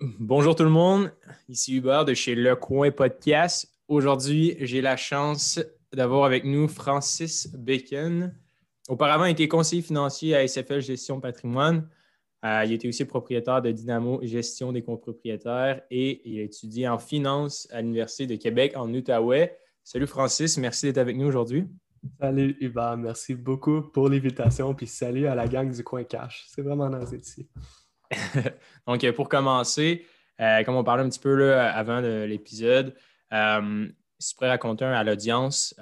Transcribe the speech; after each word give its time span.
Bonjour 0.00 0.54
tout 0.54 0.62
le 0.62 0.68
monde, 0.68 1.10
ici 1.48 1.74
Hubert 1.74 2.04
de 2.04 2.12
chez 2.12 2.34
Le 2.34 2.54
Coin 2.54 2.90
Podcast. 2.90 3.72
Aujourd'hui, 3.88 4.54
j'ai 4.60 4.82
la 4.82 4.94
chance 4.94 5.58
d'avoir 5.90 6.24
avec 6.24 6.44
nous 6.44 6.68
Francis 6.68 7.48
Bacon. 7.56 8.34
Auparavant, 8.90 9.24
il 9.24 9.30
était 9.30 9.48
conseiller 9.48 9.80
financier 9.80 10.36
à 10.36 10.46
SFL 10.46 10.82
Gestion 10.82 11.18
Patrimoine. 11.18 11.88
Euh, 12.44 12.64
il 12.66 12.74
était 12.74 12.88
aussi 12.88 13.06
propriétaire 13.06 13.62
de 13.62 13.72
Dynamo 13.72 14.20
Gestion 14.22 14.70
des 14.70 14.82
copropriétaires 14.82 15.80
et 15.90 16.20
il 16.28 16.40
a 16.40 16.42
étudié 16.42 16.86
en 16.86 16.98
finance 16.98 17.66
à 17.70 17.80
l'Université 17.80 18.26
de 18.26 18.36
Québec 18.36 18.74
en 18.76 18.92
Outaouais. 18.92 19.56
Salut 19.82 20.06
Francis, 20.06 20.58
merci 20.58 20.86
d'être 20.86 20.98
avec 20.98 21.16
nous 21.16 21.26
aujourd'hui. 21.26 21.64
Salut 22.20 22.54
Hubert, 22.60 22.98
merci 22.98 23.34
beaucoup 23.34 23.80
pour 23.80 24.10
l'invitation, 24.10 24.74
puis 24.74 24.86
salut 24.86 25.26
à 25.26 25.34
la 25.34 25.48
gang 25.48 25.74
du 25.74 25.82
Coin 25.82 26.04
Cash. 26.04 26.44
C'est 26.48 26.60
vraiment 26.60 26.90
nice 26.90 27.12
ici. 27.12 27.48
Donc, 28.86 29.02
euh, 29.04 29.12
pour 29.12 29.28
commencer, 29.28 30.06
euh, 30.40 30.62
comme 30.64 30.76
on 30.76 30.84
parlait 30.84 31.02
un 31.02 31.08
petit 31.08 31.20
peu 31.20 31.34
là, 31.34 31.72
avant 31.74 32.00
l'épisode, 32.00 32.94
euh, 33.32 33.88
si 34.18 34.30
tu 34.30 34.34
pourrais 34.36 34.50
raconter 34.50 34.84
à 34.84 35.04
l'audience 35.04 35.74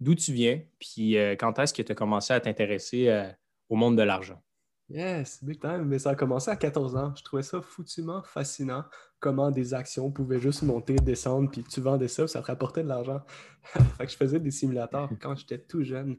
d'où 0.00 0.14
tu 0.14 0.32
viens, 0.32 0.60
puis 0.78 1.16
quand 1.38 1.58
est-ce 1.58 1.74
que 1.74 1.82
tu 1.82 1.92
as 1.92 1.94
commencé 1.94 2.32
à 2.32 2.40
t'intéresser 2.40 3.32
au 3.68 3.76
monde 3.76 3.98
de 3.98 4.02
l'argent? 4.02 4.42
Yes, 4.88 5.44
big 5.44 5.60
time. 5.60 5.84
Mais 5.84 5.98
ça 5.98 6.10
a 6.10 6.14
commencé 6.14 6.50
à 6.50 6.56
14 6.56 6.96
ans. 6.96 7.12
Je 7.14 7.22
trouvais 7.22 7.42
ça 7.42 7.60
foutument 7.60 8.22
fascinant 8.24 8.84
comment 9.20 9.50
des 9.50 9.74
actions 9.74 10.10
pouvaient 10.10 10.40
juste 10.40 10.62
monter, 10.62 10.96
descendre, 10.96 11.50
puis 11.50 11.62
tu 11.62 11.80
vendais 11.80 12.08
ça, 12.08 12.26
ça 12.26 12.40
te 12.40 12.46
rapportait 12.46 12.82
de 12.82 12.88
l'argent. 12.88 13.20
fait 13.62 14.06
que 14.06 14.10
je 14.10 14.16
faisais 14.16 14.40
des 14.40 14.50
simulateurs 14.50 15.10
quand 15.20 15.36
j'étais 15.36 15.58
tout 15.58 15.82
jeune. 15.84 16.16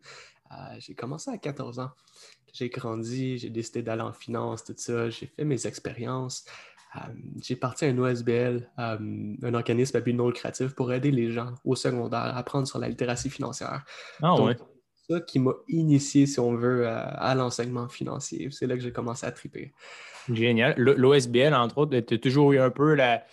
j'ai 0.78 0.94
commencé 0.94 1.32
à 1.32 1.38
14 1.40 1.80
ans 1.80 1.92
j'ai 2.54 2.70
grandi, 2.70 3.38
j'ai 3.38 3.50
décidé 3.50 3.82
d'aller 3.82 4.02
en 4.02 4.14
finance, 4.14 4.64
tout 4.64 4.74
ça, 4.78 5.10
j'ai 5.10 5.28
fait 5.28 5.44
mes 5.44 5.68
expériences. 5.68 6.46
Euh, 6.96 7.00
j'ai 7.42 7.56
parti 7.56 7.86
à 7.86 7.88
un 7.88 7.98
OSBL, 7.98 8.70
euh, 8.80 8.98
un 9.44 9.54
organisme 9.54 9.96
à 9.96 10.02
but 10.02 10.14
non 10.14 10.28
lucratif 10.28 10.74
pour 10.74 10.92
aider 10.92 11.12
les 11.12 11.32
gens 11.32 11.54
au 11.64 11.76
secondaire 11.76 12.20
à 12.20 12.38
apprendre 12.38 12.68
sur 12.68 12.80
la 12.80 12.90
littératie 12.90 13.30
financière. 13.30 13.86
Ah 14.22 14.40
ouais. 14.42 14.58
C'est 14.96 15.14
ça 15.14 15.22
qui 15.22 15.40
m'a 15.40 15.54
initié, 15.70 16.26
si 16.26 16.40
on 16.40 16.54
veut, 16.54 16.88
à, 16.88 17.34
l'enseignement 17.34 17.88
financier. 17.88 18.50
C'est 18.52 18.68
là 18.68 18.76
que 18.76 18.82
j'ai 18.82 18.92
commencé 18.92 19.26
à 19.26 19.32
triper. 19.32 19.72
Génial. 20.32 20.76
L'OSBL, 20.78 21.54
entre 21.54 21.80
autres, 21.80 21.98
tu 22.00 22.14
as 22.14 22.18
toujours 22.18 22.52
eu 22.52 22.60
un 22.60 22.70
peu 22.70 22.94
la, 22.94 23.24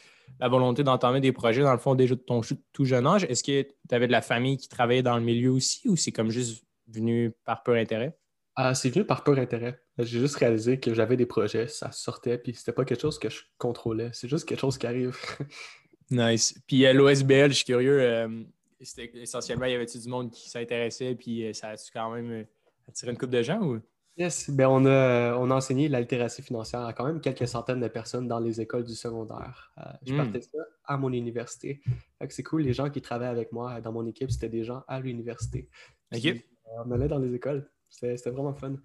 la 0.40 0.48
volonté 0.48 0.84
d'entamer 0.84 1.20
des 1.20 1.32
projets, 1.32 1.62
dans 1.62 1.72
le 1.72 1.78
fond, 1.78 1.94
déjà 1.94 2.14
de 2.14 2.20
ton 2.20 2.40
tout 2.72 2.84
jeune 2.84 3.06
âge. 3.06 3.24
Est-ce 3.24 3.42
que 3.42 3.62
tu 3.62 3.94
avais 3.94 4.06
de 4.06 4.12
la 4.12 4.22
famille 4.22 4.56
qui 4.56 4.68
travaillait 4.68 5.02
dans 5.02 5.16
le 5.16 5.22
milieu 5.22 5.50
aussi 5.50 5.88
ou 5.88 5.96
c'est 5.96 6.12
comme 6.12 6.30
juste 6.30 6.64
venu 6.86 7.32
par 7.44 7.62
pur 7.62 7.74
intérêt? 7.74 8.16
Ah, 8.60 8.74
c'est 8.74 8.90
venu 8.90 9.04
par 9.04 9.22
pur 9.22 9.38
intérêt. 9.38 9.80
J'ai 9.98 10.18
juste 10.18 10.34
réalisé 10.34 10.80
que 10.80 10.92
j'avais 10.92 11.16
des 11.16 11.26
projets, 11.26 11.68
ça 11.68 11.92
sortait, 11.92 12.38
puis 12.38 12.52
c'était 12.54 12.72
pas 12.72 12.84
quelque 12.84 13.00
chose 13.00 13.16
que 13.16 13.30
je 13.30 13.42
contrôlais. 13.56 14.10
C'est 14.12 14.26
juste 14.26 14.48
quelque 14.48 14.58
chose 14.58 14.76
qui 14.76 14.88
arrive. 14.88 15.16
nice. 16.10 16.60
Puis 16.66 16.84
à 16.84 16.92
l'OSBL, 16.92 17.50
je 17.50 17.54
suis 17.54 17.64
curieux, 17.66 18.00
euh, 18.00 18.42
essentiellement, 18.80 19.66
il 19.66 19.70
y 19.70 19.74
avait-tu 19.76 20.00
du 20.00 20.08
monde 20.08 20.32
qui 20.32 20.50
s'intéressait, 20.50 21.14
puis 21.14 21.46
euh, 21.46 21.52
ça 21.52 21.68
a-tu 21.68 21.92
quand 21.92 22.10
même 22.10 22.32
euh, 22.32 22.44
attiré 22.88 23.12
une 23.12 23.16
couple 23.16 23.34
de 23.34 23.42
gens 23.44 23.60
ou? 23.60 23.78
Yes, 24.16 24.50
ben 24.50 24.66
on, 24.66 24.84
a, 24.86 25.36
on 25.36 25.52
a 25.52 25.54
enseigné 25.54 25.88
la 25.88 26.00
littératie 26.00 26.42
financière 26.42 26.80
à 26.80 26.92
quand 26.92 27.04
même 27.04 27.20
quelques 27.20 27.46
centaines 27.46 27.78
de 27.78 27.86
personnes 27.86 28.26
dans 28.26 28.40
les 28.40 28.60
écoles 28.60 28.82
du 28.82 28.96
secondaire. 28.96 29.72
je 30.04 30.12
hmm. 30.12 30.16
partais 30.16 30.40
ça 30.40 30.58
à 30.84 30.96
mon 30.96 31.12
université. 31.12 31.80
c'est 32.28 32.42
cool, 32.42 32.62
les 32.62 32.72
gens 32.72 32.90
qui 32.90 33.00
travaillaient 33.00 33.30
avec 33.30 33.52
moi 33.52 33.80
dans 33.80 33.92
mon 33.92 34.04
équipe, 34.04 34.32
c'était 34.32 34.48
des 34.48 34.64
gens 34.64 34.82
à 34.88 34.98
l'université. 34.98 35.68
OK. 36.12 36.42
on 36.84 36.90
allait 36.90 37.06
dans 37.06 37.20
les 37.20 37.32
écoles. 37.32 37.70
C'était 37.88 38.30
vraiment 38.30 38.54
fun. 38.54 38.76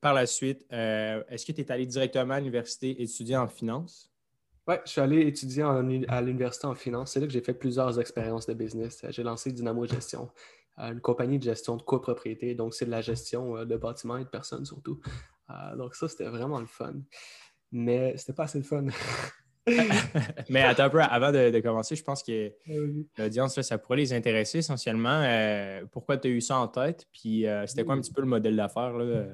Par 0.00 0.14
la 0.14 0.26
suite, 0.26 0.64
euh, 0.72 1.22
est-ce 1.28 1.44
que 1.44 1.52
tu 1.52 1.60
es 1.60 1.70
allé 1.70 1.86
directement 1.86 2.34
à 2.34 2.38
l'université 2.38 3.02
étudier 3.02 3.36
en 3.36 3.48
finance? 3.48 4.10
Oui, 4.66 4.76
je 4.84 4.90
suis 4.90 5.00
allé 5.00 5.26
étudier 5.26 5.62
à 5.62 6.20
l'université 6.22 6.66
en 6.66 6.74
finance. 6.74 7.12
C'est 7.12 7.20
là 7.20 7.26
que 7.26 7.32
j'ai 7.32 7.40
fait 7.40 7.54
plusieurs 7.54 7.98
expériences 7.98 8.46
de 8.46 8.54
business. 8.54 9.04
J'ai 9.08 9.22
lancé 9.22 9.52
Dynamo 9.52 9.84
Gestion, 9.86 10.30
euh, 10.78 10.92
une 10.92 11.00
compagnie 11.00 11.38
de 11.38 11.44
gestion 11.44 11.76
de 11.76 11.82
copropriété. 11.82 12.54
Donc, 12.54 12.74
c'est 12.74 12.86
de 12.86 12.90
la 12.90 13.00
gestion 13.00 13.56
euh, 13.56 13.64
de 13.64 13.76
bâtiments 13.76 14.16
et 14.16 14.24
de 14.24 14.28
personnes 14.28 14.64
surtout. 14.64 15.00
donc, 15.76 15.94
ça, 15.94 16.08
c'était 16.08 16.28
vraiment 16.28 16.60
le 16.60 16.66
fun. 16.66 16.94
Mais 17.72 18.16
c'était 18.16 18.32
pas 18.32 18.44
assez 18.44 18.58
le 18.58 18.64
fun. 18.64 18.86
Mais 20.50 20.62
attends 20.62 20.84
un 20.84 20.90
peu, 20.90 21.00
avant 21.00 21.32
de, 21.32 21.60
commencer, 21.60 21.96
je 21.96 22.02
pense 22.02 22.22
que 22.22 22.52
l'audience, 23.18 23.60
ça 23.60 23.78
pourrait 23.78 23.98
les 23.98 24.12
intéresser 24.12 24.58
essentiellement. 24.58 25.22
Euh, 25.22 25.84
pourquoi 25.90 26.16
tu 26.16 26.28
as 26.28 26.30
eu 26.30 26.40
ça 26.40 26.58
en 26.58 26.68
tête? 26.68 27.06
Puis 27.12 27.46
euh, 27.46 27.66
c'était 27.66 27.84
quoi 27.84 27.94
un 27.94 28.00
petit 28.00 28.12
peu 28.12 28.20
le 28.20 28.26
modèle 28.26 28.56
d'affaires 28.56 28.96
de 28.98 29.26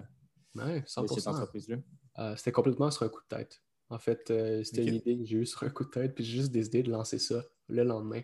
cette 0.86 1.26
entreprise-là? 1.26 1.76
Euh, 2.18 2.34
c'était 2.36 2.52
complètement 2.52 2.90
sur 2.90 3.04
un 3.04 3.08
coup 3.08 3.20
de 3.30 3.36
tête. 3.36 3.62
En 3.88 3.98
fait, 3.98 4.32
c'était 4.64 4.84
une 4.84 4.94
idée 4.96 5.16
que 5.16 5.24
j'ai 5.24 5.36
eue 5.36 5.46
sur 5.46 5.62
un 5.62 5.70
coup 5.70 5.84
de 5.84 5.90
tête, 5.90 6.14
puis 6.14 6.24
j'ai 6.24 6.38
juste 6.38 6.50
décidé 6.50 6.82
de 6.82 6.90
lancer 6.90 7.18
ça 7.18 7.44
le 7.68 7.84
lendemain. 7.84 8.20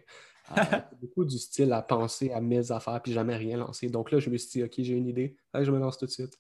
Beaucoup 1.01 1.25
du 1.25 1.39
style 1.39 1.73
à 1.73 1.83
penser 1.83 2.31
à 2.33 2.41
mes 2.41 2.73
affaires 2.73 3.01
puis 3.03 3.13
jamais 3.13 3.37
rien 3.37 3.57
lancer. 3.57 3.89
Donc 3.89 4.11
là, 4.11 4.19
je 4.19 4.31
me 4.31 4.37
suis 4.37 4.61
dit, 4.61 4.65
OK, 4.65 4.75
j'ai 4.79 4.95
une 4.95 5.07
idée, 5.07 5.37
je 5.55 5.71
me 5.71 5.79
lance 5.79 5.99
tout 5.99 6.07
de 6.07 6.11
suite. 6.11 6.39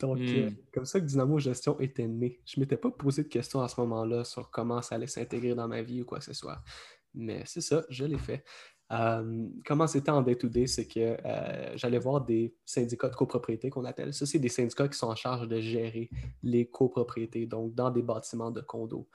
Donc, 0.00 0.18
euh, 0.18 0.50
hmm. 0.50 0.56
comme 0.72 0.84
ça 0.84 1.00
que 1.00 1.06
Dynamo 1.06 1.38
Gestion 1.38 1.78
était 1.80 2.06
né. 2.06 2.40
Je 2.44 2.58
ne 2.58 2.62
m'étais 2.62 2.76
pas 2.76 2.90
posé 2.90 3.24
de 3.24 3.28
questions 3.28 3.60
à 3.60 3.68
ce 3.68 3.80
moment-là 3.80 4.24
sur 4.24 4.50
comment 4.50 4.82
ça 4.82 4.94
allait 4.94 5.06
s'intégrer 5.06 5.54
dans 5.54 5.68
ma 5.68 5.82
vie 5.82 6.02
ou 6.02 6.04
quoi 6.04 6.18
que 6.18 6.24
ce 6.24 6.34
soit. 6.34 6.62
Mais 7.14 7.42
c'est 7.46 7.60
ça, 7.60 7.84
je 7.88 8.04
l'ai 8.04 8.18
fait. 8.18 8.44
Euh, 8.92 9.48
comment 9.64 9.86
c'était 9.86 10.10
en 10.10 10.20
day-to-day, 10.20 10.66
c'est 10.66 10.86
que 10.86 11.16
euh, 11.24 11.76
j'allais 11.76 11.98
voir 11.98 12.24
des 12.24 12.54
syndicats 12.66 13.08
de 13.08 13.14
copropriété 13.14 13.70
qu'on 13.70 13.84
appelle. 13.84 14.12
Ça, 14.12 14.26
c'est 14.26 14.38
des 14.38 14.50
syndicats 14.50 14.88
qui 14.88 14.98
sont 14.98 15.06
en 15.06 15.14
charge 15.14 15.48
de 15.48 15.60
gérer 15.60 16.10
les 16.42 16.68
copropriétés, 16.68 17.46
donc 17.46 17.74
dans 17.74 17.90
des 17.90 18.02
bâtiments 18.02 18.50
de 18.50 18.60
condos. 18.60 19.08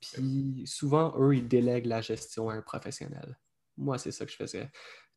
Puis 0.00 0.62
souvent, 0.66 1.14
eux, 1.18 1.34
ils 1.34 1.48
délèguent 1.48 1.86
la 1.86 2.00
gestion 2.00 2.48
à 2.48 2.54
un 2.54 2.62
professionnel. 2.62 3.38
Moi, 3.76 3.98
c'est 3.98 4.12
ça 4.12 4.24
que 4.24 4.30
je 4.30 4.36
faisais. 4.36 4.70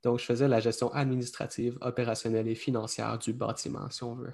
Donc, 0.03 0.19
je 0.19 0.25
faisais 0.25 0.47
la 0.47 0.59
gestion 0.59 0.91
administrative, 0.93 1.77
opérationnelle 1.81 2.47
et 2.47 2.55
financière 2.55 3.17
du 3.17 3.33
bâtiment, 3.33 3.89
si 3.89 4.03
on 4.03 4.15
veut. 4.15 4.33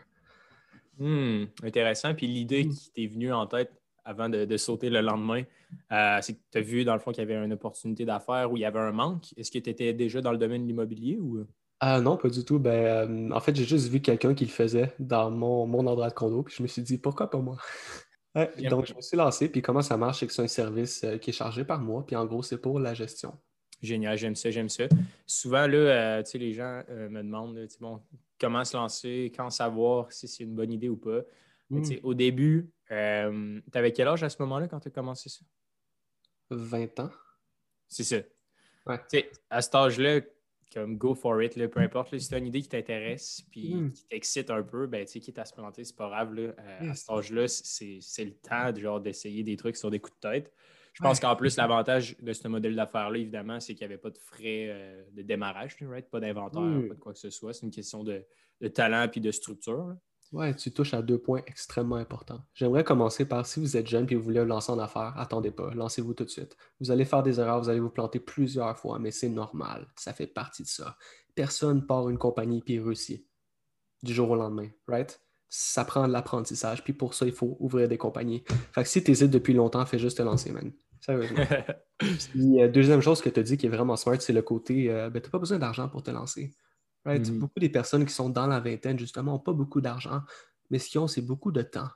Hmm, 0.98 1.46
intéressant. 1.64 2.14
Puis 2.14 2.28
l'idée 2.28 2.66
hmm. 2.66 2.70
qui 2.70 2.92
t'est 2.92 3.08
venue 3.08 3.34
en 3.34 3.48
tête 3.48 3.72
avant 4.06 4.30
de, 4.30 4.58
sauter 4.58 4.90
le 4.90 5.02
lendemain, 5.02 5.44
euh, 5.92 6.20
c'est 6.22 6.34
que 6.34 6.40
tu 6.52 6.58
as 6.58 6.62
vu 6.62 6.84
dans 6.84 6.94
le 6.94 7.00
fond 7.00 7.12
qu'il 7.12 7.22
y 7.22 7.32
avait 7.32 7.44
une 7.44 7.54
opportunité 7.54 8.04
d'affaires 8.06 8.52
où 8.52 8.58
il 8.58 8.62
y 8.62 8.66
avait 8.66 8.80
un 8.80 8.92
manque. 8.92 9.28
Est-ce 9.38 9.50
que 9.50 9.60
tu 9.60 9.70
étais 9.70 9.94
déjà 9.94 10.22
dans 10.22 10.32
le 10.32 10.38
domaine 10.38 10.64
de 10.64 10.68
l'immobilier 10.68 11.18
ou? 11.18 11.46
Ah 11.80 12.00
non, 12.02 12.18
pas 12.18 12.30
du 12.30 12.44
tout. 12.46 12.60
Ben, 12.60 12.72
euh, 12.72 13.34
en 13.34 13.40
fait, 13.40 13.56
j'ai 13.56 13.66
juste 13.66 13.88
vu 13.90 14.02
quelqu'un 14.02 14.34
qui 14.34 14.46
le 14.46 14.52
faisait 14.52 14.94
dans 15.00 15.32
mon, 15.32 15.66
mon 15.68 15.88
endroit 15.88 16.10
de 16.10 16.14
condo, 16.14 16.44
puis 16.44 16.56
je 16.58 16.64
me 16.64 16.68
suis 16.68 16.82
dit 16.82 16.98
pourquoi 16.98 17.30
pas 17.30 17.40
moi? 17.40 17.58
donc, 18.70 18.86
je 18.86 18.94
me 18.94 19.02
suis 19.02 19.18
lancé, 19.18 19.50
puis 19.50 19.62
comment 19.62 19.82
ça 19.82 19.98
marche, 19.98 20.20
c'est 20.20 20.28
que 20.28 20.34
c'est 20.34 20.44
un 20.44 20.48
service 20.48 21.04
euh, 21.04 21.18
qui 21.18 21.30
est 21.30 21.34
chargé 21.34 21.64
par 21.64 21.80
moi, 21.80 22.06
puis 22.06 22.16
en 22.16 22.26
gros, 22.26 22.44
c'est 22.44 22.58
pour 22.58 22.80
la 22.80 22.94
gestion. 22.94 23.38
Génial, 23.84 24.18
j'aime 24.18 24.36
ça, 24.36 24.50
j'aime 24.50 24.70
ça. 24.70 24.86
Souvent, 25.28 25.68
là, 25.68 25.78
euh, 25.78 26.24
les 26.36 26.54
gens 26.54 26.82
euh, 26.90 27.10
me 27.10 27.22
demandent 27.22 27.68
bon, 27.82 28.02
comment 28.40 28.64
se 28.64 28.78
lancer, 28.78 29.30
quand 29.36 29.50
savoir 29.50 30.10
si 30.14 30.30
c'est 30.30 30.46
une 30.46 30.56
bonne 30.56 30.72
idée 30.72 30.88
ou 30.88 30.96
pas. 30.96 31.20
Hmm. 31.70 31.84
Au 32.02 32.14
début, 32.14 32.72
euh, 32.92 33.60
tu 33.70 33.78
avais 33.78 33.92
quel 33.92 34.08
âge 34.08 34.24
à 34.24 34.30
ce 34.30 34.42
moment-là 34.42 34.70
quand 34.70 34.80
tu 34.80 34.88
as 34.88 34.92
commencé 34.92 35.28
ça? 35.28 35.42
20 36.50 37.00
ans. 37.02 37.12
C'est 37.90 38.06
ça. 38.06 38.18
À 39.50 39.62
cet 39.62 39.76
âge-là, 39.76 40.22
comme 40.74 40.98
go 40.98 41.14
for 41.14 41.44
it, 41.44 41.54
peu 41.68 41.82
importe, 41.82 42.18
si 42.18 42.30
tu 42.30 42.36
as 42.36 42.38
une 42.38 42.48
idée 42.48 42.62
qui 42.62 42.70
t'intéresse 42.70 43.44
puis 43.52 43.76
hmm. 43.76 43.92
qui 43.92 44.06
t'excite 44.06 44.50
un 44.50 44.64
peu, 44.64 44.88
ben, 44.88 45.06
quitte 45.06 45.40
à 45.40 45.46
se 45.46 45.54
planter, 45.54 45.84
c'est 45.84 45.96
pas 45.96 46.08
grave. 46.08 46.34
Là, 46.34 46.54
À 46.80 46.96
cet 46.96 47.10
âge-là, 47.10 47.50
c'est 47.50 48.24
le 48.24 48.34
temps 48.34 48.72
d'essayer 49.02 49.44
des 49.44 49.58
trucs 49.58 49.76
sur 49.76 49.92
des 49.92 50.00
coups 50.00 50.16
de 50.22 50.30
tête. 50.30 50.54
Je 50.94 51.02
pense 51.02 51.20
qu'en 51.20 51.36
plus, 51.36 51.58
l'avantage 51.58 52.16
de 52.20 52.34
ce 52.34 52.48
modèle 52.48 52.76
d'affaires-là, 52.76 53.18
évidemment, 53.18 53.60
c'est 53.60 53.74
qu'il 53.74 53.88
n'y 53.88 53.94
avait 53.94 54.02
pas 54.02 54.12
de 54.12 54.18
frais 54.18 54.68
euh, 54.70 55.04
de 55.12 55.24
démarrage, 55.24 55.76
pas 56.12 56.20
d'inventaire, 56.20 56.88
pas 56.88 56.94
de 56.94 57.00
quoi 57.00 57.14
que 57.14 57.20
ce 57.20 57.32
soit. 57.32 57.54
C'est 57.54 57.66
une 57.66 57.72
question 57.72 58.04
de, 58.04 58.24
talent 58.74 59.10
et 59.12 59.20
de 59.20 59.32
structure. 59.32 59.96
Oui, 60.32 60.56
tu 60.56 60.72
touches 60.72 60.94
à 60.94 61.02
deux 61.02 61.18
points 61.18 61.42
extrêmement 61.46 61.96
importants. 61.96 62.44
J'aimerais 62.54 62.84
commencer 62.84 63.26
par 63.26 63.46
si 63.46 63.60
vous 63.60 63.78
êtes 63.78 63.88
jeune 63.88 64.08
et 64.10 64.16
vous 64.16 64.24
voulez 64.24 64.44
lancer 64.46 64.72
en 64.72 64.80
affaires, 64.80 65.14
attendez 65.18 65.52
pas, 65.52 65.72
lancez-vous 65.76 66.14
tout 66.14 66.24
de 66.24 66.30
suite. 66.30 66.56
Vous 66.80 66.90
allez 66.90 67.06
faire 67.06 67.22
des 67.22 67.40
erreurs, 67.40 67.62
vous 67.62 67.70
allez 67.70 67.80
vous 67.80 67.92
planter 67.92 68.20
plusieurs 68.20 68.78
fois, 68.78 68.98
mais 68.98 69.12
c'est 69.12 69.30
normal. 69.30 69.88
Ça 69.96 70.14
fait 70.14 70.28
partie 70.28 70.64
de 70.64 70.68
ça. 70.68 70.98
Personne 71.36 71.86
part 71.86 72.10
une 72.10 72.18
compagnie 72.18 72.62
puis 72.62 72.80
réussit 72.80 73.28
du 74.02 74.14
jour 74.14 74.32
au 74.32 74.36
lendemain, 74.36 74.70
right? 74.88 75.20
ça 75.56 75.86
prend 75.86 76.08
de 76.08 76.14
l'apprentissage. 76.14 76.84
Puis 76.84 76.94
pour 76.94 77.14
ça, 77.14 77.28
il 77.28 77.32
faut 77.32 77.58
ouvrir 77.60 77.88
des 77.88 78.00
compagnies. 78.00 78.44
Fait 78.72 78.82
que 78.82 78.90
si 78.90 79.04
tu 79.04 79.12
hésites 79.12 79.30
depuis 79.30 79.54
longtemps, 79.54 79.86
fais 79.86 80.00
juste 80.00 80.18
te 80.18 80.24
lancer, 80.24 80.52
man. 80.52 80.72
Sérieusement. 81.04 81.44
Puis, 81.98 82.62
euh, 82.62 82.70
deuxième 82.70 83.02
chose 83.02 83.22
que 83.22 83.30
tu 83.30 83.40
as 83.40 83.44
dit 83.44 83.58
qui 83.58 83.66
est 83.66 83.70
vraiment 83.70 83.98
smart, 83.98 84.20
c'est 84.22 84.34
le 84.34 84.42
côté 84.42 84.90
euh, 84.90 85.10
ben, 85.10 85.22
tu 85.22 85.28
n'as 85.28 85.32
pas 85.32 85.40
besoin 85.40 85.60
d'argent 85.60 85.90
pour 85.90 86.02
te 86.02 86.12
lancer. 86.12 86.54
Mm-hmm. 87.06 87.40
Beaucoup 87.40 87.60
des 87.60 87.70
personnes 87.70 88.06
qui 88.06 88.14
sont 88.14 88.30
dans 88.30 88.48
la 88.48 88.62
vingtaine, 88.62 88.98
justement, 88.98 89.34
n'ont 89.34 89.40
pas 89.40 89.52
beaucoup 89.52 89.82
d'argent, 89.82 90.22
mais 90.70 90.80
ce 90.80 90.88
qu'ils 90.88 91.02
ont, 91.02 91.08
c'est 91.08 91.22
beaucoup 91.22 91.52
de 91.52 91.62
temps. 91.62 91.90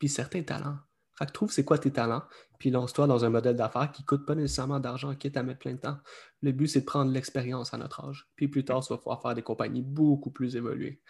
Puis 0.00 0.08
certains 0.08 0.42
talents. 0.42 0.78
Fait 1.14 1.26
que 1.26 1.32
trouve 1.32 1.52
c'est 1.52 1.64
quoi 1.64 1.78
tes 1.78 1.92
talents, 1.92 2.22
puis 2.58 2.70
lance-toi 2.70 3.06
dans 3.06 3.24
un 3.24 3.30
modèle 3.30 3.56
d'affaires 3.56 3.90
qui 3.92 4.02
ne 4.02 4.06
coûte 4.06 4.26
pas 4.26 4.34
nécessairement 4.34 4.80
d'argent, 4.80 5.14
quitte 5.14 5.36
à 5.36 5.42
mettre 5.44 5.60
plein 5.60 5.74
de 5.74 5.78
temps. 5.78 5.98
Le 6.42 6.52
but, 6.52 6.68
c'est 6.68 6.80
de 6.80 6.84
prendre 6.84 7.10
l'expérience 7.12 7.74
à 7.74 7.78
notre 7.78 8.04
âge. 8.04 8.28
Puis 8.34 8.48
plus 8.48 8.64
tard, 8.64 8.84
tu 8.84 8.92
vas 8.92 8.98
pouvoir 8.98 9.22
faire 9.22 9.34
des 9.34 9.42
compagnies 9.42 9.82
beaucoup 9.82 10.30
plus 10.30 10.56
évoluées. 10.56 11.00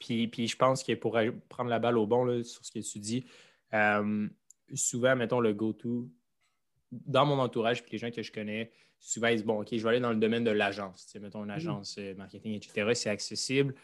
Puis, 0.00 0.48
je 0.48 0.56
pense 0.56 0.84
que 0.84 0.92
pour 0.94 1.18
prendre 1.48 1.68
la 1.68 1.78
balle 1.78 1.98
au 1.98 2.06
bon 2.06 2.42
sur 2.44 2.64
ce 2.64 2.70
que 2.70 2.78
tu 2.78 2.98
dis, 3.00 3.26
euh, 3.74 4.28
souvent, 4.74 5.16
mettons, 5.16 5.40
le 5.40 5.52
go-to 5.52 6.08
dans 7.04 7.26
mon 7.26 7.38
entourage, 7.38 7.82
puis 7.82 7.92
les 7.92 7.98
gens 7.98 8.10
que 8.10 8.22
je 8.22 8.32
connais, 8.32 8.70
souvent, 8.98 9.28
ils 9.28 9.36
disent 9.36 9.44
Bon, 9.44 9.60
OK, 9.60 9.68
je 9.72 9.82
vais 9.82 9.88
aller 9.88 10.00
dans 10.00 10.10
le 10.10 10.16
domaine 10.16 10.44
de 10.44 10.50
l'agence. 10.50 11.14
Mettons 11.20 11.40
une 11.40 11.48
mm. 11.48 11.50
agence 11.50 11.96
euh, 11.98 12.14
marketing, 12.14 12.54
etc. 12.54 12.90
C'est 12.94 13.10
accessible, 13.10 13.74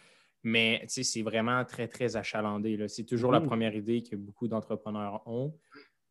mais 0.43 0.85
c'est 0.88 1.23
vraiment 1.23 1.64
très, 1.64 1.88
très 1.88 2.17
achalandé. 2.17 2.87
C'est 2.88 3.05
toujours 3.05 3.32
la 3.32 3.41
mm. 3.41 3.47
première 3.47 3.75
idée 3.75 4.03
que 4.03 4.17
beaucoup 4.17 4.49
d'entrepreneurs 4.49 5.23
ont. 5.26 5.55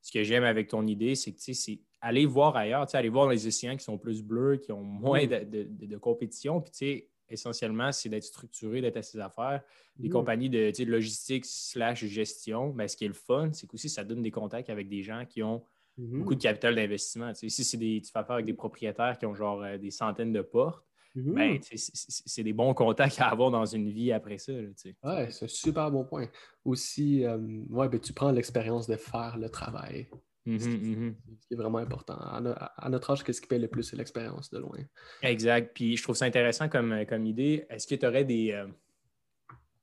Ce 0.01 0.12
que 0.12 0.24
j'aime 0.24 0.44
avec 0.44 0.68
ton 0.68 0.86
idée, 0.88 1.15
c'est 1.15 1.33
que 1.33 1.39
c'est 1.39 1.80
aller 2.00 2.25
voir 2.25 2.56
ailleurs, 2.56 2.88
aller 2.94 3.09
voir 3.09 3.30
les 3.30 3.45
océans 3.45 3.77
qui 3.77 3.83
sont 3.83 4.00
plus 4.00 4.24
bleus, 4.24 4.57
qui 4.57 4.71
ont 4.71 4.83
moins 4.83 5.25
mm. 5.25 5.50
de, 5.50 5.68
de, 5.69 5.98
compétition. 5.98 6.59
Puis, 6.62 7.06
essentiellement, 7.30 7.92
c'est 7.92 8.09
d'être 8.09 8.24
structuré, 8.24 8.81
d'être 8.81 8.98
à 8.98 9.03
ses 9.03 9.19
affaires. 9.19 9.62
Les 10.00 10.09
compagnies 10.09 10.50
de, 10.50 10.83
logistique 10.86 11.45
slash 11.45 12.06
gestion, 12.06 12.69
ben, 12.69 12.88
ce 12.88 12.98
qui 12.98 13.06
est 13.06 13.09
le 13.09 13.13
fun, 13.13 13.51
c'est 13.53 13.68
qu'aussi, 13.68 13.89
ça 13.89 14.03
donne 14.03 14.21
des 14.21 14.31
contacts 14.31 14.69
avec 14.69 14.88
des 14.89 15.03
gens 15.03 15.25
qui 15.25 15.44
ont 15.44 15.63
Mhm. 15.97 16.19
beaucoup 16.19 16.35
de 16.35 16.41
capital 16.41 16.75
d'investissement. 16.75 17.31
Ici, 17.41 17.63
c'est 17.63 17.77
des, 17.77 18.01
tu 18.03 18.11
fais 18.11 18.19
affaire 18.19 18.35
avec 18.35 18.45
des 18.45 18.53
propriétaires 18.53 19.17
qui 19.17 19.25
ont 19.25 19.35
genre 19.35 19.61
euh, 19.63 19.77
des 19.77 19.91
centaines 19.91 20.33
de 20.33 20.41
portes. 20.41 20.85
Mhm. 21.15 21.33
Ben, 21.33 21.59
c'est 21.61 22.43
des 22.43 22.53
bons 22.53 22.73
contacts 22.73 23.19
à 23.19 23.27
avoir 23.27 23.51
dans 23.51 23.65
une 23.65 23.89
vie 23.89 24.13
après 24.13 24.38
ça. 24.38 24.53
Oui, 24.53 24.93
c'est 25.29 25.45
un 25.45 25.47
super 25.47 25.91
bon 25.91 26.05
point. 26.05 26.27
Aussi, 26.63 27.25
euh, 27.25 27.38
ouais, 27.69 27.89
ben, 27.89 27.99
tu 27.99 28.13
prends 28.13 28.31
l'expérience 28.31 28.88
de 28.88 28.95
faire 28.95 29.38
le 29.38 29.49
travail. 29.49 30.07
Mhm, 30.45 30.59
ce, 30.59 30.67
qui, 30.69 31.53
est 31.53 31.55
vraiment 31.55 31.77
important. 31.79 32.17
À, 32.17 32.89
notre 32.89 33.11
âge, 33.11 33.23
qu'est-ce 33.23 33.41
qui 33.41 33.47
paye 33.47 33.59
le 33.59 33.67
plus, 33.67 33.83
c'est 33.83 33.97
l'expérience 33.97 34.49
de 34.49 34.57
loin. 34.57 34.79
Exact. 35.21 35.71
Puis 35.75 35.97
je 35.97 36.03
trouve 36.03 36.15
ça 36.15 36.25
intéressant 36.25 36.67
comme, 36.69 36.93
euh, 36.93 37.05
comme 37.05 37.25
idée. 37.25 37.65
Est-ce 37.69 37.85
que 37.85 37.95
tu 37.95 38.07
aurais 38.07 38.23
des. 38.23 38.65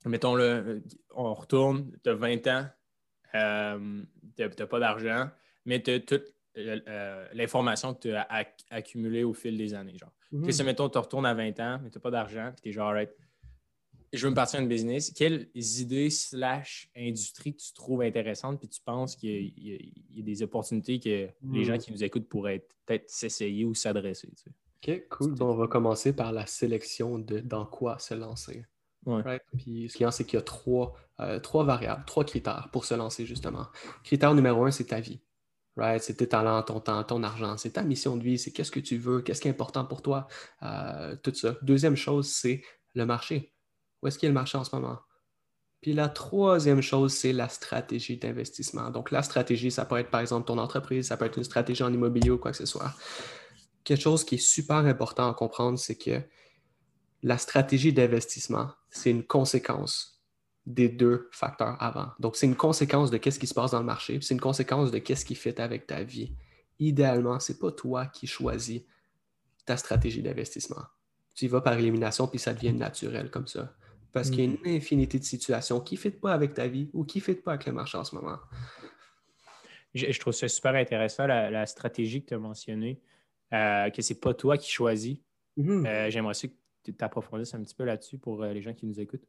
mettons 0.07 0.35
le, 0.35 0.83
on 1.15 1.35
retourne, 1.35 1.93
tu 2.03 2.11
as 2.11 2.15
20 2.15 2.47
ans, 2.47 2.67
tu 4.37 4.43
n'as 4.43 4.67
pas 4.67 4.81
d'argent 4.81 5.29
mais 5.69 5.83
tu 5.83 5.91
as 5.91 6.01
toute 6.01 6.25
euh, 6.57 6.81
euh, 6.89 7.29
l'information 7.35 7.95
que 7.95 8.01
tu 8.01 8.13
as 8.13 8.27
accumulée 8.71 9.23
au 9.23 9.35
fil 9.35 9.57
des 9.57 9.75
années. 9.75 9.97
Genre. 9.99 10.11
Mm 10.33 10.51
Si, 10.51 10.65
mettons, 10.65 10.89
tu 10.89 10.99
retournes 10.99 11.27
à 11.27 11.35
20 11.35 11.61
ans, 11.61 11.79
mais 11.83 11.91
tu 11.91 11.99
n'as 11.99 12.03
pas 12.03 12.11
d'argent, 12.11 12.51
puis 12.53 12.63
tu 12.63 12.69
es 12.71 12.73
genre, 12.73 12.95
je 14.13 14.25
veux 14.25 14.31
me 14.31 14.35
partir 14.35 14.61
d'un 14.61 14.67
business. 14.67 15.13
Quelles 15.13 15.49
idées 15.55 16.09
slash 16.09 16.91
industries 16.97 17.55
tu 17.55 17.73
trouves 17.75 18.01
intéressantes, 18.01 18.59
puis 18.59 18.69
tu 18.69 18.81
penses 18.81 19.15
qu'il 19.15 19.53
y, 19.59 20.19
a 20.19 20.23
des 20.23 20.43
opportunités 20.43 20.99
que 20.99 21.29
les 21.53 21.65
gens 21.65 21.75
mhm. 21.75 21.79
qui 21.79 21.93
nous 21.93 22.03
écoutent 22.03 22.29
pourraient 22.29 22.67
peut-être 22.87 23.11
s'essayer 23.11 23.67
ou 23.67 23.75
s'adresser? 23.75 24.31
OK, 24.83 25.09
cool. 25.11 25.35
on 25.41 25.55
va 25.55 25.67
commencer 25.67 26.17
par 26.17 26.33
la 26.33 26.47
sélection 26.47 27.19
de 27.19 27.41
dans 27.41 27.67
quoi 27.67 27.99
se 27.99 28.15
lancer. 28.15 28.65
Puis 29.57 29.89
ce 29.89 29.97
qu'il 29.97 30.05
y 30.05 30.07
a, 30.07 30.11
c'est 30.11 30.25
qu'il 30.25 30.39
y 30.39 30.41
a 30.41 30.45
trois, 30.45 30.95
euh, 31.21 31.39
trois 31.41 31.65
variables, 31.65 32.05
trois 32.07 32.25
critères 32.25 32.69
pour 32.73 32.85
se 32.85 32.95
lancer, 32.95 33.27
justement. 33.27 33.67
Critère 34.03 34.35
numéro 34.35 34.65
un, 34.65 34.71
c'est 34.71 34.85
ta 34.85 35.01
vie. 35.01 35.21
C'est 36.01 36.15
tes 36.15 36.29
talents, 36.29 36.63
ton 36.63 36.81
temps, 36.81 37.03
ton 37.05 37.23
argent, 37.23 37.57
c'est 37.57 37.71
ta 37.71 37.83
mission 37.83 38.17
de 38.17 38.23
vie, 38.23 38.39
c'est 38.39 38.51
qu'est-ce 38.51 38.71
que 38.71 38.81
tu 38.81 38.97
veux, 38.97 39.21
qu'est-ce 39.21 39.41
qui 39.41 39.49
est 39.49 39.53
important 39.53 39.85
pour 39.85 40.03
toi, 40.03 40.27
euh, 40.63 41.17
tout 41.23 41.35
ça. 41.35 41.57
Deuxième 41.63 41.97
chose, 41.97 42.29
c'est 42.29 42.63
le 42.95 43.07
marché. 43.07 43.53
Où 44.03 44.09
est-ce 44.09 44.19
qu'il 44.19 44.27
y 44.27 44.29
a 44.29 44.31
le 44.31 44.35
marché 44.35 44.59
en 44.59 44.65
ce 44.65 44.75
moment? 44.75 44.99
Puis 45.81 45.93
la 45.93 46.09
troisième 46.09 46.83
chose, 46.83 47.13
c'est 47.13 47.33
la 47.33 47.49
stratégie 47.49 48.17
d'investissement. 48.17 48.91
Donc 48.91 49.11
la 49.11 49.23
stratégie, 49.23 49.71
ça 49.71 49.85
peut 49.85 49.99
être 49.99 50.11
par 50.11 50.21
exemple 50.21 50.47
ton 50.47 50.59
entreprise, 50.59 51.07
ça 51.07 51.17
peut 51.17 51.25
être 51.25 51.39
une 51.39 51.45
stratégie 51.45 51.85
en 51.85 51.93
immobilier 51.93 52.31
ou 52.31 52.39
quoi 52.39 52.51
que 52.51 52.57
ce 52.57 52.67
soit. 52.67 52.93
Quelque 53.85 54.03
chose 54.03 54.25
qui 54.25 54.35
est 54.35 54.39
super 54.39 54.79
important 54.79 55.31
à 55.31 55.35
comprendre, 55.35 55.79
c'est 55.79 55.97
que 55.97 56.21
la 57.23 57.39
stratégie 57.39 57.93
d'investissement, 57.93 58.71
c'est 58.91 59.11
une 59.11 59.25
conséquence 59.25 60.18
des 60.69 60.91
deux 60.91 61.31
facteurs 61.33 61.83
avant. 61.83 62.11
Donc, 62.21 62.37
c'est 62.37 62.47
une 62.47 62.55
conséquence 62.55 63.11
de 63.11 63.17
qu'est-ce 63.17 63.39
qui 63.39 63.47
se 63.47 63.55
passe 63.55 63.71
dans 63.71 63.79
le 63.79 63.87
marché, 63.87 64.19
c'est 64.21 64.35
une 64.35 64.41
conséquence 64.41 64.91
de 64.91 64.99
qu'est-ce 64.99 65.25
qui 65.25 65.35
fait 65.35 65.59
avec 65.61 65.87
ta 65.87 66.03
vie. 66.03 66.35
Idéalement, 66.79 67.41
ce 67.41 67.53
n'est 67.53 67.59
pas 67.59 67.73
toi 67.73 68.07
qui 68.07 68.27
choisis 68.27 68.83
ta 69.65 69.79
stratégie 69.79 70.23
d'investissement. 70.23 70.83
Tu 71.35 71.47
y 71.47 71.49
vas 71.49 71.63
par 71.63 71.73
élimination, 71.73 72.29
puis 72.29 72.39
ça 72.39 72.53
devient 72.53 72.75
naturel 72.75 73.31
comme 73.31 73.47
ça. 73.47 73.73
Parce 74.13 74.29
qu'il 74.29 74.41
y 74.41 74.43
a 74.43 74.45
une 74.45 74.57
mm-hmm. 74.57 74.77
infinité 74.77 75.19
de 75.19 75.25
situations 75.25 75.81
qui 75.81 75.95
ne 75.95 76.01
fit 76.01 76.11
pas 76.11 76.35
avec 76.35 76.53
ta 76.53 76.67
vie 76.67 76.91
ou 76.93 77.05
qui 77.05 77.19
ne 77.19 77.23
fit 77.23 77.35
pas 77.35 77.53
avec 77.53 77.67
le 77.67 77.73
marché 77.73 77.97
en 77.97 78.05
ce 78.05 78.15
moment. 78.15 78.39
Je, 79.95 80.19
trouve 80.21 80.35
ça 80.35 80.49
super 80.49 80.75
intéressant, 80.75 81.27
la, 81.27 81.65
stratégie 81.65 82.23
que 82.23 82.29
tu 82.29 82.35
as 82.35 82.39
mentionnée, 82.39 83.01
euh, 83.55 83.89
que 83.89 84.03
ce 84.03 84.13
n'est 84.13 84.19
pas 84.19 84.35
toi 84.35 84.59
qui 84.59 84.71
choisis. 84.71 85.17
Mm-hmm. 85.57 85.87
Euh, 85.87 86.11
j'aimerais 86.11 86.31
aussi 86.31 86.51
que 86.51 86.57
tu 86.85 86.93
t'approfondisses 86.93 87.55
un 87.55 87.63
petit 87.63 87.75
peu 87.75 87.85
là-dessus 87.85 88.19
pour 88.19 88.43
euh, 88.43 88.53
les 88.53 88.61
gens 88.61 88.75
qui 88.75 88.85
nous 88.85 89.01
écoutent. 89.01 89.27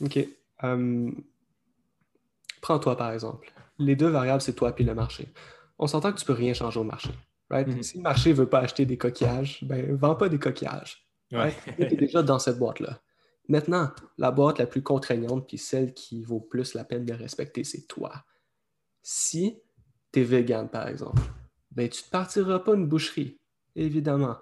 OK. 0.00 0.18
Euh, 0.64 1.10
prends-toi 2.60 2.96
par 2.96 3.12
exemple. 3.12 3.52
Les 3.78 3.96
deux 3.96 4.08
variables, 4.08 4.42
c'est 4.42 4.54
toi 4.54 4.74
et 4.76 4.82
le 4.82 4.94
marché. 4.94 5.28
On 5.78 5.86
s'entend 5.86 6.12
que 6.12 6.18
tu 6.18 6.24
ne 6.24 6.26
peux 6.26 6.32
rien 6.34 6.52
changer 6.52 6.78
au 6.78 6.84
marché. 6.84 7.10
Mhm. 7.50 7.82
Si 7.82 7.96
le 7.96 8.02
marché 8.02 8.30
ne 8.30 8.34
veut 8.34 8.48
pas 8.48 8.60
acheter 8.60 8.86
des 8.86 8.96
coquillages, 8.96 9.64
ben, 9.64 9.94
vends 9.96 10.14
pas 10.14 10.28
des 10.28 10.38
coquillages. 10.38 11.06
tu 11.30 11.82
es 11.82 11.96
déjà 11.96 12.22
dans 12.22 12.38
cette 12.38 12.58
boîte-là. 12.58 13.00
Maintenant, 13.48 13.90
la 14.18 14.30
boîte 14.30 14.58
la 14.58 14.66
plus 14.66 14.82
contraignante, 14.82 15.48
puis 15.48 15.58
celle 15.58 15.92
qui 15.92 16.22
vaut 16.22 16.40
plus 16.40 16.74
la 16.74 16.84
peine 16.84 17.04
de 17.04 17.12
respecter, 17.12 17.64
c'est 17.64 17.86
toi. 17.88 18.12
Si 19.02 19.60
tu 20.12 20.20
es 20.20 20.22
vegan, 20.22 20.68
par 20.68 20.86
exemple, 20.86 21.22
ben, 21.72 21.88
tu 21.88 22.04
ne 22.04 22.10
partiras 22.10 22.60
pas 22.60 22.74
une 22.74 22.86
boucherie, 22.86 23.40
évidemment. 23.74 24.36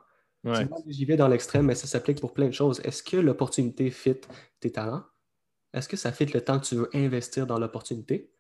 J'y 0.87 1.05
vais 1.05 1.17
dans 1.17 1.29
l'extrême, 1.29 1.67
mais 1.67 1.75
ça 1.75 1.87
s'applique 1.87 2.21
pour 2.21 2.33
plein 2.33 2.47
de 2.47 2.53
choses. 2.53 2.81
Est-ce 2.85 3.03
que 3.03 3.17
l'opportunité 3.17 3.91
fit 3.91 4.21
tes 4.61 4.73
talents? 4.73 5.05
Est-ce 5.79 5.89
que 5.89 5.97
ça 5.97 6.11
fit 6.11 6.27
le 6.27 6.41
temps 6.41 6.59
que 6.59 6.67
tu 6.67 6.75
veux 6.75 6.91
investir 6.93 7.47
dans 7.47 7.59
l'opportunité? 7.59 8.33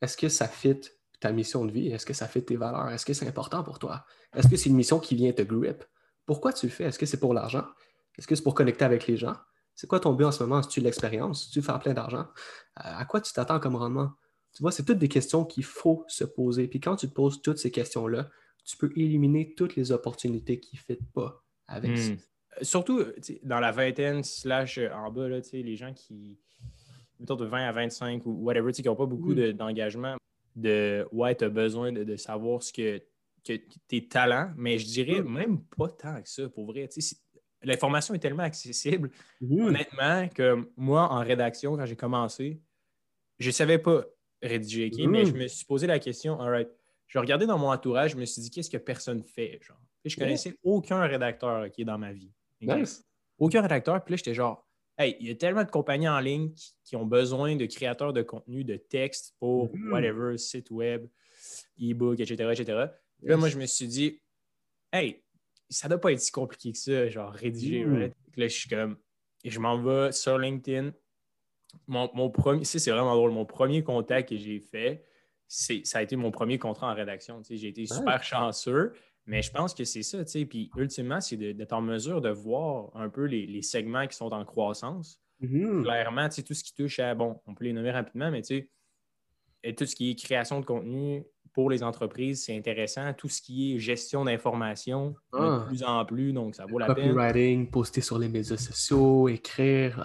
Est-ce 0.00 0.16
que 0.16 0.28
ça 0.28 0.46
fit 0.46 0.80
ta 1.20 1.32
mission 1.32 1.64
de 1.64 1.72
vie? 1.72 1.88
Est-ce 1.88 2.06
que 2.06 2.14
ça 2.14 2.28
fit 2.28 2.44
tes 2.44 2.56
valeurs? 2.56 2.90
Est-ce 2.90 3.04
que 3.04 3.12
c'est 3.12 3.26
important 3.26 3.64
pour 3.64 3.80
toi? 3.80 4.06
Est-ce 4.34 4.48
que 4.48 4.56
c'est 4.56 4.68
une 4.68 4.76
mission 4.76 5.00
qui 5.00 5.16
vient 5.16 5.32
te 5.32 5.42
grip? 5.42 5.84
Pourquoi 6.26 6.52
tu 6.52 6.66
le 6.66 6.72
fais? 6.72 6.84
Est-ce 6.84 6.98
que 6.98 7.06
c'est 7.06 7.18
pour 7.18 7.34
l'argent? 7.34 7.64
Est-ce 8.16 8.28
que 8.28 8.36
c'est 8.36 8.42
pour 8.42 8.54
connecter 8.54 8.84
avec 8.84 9.08
les 9.08 9.16
gens? 9.16 9.34
C'est 9.74 9.88
quoi 9.88 9.98
ton 9.98 10.12
but 10.12 10.24
en 10.24 10.32
ce 10.32 10.42
moment? 10.44 10.60
Est-ce 10.60 10.68
que 10.68 10.74
tu 10.74 10.80
l'expérience? 10.80 11.42
Est-ce 11.42 11.48
que 11.48 11.54
tu 11.54 11.62
faire 11.62 11.80
plein 11.80 11.92
d'argent? 11.92 12.28
Euh, 12.78 12.82
à 12.82 13.04
quoi 13.04 13.20
tu 13.20 13.32
t'attends 13.32 13.58
comme 13.58 13.74
rendement? 13.74 14.12
Tu 14.54 14.62
vois, 14.62 14.70
c'est 14.70 14.84
toutes 14.84 14.98
des 14.98 15.08
questions 15.08 15.44
qu'il 15.44 15.64
faut 15.64 16.04
se 16.06 16.24
poser. 16.24 16.68
Puis 16.68 16.78
quand 16.78 16.94
tu 16.94 17.08
te 17.08 17.12
poses 17.12 17.42
toutes 17.42 17.58
ces 17.58 17.72
questions-là, 17.72 18.30
tu 18.64 18.76
peux 18.76 18.92
éliminer 18.96 19.54
toutes 19.54 19.74
les 19.74 19.90
opportunités 19.90 20.60
qui 20.60 20.76
ne 20.76 20.80
fit 20.80 21.02
pas 21.12 21.44
avec 21.66 21.90
hmm. 21.90 21.96
ça. 21.96 22.12
Surtout 22.62 23.04
dans 23.42 23.60
la 23.60 23.72
vingtaine 23.72 24.22
slash 24.22 24.78
en 24.78 25.10
bas, 25.10 25.28
là, 25.28 25.40
les 25.52 25.76
gens 25.76 25.92
qui, 25.92 26.38
mettons, 27.20 27.36
de 27.36 27.44
20 27.44 27.68
à 27.68 27.72
25 27.72 28.24
ou 28.26 28.44
whatever, 28.44 28.72
qui 28.72 28.82
n'ont 28.82 28.96
pas 28.96 29.06
beaucoup 29.06 29.34
mm. 29.34 29.52
d'engagement, 29.52 30.16
de, 30.54 31.06
ouais, 31.12 31.34
tu 31.34 31.44
as 31.44 31.48
besoin 31.48 31.92
de, 31.92 32.16
savoir 32.16 32.62
ce 32.62 32.72
que, 32.72 33.02
tes 33.42 34.08
talents, 34.08 34.50
mais 34.56 34.78
je 34.78 34.86
dirais 34.86 35.20
mm. 35.20 35.32
même 35.32 35.60
pas 35.76 35.88
tant 35.88 36.20
que 36.22 36.28
ça, 36.28 36.48
pour 36.48 36.66
vrai. 36.66 36.88
L'information 37.62 38.14
est 38.14 38.18
tellement 38.18 38.42
accessible, 38.42 39.10
mm. 39.40 39.60
honnêtement, 39.60 40.28
que 40.28 40.68
moi, 40.76 41.10
en 41.12 41.20
rédaction, 41.20 41.76
quand 41.76 41.86
j'ai 41.86 41.96
commencé, 41.96 42.60
je 43.38 43.48
ne 43.48 43.52
savais 43.52 43.78
pas 43.78 44.04
rédiger, 44.42 44.90
mais 45.06 45.24
je 45.24 45.32
me 45.32 45.46
suis 45.46 45.64
posé 45.64 45.86
la 45.86 45.98
question, 45.98 46.40
all 46.40 46.50
right, 46.50 46.68
je 47.06 47.18
regardais 47.18 47.46
dans 47.46 47.58
mon 47.58 47.70
entourage, 47.70 48.12
je 48.12 48.16
me 48.16 48.24
suis 48.24 48.42
dit, 48.42 48.50
qu'est-ce 48.50 48.70
que 48.70 48.76
personne 48.76 49.22
fait? 49.22 49.58
Genre? 49.62 49.78
je 50.08 50.16
connaissais 50.16 50.56
aucun 50.62 51.00
rédacteur 51.02 51.70
qui 51.70 51.82
est 51.82 51.84
dans 51.84 51.98
ma 51.98 52.12
vie. 52.12 52.32
Aucun 53.38 53.60
rédacteur. 53.60 54.02
Puis 54.02 54.12
là, 54.12 54.16
j'étais 54.16 54.34
genre, 54.34 54.65
hey, 54.98 55.16
il 55.20 55.28
y 55.28 55.30
a 55.30 55.34
tellement 55.34 55.64
de 55.64 55.70
compagnies 55.70 56.08
en 56.08 56.20
ligne 56.20 56.52
qui, 56.84 56.96
ont 56.96 57.06
besoin 57.06 57.56
de 57.56 57.66
créateurs 57.66 58.12
de 58.12 58.22
contenu, 58.22 58.64
de 58.64 58.76
texte 58.76 59.34
pour 59.38 59.74
mm-hmm. 59.74 59.90
whatever, 59.90 60.38
site 60.38 60.70
web, 60.70 61.06
e-book, 61.80 62.20
etc., 62.20 62.50
etc. 62.52 62.86
Là, 63.22 63.36
moi, 63.36 63.48
je 63.48 63.58
me 63.58 63.66
suis 63.66 63.86
dit, 63.86 64.20
hey, 64.92 65.22
ça 65.68 65.88
doit 65.88 66.00
pas 66.00 66.12
être 66.12 66.20
si 66.20 66.30
compliqué 66.30 66.72
que 66.72 66.78
ça, 66.78 67.08
genre 67.08 67.32
rédiger, 67.32 67.84
mm. 67.84 67.94
right? 67.94 68.14
Là, 68.36 68.48
je 68.48 68.54
suis 68.54 68.68
comme, 68.68 68.96
je 69.44 69.58
m'en 69.58 69.80
vais 69.82 70.12
sur 70.12 70.38
LinkedIn. 70.38 70.92
Mon, 71.86 72.10
mon 72.14 72.30
premier, 72.30 72.64
c'est 72.64 72.90
vraiment 72.90 73.14
drôle, 73.14 73.32
mon 73.32 73.44
premier 73.44 73.82
contact 73.82 74.30
que 74.30 74.36
j'ai 74.36 74.60
fait, 74.60 75.04
ça 75.48 75.98
a 75.98 76.02
été 76.02 76.16
mon 76.16 76.30
premier 76.30 76.58
contrat 76.58 76.90
en 76.90 76.94
rédaction. 76.94 77.42
J'ai 77.48 77.68
été 77.68 77.86
super 77.86 78.22
chanceux. 78.22 78.92
Mais 79.26 79.42
je 79.42 79.50
pense 79.50 79.74
que 79.74 79.84
c'est 79.84 80.02
ça, 80.02 80.24
tu 80.24 80.30
sais. 80.30 80.44
Puis 80.46 80.70
ultimement, 80.76 81.20
c'est 81.20 81.36
d'être 81.36 81.72
en 81.72 81.82
mesure 81.82 82.20
de 82.20 82.30
voir 82.30 82.90
un 82.94 83.08
peu 83.08 83.24
les, 83.24 83.62
segments 83.62 84.06
qui 84.06 84.16
sont 84.16 84.32
en 84.32 84.44
croissance. 84.44 85.20
Mm-hmm. 85.42 85.82
Clairement, 85.82 86.28
tu 86.28 86.36
sais, 86.36 86.42
tout 86.42 86.54
ce 86.54 86.62
qui 86.62 86.72
touche 86.72 86.98
à, 87.00 87.14
bon, 87.14 87.40
on 87.46 87.54
peut 87.54 87.64
les 87.64 87.72
nommer 87.72 87.90
rapidement, 87.90 88.30
mais 88.30 88.42
tu 88.42 88.68
sais, 89.64 89.72
tout 89.74 89.84
ce 89.84 89.96
qui 89.96 90.10
est 90.10 90.14
création 90.14 90.60
de 90.60 90.64
contenu 90.64 91.24
pour 91.52 91.70
les 91.70 91.82
entreprises, 91.82 92.44
c'est 92.44 92.56
intéressant. 92.56 93.12
Tout 93.14 93.28
ce 93.28 93.42
qui 93.42 93.74
est 93.74 93.78
gestion 93.78 94.24
d'information, 94.24 95.16
de 95.32 95.38
ah. 95.38 95.64
plus 95.66 95.82
en 95.82 96.04
plus, 96.04 96.32
donc 96.32 96.54
ça 96.54 96.66
vaut 96.66 96.78
la 96.78 96.94
peine. 96.94 97.14
Copywriting, 97.14 97.70
poster 97.70 98.02
sur 98.02 98.18
les 98.18 98.28
médias 98.28 98.56
sociaux, 98.56 99.28
écrire 99.28 100.00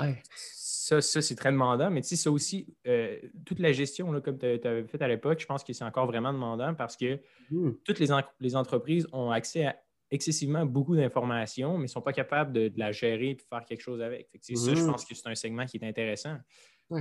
ça, 0.81 1.21
c'est 1.21 1.35
très 1.35 1.51
demandant. 1.51 1.91
Mais 1.91 2.01
tu 2.01 2.09
sais, 2.09 2.15
ça 2.15 2.31
aussi, 2.31 2.73
euh, 2.88 3.17
toute 3.45 3.59
la 3.59 3.71
gestion, 3.71 4.11
là, 4.11 4.19
comme 4.19 4.39
tu 4.39 4.45
avais 4.45 4.83
fait 4.85 5.01
à 5.01 5.07
l'époque, 5.07 5.39
je 5.39 5.45
pense 5.45 5.63
que 5.63 5.73
c'est 5.73 5.83
encore 5.83 6.07
vraiment 6.07 6.33
demandant 6.33 6.73
parce 6.73 6.97
que 6.97 7.19
mmh. 7.51 7.71
toutes 7.83 8.00
les, 8.00 8.07
les, 8.39 8.55
entreprises 8.55 9.07
ont 9.13 9.29
accès 9.29 9.65
à 9.65 9.75
excessivement 10.09 10.65
beaucoup 10.65 10.95
d'informations, 10.95 11.77
mais 11.77 11.83
ne 11.83 11.88
sont 11.88 12.01
pas 12.01 12.13
capables 12.13 12.51
de, 12.51 12.71
la 12.77 12.91
gérer 12.91 13.29
et 13.29 13.35
de 13.35 13.41
faire 13.41 13.63
quelque 13.65 13.81
chose 13.81 14.01
avec. 14.01 14.29
ça, 14.41 14.53
je 14.73 14.81
mmh. 14.81 14.88
pense 14.88 15.05
que 15.05 15.13
c'est 15.13 15.27
un 15.27 15.35
segment 15.35 15.65
qui 15.65 15.77
est 15.77 15.88
intéressant. 15.88 16.38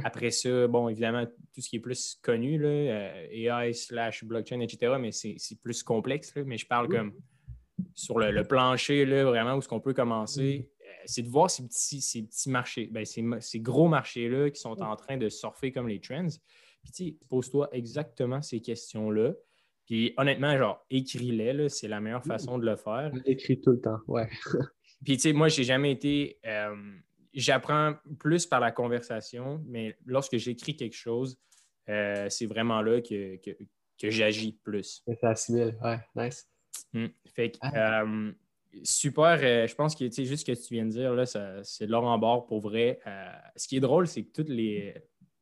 Après 0.04 0.30
ça, 0.30 0.68
bon, 0.68 0.88
évidemment, 0.88 1.26
tout 1.26 1.60
ce 1.60 1.68
qui 1.68 1.76
est 1.76 1.80
plus 1.80 2.16
connu, 2.22 2.58
là, 2.58 2.68
euh, 2.68 3.26
AI 3.30 3.74
slash 3.74 4.24
blockchain, 4.24 4.60
etc., 4.60 4.94
mais 5.00 5.10
c'est 5.10 5.60
plus 5.62 5.82
complexe. 5.82 6.32
mais 6.46 6.58
je 6.58 6.66
parle 6.66 6.88
comme 6.88 7.14
sur 7.94 8.18
le, 8.18 8.44
plancher, 8.44 9.04
là, 9.04 9.24
vraiment, 9.24 9.54
où 9.54 9.62
ce 9.62 9.68
qu'on 9.68 9.80
peut 9.80 9.94
commencer, 9.94 10.70
c'est 11.04 11.22
de 11.22 11.28
voir 11.28 11.50
ces 11.50 11.66
petits, 11.66 12.00
ces 12.00 12.22
petits 12.22 12.50
marchés, 12.50 12.88
ben, 12.90 13.04
ces, 13.04 13.60
gros 13.60 13.88
marchés-là 13.88 14.50
qui 14.50 14.60
sont 14.60 14.80
en 14.82 14.96
train 14.96 15.16
de 15.16 15.28
surfer 15.28 15.72
comme 15.72 15.88
les 15.88 16.00
trends. 16.00 16.28
Puis, 16.82 16.92
tu 16.92 17.26
pose-toi 17.28 17.68
exactement 17.72 18.42
ces 18.42 18.60
questions-là. 18.60 19.34
Puis, 19.86 20.14
honnêtement, 20.16 20.56
genre, 20.56 20.86
écris-les, 20.90 21.68
c'est 21.68 21.88
la 21.88 22.00
meilleure 22.00 22.24
façon 22.24 22.58
de 22.58 22.64
le 22.64 22.76
faire. 22.76 23.12
Écris 23.24 23.60
tout 23.60 23.72
le 23.72 23.80
temps, 23.80 23.98
ouais. 24.06 24.28
Puis, 25.04 25.16
tu 25.16 25.22
sais, 25.22 25.32
moi, 25.32 25.48
j'ai 25.48 25.64
jamais 25.64 25.92
été. 25.92 26.38
Euh, 26.46 26.74
j'apprends 27.34 27.94
plus 28.18 28.46
par 28.46 28.60
la 28.60 28.70
conversation, 28.70 29.62
mais 29.66 29.96
lorsque 30.04 30.36
j'écris 30.36 30.76
quelque 30.76 30.96
chose, 30.96 31.38
euh, 31.88 32.28
c'est 32.28 32.46
vraiment 32.46 32.82
là 32.82 33.00
que, 33.00 33.36
que, 33.36 34.10
j'agis 34.10 34.52
plus. 34.52 35.02
Ça 35.20 35.30
assimile, 35.30 35.76
ouais, 35.82 35.98
nice. 36.14 36.48
Hmm. 36.92 37.06
Fait 37.26 37.50
que, 37.50 37.58
ah. 37.62 38.02
euh, 38.02 38.32
super, 38.82 39.38
euh, 39.42 39.66
je 39.66 39.74
pense 39.74 39.94
que 39.94 40.04
juste 40.04 40.46
ce 40.46 40.52
que 40.52 40.66
tu 40.66 40.74
viens 40.74 40.86
de 40.86 40.90
dire, 40.90 41.14
là, 41.14 41.26
c'est 41.26 41.86
de 41.86 41.90
l'or 41.90 42.04
en 42.04 42.18
bord 42.18 42.46
pour 42.46 42.60
vrai. 42.60 43.00
ce 43.56 43.68
qui 43.68 43.76
est 43.76 43.80
drôle, 43.80 44.06
c'est 44.06 44.22
que 44.22 44.32
toutes 44.32 44.48
les. 44.48 44.94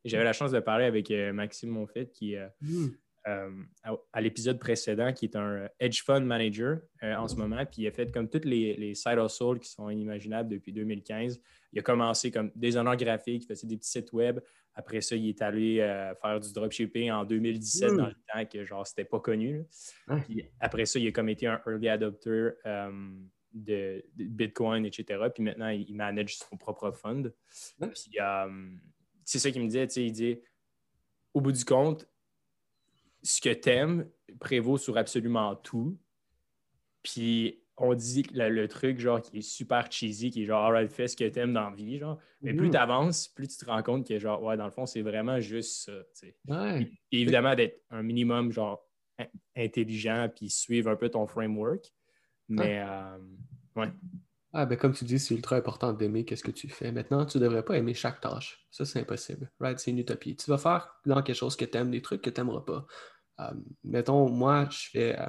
J'avais 0.05 0.25
la 0.25 0.33
chance 0.33 0.53
de 0.53 0.61
parler 0.61 0.85
avec 0.85 1.11
Maxime 1.11 1.71
Monfait 1.71 2.07
qui, 2.07 2.37
hmm. 2.61 2.89
Euh, 3.27 3.51
à, 4.13 4.21
l'épisode 4.21 4.59
précédent, 4.59 5.13
qui 5.13 5.27
est 5.27 5.37
un 5.37 5.51
euh, 5.51 5.69
hedge 5.81 6.03
fund 6.03 6.21
manager 6.21 6.79
euh, 7.03 7.15
en 7.17 7.27
ce 7.29 7.37
moment, 7.37 7.65
puis 7.67 7.83
il 7.83 7.87
a 7.87 7.91
fait 7.91 8.11
comme 8.13 8.29
toutes 8.29 8.45
les, 8.45 8.75
les 8.77 8.95
side 8.95 9.19
hustles 9.19 9.59
qui 9.59 9.69
sont 9.69 9.91
inimaginables 9.91 10.49
depuis 10.49 10.73
2015. 10.73 11.41
Il 11.73 11.79
a 11.79 11.83
commencé 11.83 12.31
comme 12.31 12.51
designer 12.55 12.97
graphique, 12.97 13.45
il 13.45 13.47
faisait 13.47 13.67
des 13.67 13.77
petits 13.77 13.91
sites 13.91 14.13
web. 14.13 14.41
Après 14.75 15.01
ça, 15.01 15.17
il 15.17 15.29
est 15.29 15.43
allé 15.43 15.79
faire 16.23 16.39
du 16.39 16.53
dropshipping 16.53 17.11
en 17.11 17.25
2017 17.25 17.97
dans 17.97 18.07
le 18.07 18.15
temps 18.33 18.47
que 18.47 18.65
genre 18.65 18.87
c'était 18.87 19.05
pas 19.05 19.19
connu. 19.19 19.67
après 20.61 20.87
ça, 20.87 21.01
il 21.01 21.09
a 21.09 21.13
comme 21.13 21.29
été 21.29 21.49
un 21.49 21.61
early 21.67 21.89
adopter 21.89 22.51
de, 23.53 24.05
Bitcoin, 24.15 24.87
etc. 24.87 25.19
Puis 25.35 25.43
maintenant, 25.43 25.69
il, 25.69 25.95
manage 25.95 26.37
son 26.37 26.57
propre 26.57 26.93
fund. 26.93 27.33
c'est 29.25 29.39
ça 29.39 29.51
qu'il 29.51 29.63
me 29.63 29.67
disait, 29.67 29.85
il 29.97 30.13
dit 30.13 30.41
au 31.35 31.41
bout 31.41 31.53
du 31.53 31.65
compte, 31.65 32.07
ce 33.23 33.41
que 33.41 33.53
t'aimes 33.53 34.09
prévaut 34.41 34.79
sur 34.79 34.97
absolument 34.97 35.57
tout. 35.57 35.99
Puis 37.03 37.63
on 37.77 37.95
dit 37.95 38.25
que 38.25 38.35
le, 38.35 38.69
truc 38.69 38.99
genre 38.99 39.23
qui 39.23 39.39
est 39.39 39.43
super 39.43 39.91
cheesy, 39.91 40.31
qui 40.31 40.43
est 40.43 40.47
genre 40.47 40.65
alright, 40.65 40.91
fais 40.91 41.09
ce 41.09 41.17
que 41.17 41.29
t'aimes 41.29 41.53
dans 41.53 41.71
la 41.71 41.77
vie, 41.77 41.99
genre. 41.99 42.19
Mais 42.43 42.53
plus 42.55 42.69
mm. 42.69 42.73
tu 42.73 42.77
avances, 42.77 43.29
plus 43.29 43.49
tu 43.49 43.57
te 43.57 43.65
rends 43.65 43.83
compte 43.83 44.07
que 44.07 44.19
genre, 44.19 44.43
ouais, 44.43 44.57
dans 44.57 44.65
le 44.65 44.71
fond, 44.71 44.87
c'est 44.87 45.03
vraiment 45.03 45.41
juste 45.41 45.91
ça. 46.13 46.79
évidemment, 47.13 47.55
d'être 47.55 47.83
un 47.91 48.03
minimum 48.03 48.53
genre 48.53 48.85
intelligent 49.57 50.29
puis 50.35 50.49
suivre 50.51 50.91
un 50.91 50.97
peu 50.97 51.09
ton 51.09 51.27
framework. 51.27 51.93
Mais 52.49 52.81
euh, 52.81 53.19
ouais. 53.77 53.89
Ah, 54.55 54.65
ben 54.65 54.79
comme 54.79 54.95
tu 54.95 55.05
dis, 55.05 55.19
c'est 55.19 55.35
ultra 55.35 55.57
important 55.57 55.93
d'aimer 55.93 56.25
qu'est-ce 56.25 56.43
que 56.43 56.51
tu 56.51 56.69
fais. 56.69 56.91
Maintenant, 56.91 57.27
tu 57.27 57.39
ne 57.39 57.43
devrais 57.43 57.63
pas 57.63 57.77
aimer 57.77 57.93
chaque 57.93 58.21
tâche. 58.21 58.67
Ça, 58.71 58.87
c'est 58.87 58.99
impossible. 59.01 59.51
Right? 59.61 59.79
C'est 59.79 59.91
une 59.91 59.99
utopie. 59.99 60.37
Tu 60.37 60.51
vas 60.51 60.57
faire 60.57 60.95
dans 61.05 61.23
quelque 61.23 61.37
chose 61.37 61.55
que 61.55 61.67
tu 61.67 61.77
aimes, 61.77 61.91
des 61.91 62.01
trucs 62.01 62.23
que 62.23 62.31
tu 62.31 62.41
n'aimeras 62.41 62.63
pas. 62.63 62.87
Euh, 63.41 63.53
mettons, 63.85 64.29
moi, 64.31 64.67
je 64.71 64.89
fais. 64.91 65.19
Euh, 65.21 65.29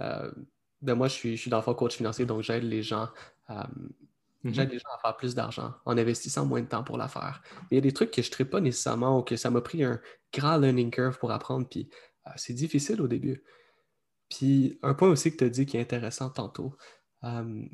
euh, 0.00 0.32
ben 0.80 0.94
moi, 0.94 1.08
je 1.08 1.14
suis, 1.14 1.36
je 1.36 1.42
suis 1.42 1.50
dans 1.50 1.56
le 1.56 1.62
fond 1.62 1.74
coach 1.74 1.96
financier, 1.96 2.24
donc 2.24 2.42
j'aide 2.42 2.62
les 2.62 2.82
gens. 2.82 3.08
Mhm. 3.48 4.54
J'aide 4.54 4.70
les 4.70 4.78
gens 4.78 4.88
à 4.96 4.98
faire 5.00 5.16
plus 5.16 5.34
d'argent 5.34 5.74
en 5.84 5.98
investissant 5.98 6.46
moins 6.46 6.60
de 6.60 6.68
temps 6.68 6.84
pour 6.84 6.98
la 6.98 7.08
faire. 7.08 7.42
il 7.70 7.74
y 7.74 7.78
a 7.78 7.80
des 7.80 7.92
trucs 7.92 8.12
que 8.12 8.22
je 8.22 8.30
ne 8.38 8.44
pas 8.44 8.60
nécessairement 8.60 9.18
ou 9.18 9.22
que 9.22 9.36
ça 9.36 9.50
m'a 9.50 9.60
pris 9.60 9.82
un 9.82 10.00
grand 10.32 10.58
learning 10.58 10.90
curve 10.90 11.18
pour 11.18 11.32
apprendre, 11.32 11.66
puis 11.68 11.88
c'est 12.36 12.54
difficile 12.54 13.00
au 13.00 13.08
début. 13.08 13.42
Puis 14.28 14.78
un 14.82 14.94
point 14.94 15.08
aussi 15.08 15.32
que 15.32 15.38
tu 15.38 15.44
as 15.44 15.48
dit 15.48 15.66
qui 15.66 15.76
est 15.76 15.80
intéressant 15.80 16.30
tantôt, 16.30 16.76
euh, 17.24 17.64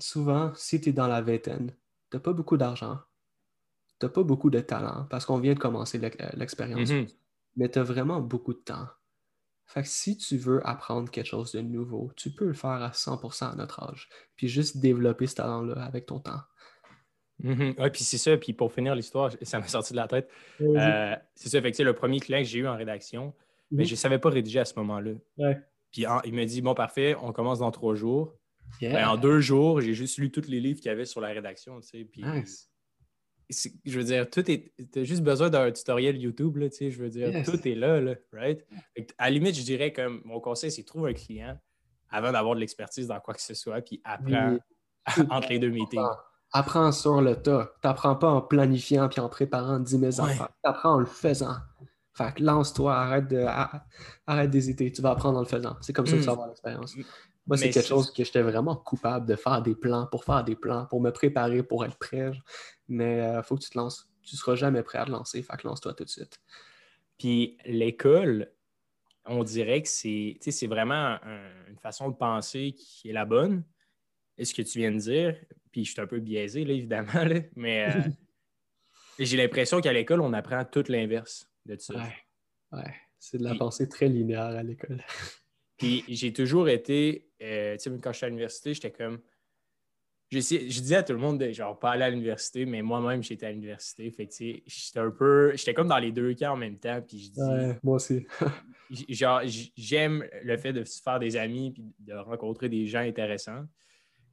souvent, 0.00 0.52
si 0.54 0.80
tu 0.80 0.90
es 0.90 0.92
dans 0.92 1.08
la 1.08 1.20
vingtaine, 1.20 1.72
tu 2.10 2.16
n'as 2.16 2.20
pas 2.20 2.32
beaucoup 2.32 2.56
d'argent, 2.56 2.98
tu 4.00 4.06
n'as 4.06 4.10
pas 4.10 4.22
beaucoup 4.22 4.50
de 4.50 4.60
talent 4.60 5.06
parce 5.10 5.24
qu'on 5.24 5.38
vient 5.38 5.54
de 5.54 5.58
commencer 5.58 6.00
euh, 6.02 6.28
l'expérience, 6.34 6.90
mm-hmm. 6.90 7.14
mais 7.56 7.70
tu 7.70 7.78
as 7.78 7.82
vraiment 7.82 8.20
beaucoup 8.20 8.54
de 8.54 8.60
temps. 8.60 8.86
Fait 9.66 9.82
que 9.82 9.88
si 9.88 10.16
tu 10.16 10.38
veux 10.38 10.66
apprendre 10.66 11.10
quelque 11.10 11.26
chose 11.26 11.52
de 11.52 11.60
nouveau, 11.60 12.10
tu 12.16 12.30
peux 12.30 12.46
le 12.46 12.54
faire 12.54 12.70
à 12.70 12.90
100% 12.90 13.52
à 13.52 13.54
notre 13.54 13.82
âge, 13.82 14.08
puis 14.34 14.48
juste 14.48 14.78
développer 14.78 15.26
ce 15.26 15.34
talent-là 15.34 15.82
avec 15.84 16.06
ton 16.06 16.20
temps. 16.20 16.40
Oui, 17.44 17.90
puis 17.92 18.02
c'est 18.02 18.18
ça. 18.18 18.36
Puis 18.36 18.52
pour 18.52 18.72
finir 18.72 18.94
l'histoire, 18.94 19.30
ça 19.42 19.60
m'a 19.60 19.68
sorti 19.68 19.92
de 19.92 19.98
la 19.98 20.08
tête. 20.08 20.28
Euh, 20.60 21.14
c'est 21.34 21.48
ça. 21.48 21.60
Fait 21.60 21.70
que 21.70 21.82
le 21.82 21.92
premier 21.92 22.18
client 22.20 22.38
que 22.38 22.44
j'ai 22.44 22.60
eu 22.60 22.66
en 22.66 22.76
rédaction, 22.76 23.34
mais 23.70 23.84
mm-hmm. 23.84 23.86
je 23.86 23.92
ne 23.92 23.96
savais 23.96 24.18
pas 24.18 24.30
rédiger 24.30 24.60
à 24.60 24.64
ce 24.64 24.74
moment-là. 24.76 25.12
Puis 25.92 26.04
il 26.24 26.34
me 26.34 26.44
dit 26.44 26.62
Bon, 26.62 26.74
parfait, 26.74 27.14
on 27.20 27.32
commence 27.32 27.60
dans 27.60 27.70
trois 27.70 27.94
jours. 27.94 28.37
Ben, 28.80 29.08
en 29.08 29.16
deux 29.16 29.40
jours, 29.40 29.80
j'ai 29.80 29.94
juste 29.94 30.18
lu 30.18 30.30
tous 30.30 30.48
les 30.48 30.60
livres 30.60 30.80
qu'il 30.80 30.88
y 30.88 30.92
avait 30.92 31.04
sur 31.04 31.20
la 31.20 31.28
rédaction. 31.28 31.80
Tu 31.80 31.88
sais, 31.88 32.04
puis, 32.04 32.22
Je 33.84 33.98
veux 33.98 34.04
dire, 34.04 34.28
tout 34.28 34.48
est. 34.50 34.72
Tu 34.92 35.00
as 35.00 35.04
juste 35.04 35.22
besoin 35.22 35.50
d'un 35.50 35.72
tutoriel 35.72 36.16
YouTube. 36.16 36.56
Là, 36.56 36.68
tu 36.68 36.76
sais, 36.76 36.90
je 36.90 37.02
veux 37.02 37.10
dire, 37.10 37.42
tout 37.44 37.66
est 37.66 37.74
là, 37.74 38.00
là 38.00 38.14
right? 38.32 38.64
À 39.18 39.26
la 39.26 39.30
limite, 39.30 39.56
je 39.56 39.62
dirais 39.62 39.92
que 39.92 40.06
mon 40.26 40.40
conseil, 40.40 40.70
c'est 40.70 40.84
trouve 40.84 41.06
un 41.06 41.14
client 41.14 41.58
avant 42.10 42.32
d'avoir 42.32 42.54
de 42.54 42.60
l'expertise 42.60 43.06
dans 43.06 43.20
quoi 43.20 43.34
que 43.34 43.42
ce 43.42 43.54
soit, 43.54 43.80
puis 43.82 44.00
apprends 44.04 44.58
entre 45.30 45.48
les 45.50 45.58
deux 45.58 45.70
meetings. 45.70 46.00
Apprends 46.52 46.92
sur 46.92 47.20
le 47.20 47.36
tas. 47.36 47.74
Tu 47.82 47.88
n'apprends 47.88 48.16
pas 48.16 48.28
en 48.28 48.40
planifiant 48.40 49.08
puis 49.08 49.20
en 49.20 49.28
préparant 49.28 49.78
10 49.80 49.98
000 49.98 50.20
enfants. 50.20 50.48
Tu 50.64 50.70
apprends 50.70 50.94
en 50.94 50.98
le 50.98 51.06
faisant. 51.06 51.56
Fait 52.14 52.34
que 52.34 52.42
lance-toi, 52.42 52.96
arrête, 52.96 53.28
de, 53.28 53.44
arrête 54.26 54.50
d'hésiter. 54.50 54.90
Tu 54.90 55.02
vas 55.02 55.10
apprendre 55.10 55.38
en 55.38 55.42
le 55.42 55.46
faisant. 55.46 55.76
C'est 55.82 55.92
comme 55.92 56.06
ça 56.06 56.16
que 56.16 56.20
tu 56.20 56.26
vas 56.26 56.32
mm. 56.32 56.34
avoir 56.34 56.48
l'expérience. 56.48 56.96
Moi, 57.48 57.56
c'est 57.56 57.70
quelque 57.70 57.88
chose 57.88 58.12
que 58.12 58.22
j'étais 58.22 58.42
vraiment 58.42 58.76
coupable 58.76 59.26
de 59.26 59.34
faire 59.34 59.62
des 59.62 59.74
plans 59.74 60.06
pour 60.06 60.24
faire 60.24 60.44
des 60.44 60.54
plans, 60.54 60.84
pour 60.86 61.00
me 61.00 61.10
préparer, 61.10 61.62
pour 61.62 61.84
être 61.84 61.96
prêt. 61.96 62.30
Mais 62.88 63.16
il 63.16 63.20
euh, 63.20 63.42
faut 63.42 63.56
que 63.56 63.62
tu 63.62 63.70
te 63.70 63.78
lances. 63.78 64.08
Tu 64.22 64.34
ne 64.34 64.38
seras 64.38 64.54
jamais 64.54 64.82
prêt 64.82 64.98
à 64.98 65.06
te 65.06 65.10
lancer. 65.10 65.42
Fait 65.42 65.56
que 65.56 65.66
lance-toi 65.66 65.94
tout 65.94 66.04
de 66.04 66.10
suite. 66.10 66.40
Puis 67.16 67.56
l'école, 67.64 68.52
on 69.24 69.44
dirait 69.44 69.82
que 69.82 69.88
c'est, 69.88 70.36
c'est 70.40 70.66
vraiment 70.66 71.18
une 71.68 71.78
façon 71.78 72.10
de 72.10 72.14
penser 72.14 72.72
qui 72.72 73.08
est 73.08 73.12
la 73.12 73.24
bonne. 73.24 73.64
est 74.36 74.44
ce 74.44 74.54
que 74.54 74.62
tu 74.62 74.78
viens 74.78 74.92
de 74.92 74.98
dire, 74.98 75.36
puis 75.72 75.84
je 75.84 75.92
suis 75.92 76.00
un 76.00 76.06
peu 76.06 76.20
biaisé, 76.20 76.64
là, 76.64 76.72
évidemment, 76.74 77.24
mais 77.56 77.88
euh, 77.88 78.00
j'ai 79.18 79.36
l'impression 79.36 79.80
qu'à 79.80 79.92
l'école, 79.92 80.20
on 80.20 80.32
apprend 80.32 80.64
tout 80.64 80.84
l'inverse 80.88 81.50
de 81.66 81.76
ça. 81.78 81.94
Ouais, 81.94 82.14
ouais. 82.72 82.94
c'est 83.18 83.38
de 83.38 83.44
la 83.44 83.54
pensée 83.54 83.88
très 83.88 84.08
linéaire 84.08 84.42
à 84.42 84.62
l'école. 84.62 85.02
Puis 85.76 86.04
j'ai 86.08 86.32
toujours 86.32 86.68
été, 86.68 87.27
euh, 87.42 87.76
quand 88.02 88.12
j'étais 88.12 88.26
à 88.26 88.28
l'université, 88.28 88.74
j'étais 88.74 88.90
comme. 88.90 89.20
Je 90.30 90.38
disais 90.40 90.96
à 90.96 91.02
tout 91.02 91.14
le 91.14 91.18
monde 91.18 91.38
de 91.38 91.50
genre 91.52 91.78
pas 91.78 91.92
aller 91.92 92.04
à 92.04 92.10
l'université, 92.10 92.66
mais 92.66 92.82
moi-même 92.82 93.22
j'étais 93.22 93.46
à 93.46 93.50
l'université. 93.50 94.10
Fait 94.10 94.26
que 94.26 94.32
tu 94.32 94.52
sais, 94.52 94.62
j'étais 94.66 94.98
un 94.98 95.10
peu. 95.10 95.52
J'étais 95.56 95.72
comme 95.72 95.88
dans 95.88 95.98
les 95.98 96.12
deux 96.12 96.34
cas 96.34 96.52
en 96.52 96.56
même 96.56 96.78
temps. 96.78 97.00
Puis 97.00 97.18
je 97.18 97.30
dis. 97.30 97.40
Ouais, 97.40 97.78
moi 97.82 97.96
aussi. 97.96 98.26
genre, 99.08 99.40
j'aime 99.76 100.26
le 100.42 100.56
fait 100.58 100.74
de 100.74 100.84
se 100.84 101.00
faire 101.00 101.18
des 101.18 101.36
amis 101.36 101.70
puis 101.72 101.84
de 102.00 102.14
rencontrer 102.14 102.68
des 102.68 102.86
gens 102.86 103.00
intéressants. 103.00 103.64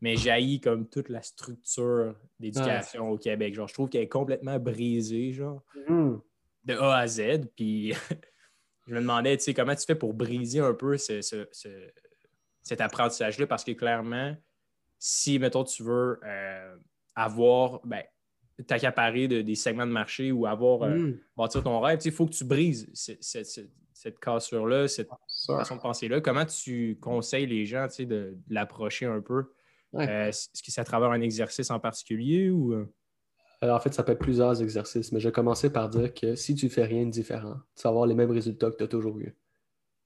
Mais 0.01 0.17
j'haïs 0.17 0.59
comme 0.59 0.87
toute 0.89 1.07
la 1.07 1.21
structure 1.21 2.15
d'éducation 2.39 3.09
au 3.09 3.17
Québec. 3.17 3.53
Genre, 3.55 3.67
je 3.67 3.73
trouve 3.73 3.89
qu'elle 3.89 4.03
est 4.03 4.09
complètement 4.09 4.59
brisée, 4.59 5.31
genre, 5.31 5.63
mm. 5.87 6.15
de 6.65 6.73
A 6.73 6.97
à 6.97 7.07
Z. 7.07 7.47
Puis 7.55 7.93
je 8.87 8.93
me 8.93 8.99
demandais, 8.99 9.37
tu 9.37 9.43
sais, 9.43 9.53
comment 9.53 9.75
tu 9.75 9.85
fais 9.85 9.95
pour 9.95 10.13
briser 10.13 10.59
un 10.59 10.73
peu 10.73 10.97
cet 12.65 12.81
apprentissage-là? 12.81 13.47
Parce 13.47 13.63
que 13.63 13.71
clairement, 13.71 14.35
si, 14.99 15.39
mettons, 15.39 15.63
tu 15.63 15.83
veux 15.83 16.19
euh, 16.25 16.75
avoir, 17.15 17.79
ben, 17.85 18.03
t'accaparer 18.67 19.27
des 19.27 19.55
segments 19.55 19.85
de 19.85 19.91
marché 19.91 20.31
ou 20.31 20.45
avoir, 20.45 20.83
euh, 20.83 20.95
mm. 20.95 21.19
bâtir 21.37 21.63
ton 21.63 21.79
rêve, 21.79 21.99
il 22.03 22.11
faut 22.11 22.25
que 22.25 22.33
tu 22.33 22.43
brises 22.43 22.89
cette, 22.93 24.19
cassure-là, 24.19 24.87
cette 24.87 25.09
façon 25.47 25.75
de 25.75 25.81
penser-là. 25.81 26.21
Comment 26.21 26.45
tu 26.45 26.97
conseilles 26.99 27.47
les 27.47 27.65
gens, 27.65 27.87
tu 27.87 27.95
sais, 27.95 28.05
de, 28.05 28.37
l'approcher 28.49 29.05
un 29.05 29.21
peu? 29.21 29.45
Euh, 29.93 30.27
est-ce 30.27 30.61
que 30.61 30.71
c'est 30.71 30.81
à 30.81 30.83
travers 30.83 31.11
un 31.11 31.21
exercice 31.21 31.69
en 31.71 31.79
particulier 31.79 32.49
ou... 32.49 32.73
Euh, 32.73 32.85
en 33.61 33.79
fait, 33.79 33.93
ça 33.93 34.03
peut 34.03 34.11
être 34.11 34.19
plusieurs 34.19 34.61
exercices, 34.61 35.11
mais 35.11 35.19
je 35.19 35.29
vais 35.29 35.31
commencer 35.31 35.71
par 35.71 35.89
dire 35.89 36.13
que 36.13 36.35
si 36.35 36.55
tu 36.55 36.69
fais 36.69 36.83
rien 36.83 37.05
de 37.05 37.09
différent, 37.09 37.55
tu 37.75 37.83
vas 37.83 37.89
avoir 37.89 38.05
les 38.05 38.13
mêmes 38.13 38.31
résultats 38.31 38.69
que 38.69 38.75
tu 38.75 38.83
as 38.83 38.87
toujours 38.87 39.17
eu. 39.19 39.33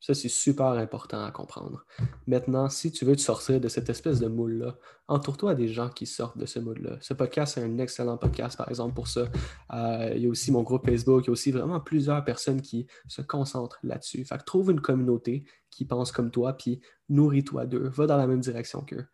Ça, 0.02 0.14
c'est 0.14 0.30
super 0.30 0.68
important 0.68 1.24
à 1.26 1.32
comprendre. 1.32 1.86
Maintenant, 2.26 2.70
si 2.70 2.92
tu 2.92 3.04
veux 3.04 3.18
te 3.18 3.22
sortir 3.22 3.60
de 3.60 3.68
cette 3.68 3.90
espèce 3.90 4.20
de 4.22 4.28
moule-là, 4.28 4.78
entoure-toi 5.10 5.56
des 5.56 5.68
gens 5.68 5.90
qui 5.90 6.06
sortent 6.06 6.38
de 6.38 6.46
ce 6.46 6.60
moule-là. 6.60 6.98
Ce 7.02 7.14
podcast, 7.14 7.56
c'est 7.56 7.64
un 7.64 7.78
excellent 7.80 8.18
podcast, 8.18 8.58
par 8.58 8.70
exemple, 8.70 8.94
pour 8.94 9.10
ça. 9.10 9.28
Euh, 9.74 10.14
il 10.16 10.24
y 10.24 10.26
a 10.26 10.30
aussi 10.30 10.54
mon 10.54 10.64
groupe 10.64 10.86
Facebook, 10.86 11.26
il 11.26 11.28
y 11.28 11.30
a 11.30 11.32
aussi 11.34 11.52
vraiment 11.52 11.82
plusieurs 11.82 12.24
personnes 12.24 12.62
qui 12.62 12.88
se 13.08 13.22
concentrent 13.22 13.80
là-dessus. 13.84 14.24
Fait 14.24 14.38
que 14.38 14.46
trouve 14.46 14.72
une 14.72 14.80
communauté 14.80 15.44
qui 15.70 15.84
pense 15.84 16.14
comme 16.14 16.32
toi, 16.32 16.54
puis 16.54 16.80
nourris-toi 17.10 17.66
d'eux. 17.66 17.90
Va 17.90 18.08
dans 18.08 18.18
la 18.18 18.28
même 18.28 18.40
direction 18.40 18.82
qu'eux. 18.82 19.06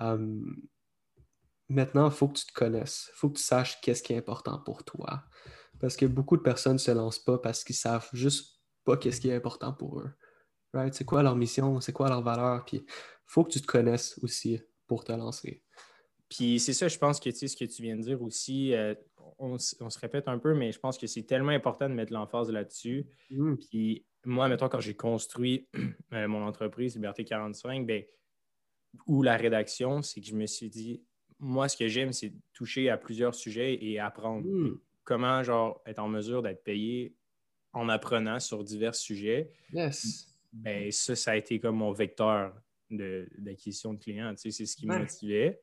Euh, 0.00 0.40
maintenant, 1.68 2.06
il 2.06 2.12
faut 2.12 2.28
que 2.28 2.38
tu 2.38 2.46
te 2.46 2.52
connaisses. 2.52 3.10
Il 3.14 3.16
faut 3.16 3.30
que 3.30 3.36
tu 3.36 3.42
saches 3.42 3.80
qu'est-ce 3.80 4.02
qui 4.04 4.12
est 4.12 4.18
important 4.18 4.60
pour 4.60 4.84
toi. 4.84 5.24
Parce 5.80 5.96
que 5.96 6.06
beaucoup 6.06 6.36
de 6.36 6.42
personnes 6.42 6.74
ne 6.74 6.78
se 6.78 6.90
lancent 6.92 7.18
pas 7.24 7.38
parce 7.38 7.64
qu'ils 7.64 7.74
savent 7.74 8.08
juste 8.12 8.59
pas 8.90 8.96
qu'est-ce 8.96 9.20
qui 9.20 9.28
est 9.28 9.34
important 9.34 9.72
pour 9.72 10.00
eux. 10.00 10.10
Right? 10.72 10.94
C'est 10.94 11.04
quoi 11.04 11.22
leur 11.22 11.36
mission? 11.36 11.80
C'est 11.80 11.92
quoi 11.92 12.08
leur 12.08 12.22
valeur? 12.22 12.64
Puis, 12.64 12.78
il 12.78 12.84
faut 13.26 13.44
que 13.44 13.50
tu 13.50 13.60
te 13.60 13.66
connaisses 13.66 14.18
aussi 14.22 14.60
pour 14.86 15.04
te 15.04 15.12
lancer. 15.12 15.62
Puis 16.28 16.60
c'est 16.60 16.72
ça, 16.72 16.86
je 16.86 16.96
pense 16.96 17.18
que 17.18 17.28
tu 17.28 17.36
sais, 17.36 17.48
ce 17.48 17.56
que 17.56 17.64
tu 17.64 17.82
viens 17.82 17.96
de 17.96 18.02
dire 18.02 18.22
aussi, 18.22 18.72
euh, 18.74 18.94
on, 19.38 19.58
se 19.58 19.98
répète 19.98 20.28
un 20.28 20.38
peu, 20.38 20.54
mais 20.54 20.70
je 20.70 20.78
pense 20.78 20.96
que 20.96 21.08
c'est 21.08 21.24
tellement 21.24 21.50
important 21.50 21.88
de 21.88 21.94
mettre 21.94 22.12
l'emphase 22.12 22.50
là-dessus. 22.50 23.06
Mm. 23.30 23.54
Puis 23.56 24.06
moi, 24.24 24.48
mettons, 24.48 24.68
quand 24.68 24.78
j'ai 24.78 24.94
construit 24.94 25.68
euh, 26.12 26.28
mon 26.28 26.46
entreprise 26.46 26.94
Liberté 26.94 27.24
45, 27.24 27.84
ben, 27.84 28.04
ou 29.06 29.22
la 29.22 29.36
rédaction, 29.36 30.02
c'est 30.02 30.20
que 30.20 30.26
je 30.26 30.36
me 30.36 30.46
suis 30.46 30.68
dit, 30.68 31.02
moi, 31.40 31.68
ce 31.68 31.76
que 31.76 31.88
j'aime, 31.88 32.12
c'est 32.12 32.32
toucher 32.52 32.90
à 32.90 32.96
plusieurs 32.96 33.34
sujets 33.34 33.84
et 33.84 33.98
apprendre. 33.98 34.46
Mm. 34.46 34.78
Comment, 35.02 35.42
genre, 35.42 35.82
être 35.84 35.98
en 35.98 36.08
mesure 36.08 36.42
d'être 36.42 36.62
payé 36.62 37.16
en 37.72 37.88
apprenant 37.88 38.40
sur 38.40 38.64
divers 38.64 38.94
sujets. 38.94 39.50
Yes. 39.72 40.26
Ben, 40.52 40.90
ça, 40.90 41.14
ça 41.14 41.32
a 41.32 41.36
été 41.36 41.60
comme 41.60 41.76
mon 41.76 41.92
vecteur 41.92 42.52
d'acquisition 42.90 43.94
de, 43.94 43.98
clients. 43.98 44.34
Tu 44.34 44.42
sais, 44.42 44.50
c'est 44.50 44.66
ce 44.66 44.76
qui 44.76 44.86
me 44.86 44.98
motivait. 44.98 45.60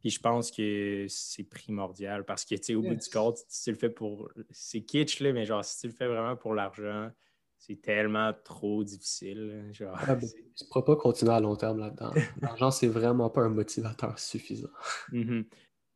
Puis 0.00 0.10
je 0.10 0.20
pense 0.20 0.50
que 0.50 1.06
c'est 1.08 1.44
primordial 1.44 2.24
parce 2.24 2.44
que, 2.44 2.56
tu 2.56 2.64
sais, 2.64 2.74
au 2.74 2.82
bout 2.82 2.96
du 2.96 3.08
compte, 3.08 3.38
si 3.48 3.64
tu 3.64 3.70
le 3.70 3.76
fais 3.76 3.90
pour. 3.90 4.30
C'est 4.50 4.82
kitsch, 4.82 5.20
là, 5.20 5.32
mais 5.32 5.46
genre, 5.46 5.64
si 5.64 5.80
tu 5.80 5.86
le 5.86 5.92
fais 5.92 6.08
vraiment 6.08 6.36
pour 6.36 6.54
l'argent, 6.54 7.10
c'est 7.56 7.80
tellement 7.80 8.32
trop 8.44 8.82
difficile. 8.82 9.70
Genre, 9.72 9.96
ah, 9.96 10.16
ben, 10.16 10.28
tu 10.56 10.64
ne 10.64 10.68
pourras 10.68 10.82
pas 10.82 10.96
continuer 10.96 11.32
à 11.32 11.40
long 11.40 11.54
terme 11.54 11.78
là-dedans. 11.78 12.12
L'argent, 12.40 12.72
c'est 12.72 12.88
vraiment 12.88 13.30
pas 13.30 13.42
un 13.42 13.48
motivateur 13.48 14.18
suffisant. 14.18 14.68
Mm-hmm 15.12 15.44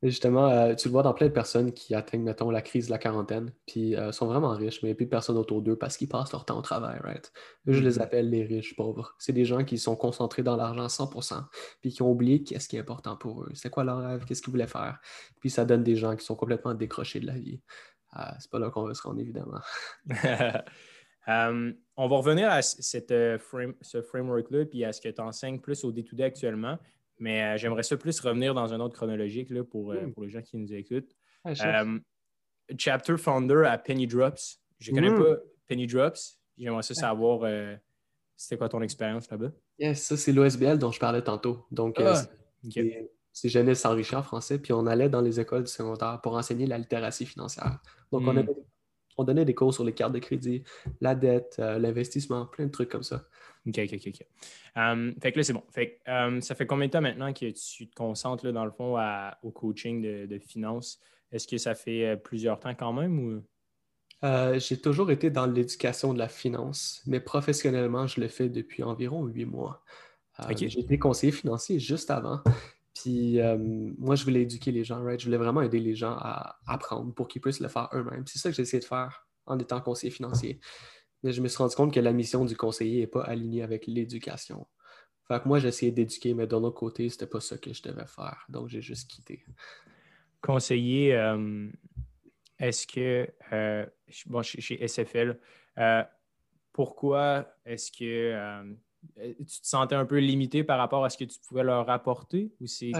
justement, 0.02 0.48
euh, 0.48 0.74
tu 0.74 0.88
le 0.88 0.92
vois 0.92 1.02
dans 1.02 1.14
plein 1.14 1.26
de 1.26 1.32
personnes 1.32 1.72
qui 1.72 1.94
atteignent, 1.94 2.22
mettons, 2.22 2.50
la 2.50 2.62
crise 2.62 2.86
de 2.86 2.90
la 2.90 2.98
quarantaine, 2.98 3.52
puis 3.66 3.96
euh, 3.96 4.12
sont 4.12 4.26
vraiment 4.26 4.50
riches, 4.50 4.82
mais 4.82 4.88
il 4.88 4.92
n'y 4.92 4.92
a 4.92 4.96
plus 4.96 5.06
de 5.06 5.10
personnes 5.10 5.38
autour 5.38 5.62
d'eux 5.62 5.76
parce 5.76 5.96
qu'ils 5.96 6.08
passent 6.08 6.32
leur 6.32 6.44
temps 6.44 6.58
au 6.58 6.62
travail, 6.62 6.98
right? 7.02 7.32
je 7.66 7.80
les 7.80 7.92
mm-hmm. 7.92 8.02
appelle 8.02 8.30
les 8.30 8.44
riches 8.44 8.76
pauvres. 8.76 9.14
C'est 9.18 9.32
des 9.32 9.44
gens 9.44 9.64
qui 9.64 9.78
sont 9.78 9.96
concentrés 9.96 10.42
dans 10.42 10.56
l'argent 10.56 10.86
100%, 10.86 11.44
puis 11.80 11.92
qui 11.92 12.02
ont 12.02 12.10
oublié 12.10 12.42
qu'est-ce 12.42 12.68
qui 12.68 12.76
est 12.76 12.80
important 12.80 13.16
pour 13.16 13.44
eux. 13.44 13.50
C'est 13.54 13.70
quoi 13.70 13.84
leur 13.84 13.98
rêve? 13.98 14.24
Qu'est-ce 14.24 14.42
qu'ils 14.42 14.52
voulaient 14.52 14.66
faire? 14.66 15.00
Puis 15.40 15.50
ça 15.50 15.64
donne 15.64 15.82
des 15.82 15.96
gens 15.96 16.14
qui 16.14 16.24
sont 16.24 16.36
complètement 16.36 16.74
décrochés 16.74 17.20
de 17.20 17.26
la 17.26 17.38
vie. 17.38 17.60
Euh, 18.18 18.22
c'est 18.38 18.50
pas 18.50 18.58
là 18.58 18.70
qu'on 18.70 18.84
veut 18.84 18.94
se 18.94 19.02
rendre, 19.02 19.20
évidemment. 19.20 19.60
on 21.96 22.08
va 22.08 22.16
revenir 22.16 22.50
à 22.50 22.62
cette, 22.62 23.10
ce 23.10 24.02
framework-là, 24.02 24.66
puis 24.66 24.84
à 24.84 24.92
ce 24.92 25.00
que 25.00 25.08
tu 25.08 25.20
enseignes 25.20 25.60
plus 25.60 25.84
au 25.84 25.92
day-to-day 25.92 26.24
actuellement. 26.24 26.78
Mais 27.18 27.42
euh, 27.42 27.56
j'aimerais 27.56 27.82
ça 27.82 27.96
plus 27.96 28.18
revenir 28.20 28.54
dans 28.54 28.72
un 28.72 28.80
autre 28.80 28.94
chronologique 28.94 29.50
là, 29.50 29.64
pour, 29.64 29.92
euh, 29.92 30.06
hmm. 30.06 30.12
pour 30.12 30.24
les 30.24 30.30
gens 30.30 30.42
qui 30.42 30.56
nous 30.56 30.72
écoutent. 30.72 31.14
Euh, 31.46 31.98
chapter 32.78 33.16
Founder 33.16 33.64
à 33.66 33.78
Penny 33.78 34.06
Drops. 34.06 34.60
Je 34.78 34.90
ne 34.90 34.96
connais 34.96 35.10
hmm. 35.10 35.22
pas 35.22 35.36
Penny 35.66 35.86
Drops. 35.86 36.38
J'aimerais 36.58 36.82
ça 36.82 36.94
savoir 36.94 37.48
c'était 38.36 38.58
quoi 38.58 38.68
ton 38.68 38.82
expérience 38.82 39.30
là-bas? 39.30 39.50
Yes, 39.78 40.02
ça, 40.02 40.16
c'est 40.16 40.32
l'OSBL 40.32 40.78
dont 40.78 40.90
je 40.90 41.00
parlais 41.00 41.22
tantôt. 41.22 41.66
Donc, 41.70 41.98
ah, 42.00 42.22
c'est 43.32 43.48
Jeunesse 43.48 43.80
s'enrichir 43.80 44.18
en 44.18 44.22
français. 44.22 44.58
Puis 44.58 44.72
on 44.72 44.86
allait 44.86 45.08
dans 45.08 45.20
les 45.20 45.40
écoles 45.40 45.64
du 45.64 45.70
secondaire 45.70 46.20
pour 46.22 46.34
enseigner 46.34 46.66
la 46.66 46.78
littératie 46.78 47.26
financière. 47.26 47.78
Donc, 48.12 48.22
on, 48.26 48.34
hmm. 48.34 48.46
On, 49.16 49.24
donnait 49.24 49.44
des 49.44 49.54
cours 49.54 49.72
sur 49.74 49.84
les 49.84 49.92
cartes 49.92 50.12
de 50.12 50.18
crédit, 50.18 50.62
la 51.00 51.14
dette, 51.14 51.58
l'investissement, 51.58 52.46
plein 52.46 52.66
de 52.66 52.70
trucs 52.70 52.88
comme 52.88 53.02
ça. 53.02 53.24
OK, 53.66 53.78
OK, 53.78 54.00
OK. 54.06 54.26
Um, 54.76 55.14
fait 55.20 55.32
que 55.32 55.38
là, 55.38 55.42
c'est 55.42 55.52
bon. 55.52 55.64
Fait 55.70 55.98
um, 56.06 56.40
ça 56.40 56.54
fait 56.54 56.66
combien 56.66 56.86
de 56.86 56.92
temps 56.92 57.00
maintenant 57.00 57.32
que 57.32 57.50
tu 57.50 57.88
te 57.88 57.94
concentres, 57.94 58.50
dans 58.52 58.64
le 58.64 58.70
fond, 58.70 58.96
au 59.42 59.50
coaching 59.50 60.02
de, 60.02 60.26
de 60.26 60.38
finances? 60.38 61.00
Est-ce 61.32 61.46
que 61.46 61.58
ça 61.58 61.74
fait 61.74 62.06
euh, 62.06 62.16
plusieurs 62.16 62.58
temps 62.60 62.74
quand 62.74 62.92
même 62.92 63.18
ou? 63.18 63.42
Euh, 64.24 64.58
j'ai 64.58 64.80
toujours 64.80 65.10
été 65.10 65.30
dans 65.30 65.46
l'éducation 65.46 66.14
de 66.14 66.18
la 66.18 66.28
finance, 66.28 67.02
mais 67.06 67.20
professionnellement, 67.20 68.06
je 68.06 68.20
le 68.20 68.28
fais 68.28 68.48
depuis 68.48 68.82
environ 68.82 69.26
huit 69.26 69.44
mois. 69.44 69.84
Euh, 70.40 70.54
j'ai 70.56 70.80
été 70.80 70.98
conseiller 70.98 71.32
financier 71.32 71.78
juste 71.78 72.10
avant. 72.10 72.42
Puis 72.98 73.38
moi, 73.98 74.14
je 74.14 74.24
voulais 74.24 74.42
éduquer 74.42 74.72
les 74.72 74.84
gens, 74.84 75.02
right? 75.02 75.20
Je 75.20 75.26
voulais 75.26 75.36
vraiment 75.36 75.62
aider 75.62 75.80
les 75.80 75.94
gens 75.94 76.16
à 76.18 76.58
apprendre 76.66 77.12
pour 77.14 77.28
qu'ils 77.28 77.42
puissent 77.42 77.60
le 77.60 77.68
faire 77.68 77.88
eux-mêmes. 77.92 78.26
C'est 78.26 78.38
ça 78.38 78.48
que 78.48 78.56
j'ai 78.56 78.62
essayé 78.62 78.80
de 78.80 78.86
faire 78.86 79.26
en 79.46 79.58
étant 79.58 79.80
conseiller 79.80 80.10
financier. 80.10 80.60
Mais 81.22 81.32
je 81.32 81.40
me 81.40 81.48
suis 81.48 81.58
rendu 81.58 81.74
compte 81.74 81.92
que 81.92 82.00
la 82.00 82.12
mission 82.12 82.44
du 82.44 82.56
conseiller 82.56 83.00
n'est 83.00 83.06
pas 83.06 83.22
alignée 83.22 83.62
avec 83.62 83.86
l'éducation. 83.86 84.66
Fait 85.28 85.42
que 85.42 85.48
moi, 85.48 85.58
j'essayais 85.58 85.90
d'éduquer, 85.90 86.34
mais 86.34 86.46
d'un 86.46 86.62
autre 86.62 86.78
côté, 86.78 87.08
c'était 87.08 87.26
pas 87.26 87.40
ça 87.40 87.58
que 87.58 87.72
je 87.72 87.82
devais 87.82 88.06
faire. 88.06 88.44
Donc, 88.48 88.68
j'ai 88.68 88.80
juste 88.80 89.10
quitté. 89.10 89.44
Conseiller, 90.40 91.16
euh, 91.16 91.68
est-ce 92.60 92.86
que, 92.86 93.28
euh, 93.52 93.86
bon, 94.26 94.42
chez, 94.42 94.86
SFL, 94.86 95.40
euh, 95.78 96.04
pourquoi 96.72 97.52
est-ce 97.64 97.90
que 97.90 98.76
tu 99.16 99.60
te 99.60 99.66
sentais 99.66 99.94
un 99.94 100.06
peu 100.06 100.18
limité 100.18 100.64
par 100.64 100.78
rapport 100.78 101.04
à 101.04 101.10
ce 101.10 101.18
que 101.18 101.24
tu 101.24 101.38
pouvais 101.48 101.64
leur 101.64 101.88
apporter 101.90 102.52
ou 102.60 102.66
c'est 102.66 102.92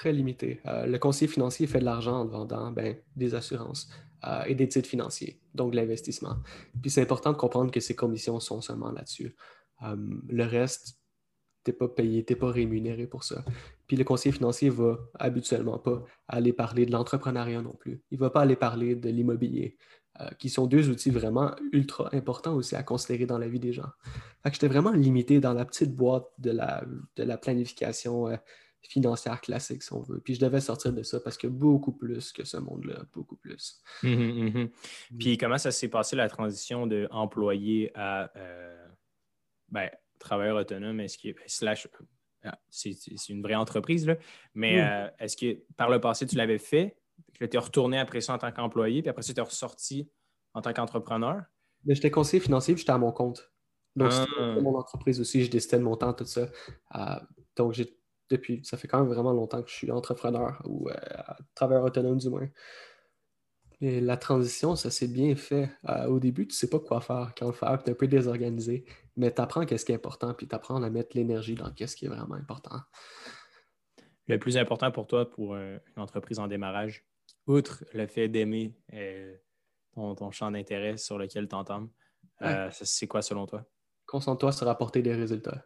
très 0.00 0.12
limité. 0.14 0.60
Euh, 0.64 0.86
le 0.86 0.98
conseiller 0.98 1.30
financier 1.30 1.66
fait 1.66 1.80
de 1.80 1.84
l'argent 1.84 2.20
en 2.20 2.26
vendant 2.26 2.70
ben, 2.70 2.96
des 3.16 3.34
assurances 3.34 3.90
euh, 4.24 4.44
et 4.44 4.54
des 4.54 4.66
titres 4.66 4.88
financiers, 4.88 5.38
donc 5.54 5.72
de 5.72 5.76
l'investissement. 5.76 6.36
Puis 6.80 6.90
c'est 6.90 7.02
important 7.02 7.32
de 7.32 7.36
comprendre 7.36 7.70
que 7.70 7.80
ces 7.80 7.94
commissions 7.94 8.40
sont 8.40 8.62
seulement 8.62 8.92
là-dessus. 8.92 9.36
Euh, 9.82 9.96
le 10.28 10.44
reste, 10.44 10.98
tu 11.64 11.70
n'es 11.70 11.76
pas 11.76 11.88
payé, 11.88 12.24
tu 12.24 12.32
n'es 12.32 12.38
pas 12.38 12.50
rémunéré 12.50 13.06
pour 13.06 13.24
ça. 13.24 13.44
Puis 13.86 13.98
le 13.98 14.04
conseiller 14.04 14.32
financier 14.32 14.70
va 14.70 14.98
habituellement 15.18 15.78
pas 15.78 16.02
aller 16.28 16.54
parler 16.54 16.86
de 16.86 16.92
l'entrepreneuriat 16.92 17.60
non 17.60 17.74
plus. 17.74 18.02
Il 18.10 18.14
ne 18.14 18.20
va 18.20 18.30
pas 18.30 18.40
aller 18.40 18.56
parler 18.56 18.94
de 18.94 19.10
l'immobilier, 19.10 19.76
qui 20.38 20.48
sont 20.48 20.66
deux 20.66 20.88
outils 20.88 21.10
vraiment 21.10 21.54
ultra 21.72 22.08
importants 22.14 22.54
aussi 22.54 22.76
à 22.76 22.82
considérer 22.82 23.26
dans 23.26 23.38
la 23.38 23.48
vie 23.48 23.60
des 23.60 23.72
gens. 23.72 23.88
Fait 24.42 24.50
que 24.50 24.54
j'étais 24.54 24.68
vraiment 24.68 24.92
limité 24.92 25.40
dans 25.40 25.52
la 25.52 25.64
petite 25.64 25.94
boîte 25.94 26.26
de 26.38 26.50
la, 26.50 26.84
de 27.16 27.22
la 27.22 27.36
planification 27.36 28.28
financière 28.88 29.40
classique, 29.40 29.82
si 29.82 29.92
on 29.92 30.00
veut. 30.00 30.20
Puis 30.20 30.34
je 30.34 30.40
devais 30.40 30.60
sortir 30.60 30.92
de 30.92 31.02
ça 31.02 31.20
parce 31.20 31.36
que 31.36 31.46
beaucoup 31.46 31.92
plus 31.92 32.32
que 32.32 32.44
ce 32.44 32.56
monde-là, 32.56 33.04
beaucoup 33.12 33.36
plus. 33.36 33.80
Hum, 34.02 34.12
hum, 34.12 34.56
hum, 34.56 34.70
Puis 35.18 35.36
comment 35.38 35.58
ça 35.58 35.70
s'est 35.70 35.88
passé 35.88 36.16
la 36.16 36.28
transition 36.28 36.86
de 36.86 37.06
employé 37.10 37.90
à 37.94 38.30
euh, 38.36 38.88
ben, 39.68 39.90
travailleur 40.18 40.56
autonome? 40.56 41.00
Est-ce 41.00 41.18
que 41.18 41.28
slash 41.46 41.88
c'est 42.70 43.28
une 43.28 43.42
vraie 43.42 43.54
entreprise, 43.54 44.06
là. 44.06 44.16
mais 44.54 44.80
euh, 44.80 45.08
est-ce 45.18 45.36
que 45.36 45.60
par 45.76 45.90
le 45.90 46.00
passé, 46.00 46.26
tu 46.26 46.36
l'avais 46.36 46.56
fait? 46.56 46.96
Tu 47.38 47.48
es 47.52 47.58
retourné 47.58 47.98
après 47.98 48.20
ça 48.20 48.34
en 48.34 48.38
tant 48.38 48.52
qu'employé, 48.52 49.02
puis 49.02 49.10
après 49.10 49.22
ça, 49.22 49.32
tu 49.32 49.40
es 49.40 49.42
ressorti 49.42 50.10
en 50.54 50.62
tant 50.62 50.72
qu'entrepreneur? 50.72 51.42
J'étais 51.86 52.10
conseiller 52.10 52.40
financier, 52.40 52.74
puis 52.74 52.80
j'étais 52.80 52.92
à 52.92 52.98
mon 52.98 53.12
compte. 53.12 53.50
Donc, 53.96 54.12
c'était 54.12 54.30
ah. 54.38 54.60
mon 54.60 54.76
entreprise 54.76 55.20
aussi, 55.20 55.44
je 55.44 55.50
décidais 55.50 55.78
de 55.78 55.82
mon 55.82 55.96
temps, 55.96 56.12
tout 56.12 56.24
ça. 56.24 56.48
Euh, 56.94 57.20
donc, 57.56 57.72
j'ai 57.72 57.96
depuis, 58.28 58.60
ça 58.64 58.76
fait 58.76 58.86
quand 58.86 59.00
même 59.00 59.12
vraiment 59.12 59.32
longtemps 59.32 59.60
que 59.62 59.68
je 59.68 59.74
suis 59.74 59.90
entrepreneur 59.90 60.62
ou 60.64 60.88
euh, 60.88 60.94
travailleur 61.54 61.84
autonome 61.84 62.18
du 62.18 62.28
moins. 62.28 62.48
Et 63.80 64.00
la 64.00 64.16
transition, 64.16 64.76
ça 64.76 64.90
s'est 64.90 65.08
bien 65.08 65.34
fait. 65.34 65.70
Euh, 65.88 66.06
au 66.06 66.20
début, 66.20 66.46
tu 66.46 66.52
ne 66.52 66.56
sais 66.56 66.70
pas 66.70 66.78
quoi 66.78 67.00
faire, 67.00 67.32
quand 67.36 67.50
faire, 67.50 67.82
tu 67.82 67.88
es 67.88 67.92
un 67.92 67.96
peu 67.96 68.06
désorganisé, 68.06 68.84
mais 69.16 69.34
tu 69.34 69.40
apprends 69.40 69.66
qu'est-ce 69.66 69.84
qui 69.84 69.92
est 69.92 69.96
important, 69.96 70.34
puis 70.34 70.46
tu 70.46 70.54
apprends 70.54 70.80
à 70.80 70.90
mettre 70.90 71.16
l'énergie 71.16 71.54
dans 71.54 71.72
qu'est-ce 71.72 71.96
qui 71.96 72.04
est 72.04 72.08
vraiment 72.08 72.34
important. 72.34 72.78
Le 74.28 74.38
plus 74.38 74.56
important 74.58 74.92
pour 74.92 75.08
toi, 75.08 75.28
pour 75.28 75.56
une 75.56 75.80
entreprise 75.96 76.38
en 76.38 76.46
démarrage, 76.46 77.09
outre 77.50 77.84
le 77.92 78.06
fait 78.06 78.28
d'aimer 78.28 78.74
ton, 79.94 80.30
champ 80.30 80.50
d'intérêt 80.50 80.96
sur 80.96 81.18
lequel 81.18 81.48
tu 81.48 81.54
entends, 81.54 81.88
c'est 82.70 83.06
quoi 83.06 83.22
selon 83.22 83.46
toi? 83.46 83.64
Concentre-toi 84.06 84.52
sur 84.52 84.68
apporter 84.68 85.02
des 85.02 85.14
résultats 85.14 85.64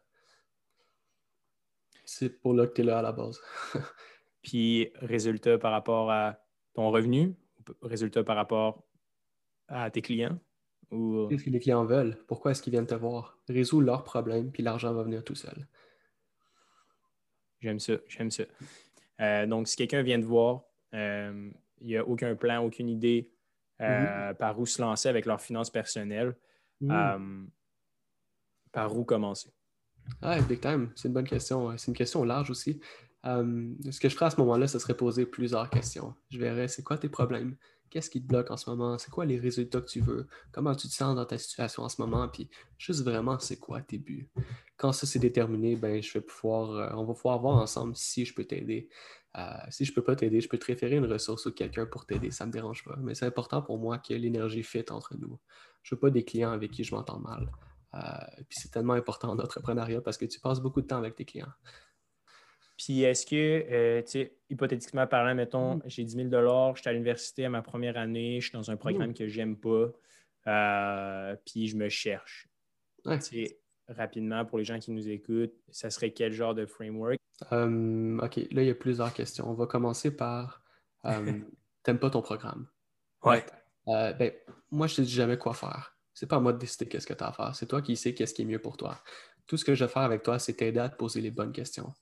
c'est 2.04 2.28
pour 2.40 2.54
là 2.54 2.66
que 2.66 2.74
tu 2.74 2.82
es 2.82 2.84
là 2.84 2.98
à 2.98 3.02
la 3.02 3.12
base. 3.12 3.40
Puis, 4.42 4.90
résultat 4.96 5.58
par 5.58 5.72
rapport 5.72 6.10
à 6.10 6.38
ton 6.74 6.90
revenu, 6.90 7.34
résultat 7.82 8.22
par 8.24 8.36
rapport 8.36 8.84
à 9.68 9.90
tes 9.90 10.02
clients? 10.02 10.38
Ou... 10.90 11.26
Qu'est-ce 11.28 11.44
que 11.44 11.50
les 11.50 11.60
clients 11.60 11.84
veulent? 11.84 12.22
Pourquoi 12.26 12.50
est-ce 12.50 12.62
qu'ils 12.62 12.72
viennent 12.72 12.86
te 12.86 12.94
voir? 12.94 13.38
Résous 13.48 13.80
leurs 13.80 14.04
problèmes, 14.04 14.52
puis 14.52 14.62
l'argent 14.62 14.92
va 14.92 15.02
venir 15.02 15.24
tout 15.24 15.34
seul. 15.34 15.66
J'aime 17.60 17.80
ça, 17.80 17.94
j'aime 18.06 18.30
ça. 18.30 18.44
Euh, 19.20 19.46
donc, 19.46 19.68
si 19.68 19.76
quelqu'un 19.76 20.02
vient 20.02 20.20
te 20.20 20.26
voir, 20.26 20.64
euh, 20.92 21.50
il 21.80 21.88
n'y 21.88 21.96
a 21.96 22.06
aucun 22.06 22.34
plan, 22.34 22.64
aucune 22.64 22.88
idée 22.88 23.30
euh, 23.80 23.84
mm-hmm. 24.30 24.34
par 24.34 24.58
où 24.58 24.66
se 24.66 24.80
lancer 24.80 25.08
avec 25.08 25.26
leurs 25.26 25.40
finances 25.40 25.70
personnelles, 25.70 26.36
mm. 26.80 27.46
par 28.72 28.96
où 28.96 29.04
commencer? 29.04 29.52
Ah, 30.20 30.40
big 30.42 30.60
time. 30.60 30.90
C'est 30.94 31.08
une 31.08 31.14
bonne 31.14 31.26
question. 31.26 31.76
C'est 31.76 31.88
une 31.90 31.96
question 31.96 32.24
large 32.24 32.50
aussi. 32.50 32.80
Euh, 33.26 33.72
ce 33.90 34.00
que 34.00 34.08
je 34.08 34.14
ferais 34.14 34.26
à 34.26 34.30
ce 34.30 34.36
moment-là, 34.40 34.66
ce 34.66 34.78
serait 34.78 34.96
poser 34.96 35.26
plusieurs 35.26 35.70
questions. 35.70 36.14
Je 36.30 36.38
verrais, 36.38 36.68
c'est 36.68 36.82
quoi 36.82 36.98
tes 36.98 37.08
problèmes? 37.08 37.56
Qu'est-ce 37.90 38.10
qui 38.10 38.20
te 38.20 38.26
bloque 38.26 38.50
en 38.50 38.56
ce 38.56 38.68
moment? 38.68 38.98
C'est 38.98 39.10
quoi 39.10 39.24
les 39.24 39.38
résultats 39.38 39.80
que 39.80 39.86
tu 39.86 40.00
veux? 40.00 40.26
Comment 40.52 40.74
tu 40.74 40.88
te 40.88 40.92
sens 40.92 41.14
dans 41.14 41.24
ta 41.24 41.38
situation 41.38 41.84
en 41.84 41.88
ce 41.88 42.00
moment? 42.02 42.28
Puis 42.28 42.50
juste 42.76 43.02
vraiment, 43.02 43.38
c'est 43.38 43.58
quoi 43.58 43.80
tes 43.80 43.98
buts? 43.98 44.28
Quand 44.76 44.92
ça 44.92 45.06
c'est 45.06 45.20
déterminé, 45.20 45.76
ben, 45.76 46.02
je 46.02 46.12
vais 46.12 46.20
pouvoir, 46.20 46.70
euh, 46.72 46.90
on 46.94 47.04
va 47.04 47.14
pouvoir 47.14 47.38
voir 47.38 47.56
ensemble 47.56 47.94
si 47.94 48.24
je 48.24 48.34
peux 48.34 48.44
t'aider. 48.44 48.88
Si 49.70 49.84
je 49.84 49.90
ne 49.90 49.94
peux 49.94 50.02
pas 50.02 50.16
t'aider, 50.16 50.40
je 50.40 50.48
peux 50.48 50.58
te 50.58 50.66
référer 50.66 50.96
une 50.96 51.06
ressource 51.06 51.46
ou 51.46 51.52
quelqu'un 51.52 51.86
pour 51.86 52.06
t'aider, 52.06 52.30
ça 52.30 52.44
ne 52.44 52.48
me 52.48 52.52
dérange 52.52 52.84
pas. 52.84 52.96
Mais 53.00 53.14
c'est 53.14 53.26
important 53.26 53.62
pour 53.62 53.78
moi 53.78 53.98
que 53.98 54.14
l'énergie 54.14 54.62
fit 54.62 54.84
entre 54.90 55.16
nous. 55.16 55.38
Je 55.82 55.94
ne 55.94 55.96
veux 55.96 56.00
pas 56.00 56.10
des 56.10 56.24
clients 56.24 56.52
avec 56.52 56.70
qui 56.70 56.84
je 56.84 56.94
m'entends 56.94 57.18
mal. 57.18 57.50
puis 58.48 58.56
c'est 58.60 58.70
tellement 58.70 58.94
important 58.94 59.30
en 59.30 59.38
entrepreneuriat 59.38 60.00
parce 60.00 60.18
que 60.18 60.24
tu 60.24 60.40
passes 60.40 60.60
beaucoup 60.60 60.80
de 60.80 60.86
temps 60.86 60.98
avec 60.98 61.16
tes 61.16 61.24
clients. 61.24 61.52
Puis 62.76 63.02
est-ce 63.02 63.24
que, 63.26 63.36
euh, 63.70 64.02
tu 64.02 64.10
sais, 64.10 64.36
hypothétiquement 64.50 65.06
parlant, 65.06 65.34
mettons, 65.34 65.76
mm. 65.76 65.82
j'ai 65.86 66.04
10 66.04 66.28
000 66.30 66.74
je 66.74 66.80
suis 66.80 66.88
à 66.88 66.92
l'université 66.92 67.44
à 67.44 67.50
ma 67.50 67.62
première 67.62 67.96
année, 67.96 68.40
je 68.40 68.48
suis 68.48 68.52
dans 68.52 68.70
un 68.70 68.76
programme 68.76 69.10
mm. 69.10 69.14
que 69.14 69.28
j'aime 69.28 69.56
pas, 69.56 69.92
euh, 70.48 71.36
puis 71.46 71.68
je 71.68 71.76
me 71.76 71.88
cherche. 71.88 72.48
Rapidement, 73.88 74.44
pour 74.44 74.58
les 74.58 74.64
gens 74.64 74.78
qui 74.78 74.90
nous 74.90 75.08
écoutent, 75.08 75.54
ça 75.70 75.90
serait 75.90 76.12
quel 76.12 76.32
genre 76.32 76.54
de 76.54 76.64
framework? 76.64 77.18
Euh, 77.52 78.18
OK, 78.18 78.36
là, 78.36 78.62
il 78.62 78.66
y 78.66 78.70
a 78.70 78.74
plusieurs 78.74 79.12
questions. 79.12 79.48
On 79.48 79.54
va 79.54 79.66
commencer 79.66 80.16
par 80.16 80.64
T'aimes 81.82 81.98
pas 81.98 82.10
ton 82.10 82.22
programme? 82.22 82.66
Ouais. 83.22 83.44
ben, 83.86 84.32
moi, 84.70 84.86
je 84.86 84.96
te 84.96 85.00
dis 85.02 85.12
jamais 85.12 85.36
quoi 85.36 85.54
faire. 85.54 85.96
C'est 86.14 86.26
pas 86.26 86.36
à 86.36 86.40
moi 86.40 86.52
de 86.52 86.58
décider 86.58 86.88
qu'est-ce 86.88 87.06
que 87.06 87.12
tu 87.12 87.24
as 87.24 87.28
à 87.28 87.32
faire. 87.32 87.54
C'est 87.54 87.66
toi 87.66 87.82
qui 87.82 87.96
sais 87.96 88.14
qu'est-ce 88.14 88.32
qui 88.32 88.42
est 88.42 88.46
mieux 88.46 88.60
pour 88.60 88.76
toi. 88.76 88.98
Tout 89.46 89.56
ce 89.56 89.64
que 89.64 89.74
je 89.74 89.84
vais 89.84 89.90
faire 89.90 90.02
avec 90.02 90.22
toi, 90.22 90.38
c'est 90.38 90.54
t'aider 90.54 90.80
à 90.80 90.88
te 90.88 90.96
poser 90.96 91.20
les 91.20 91.30
bonnes 91.30 91.52
questions. 91.52 91.92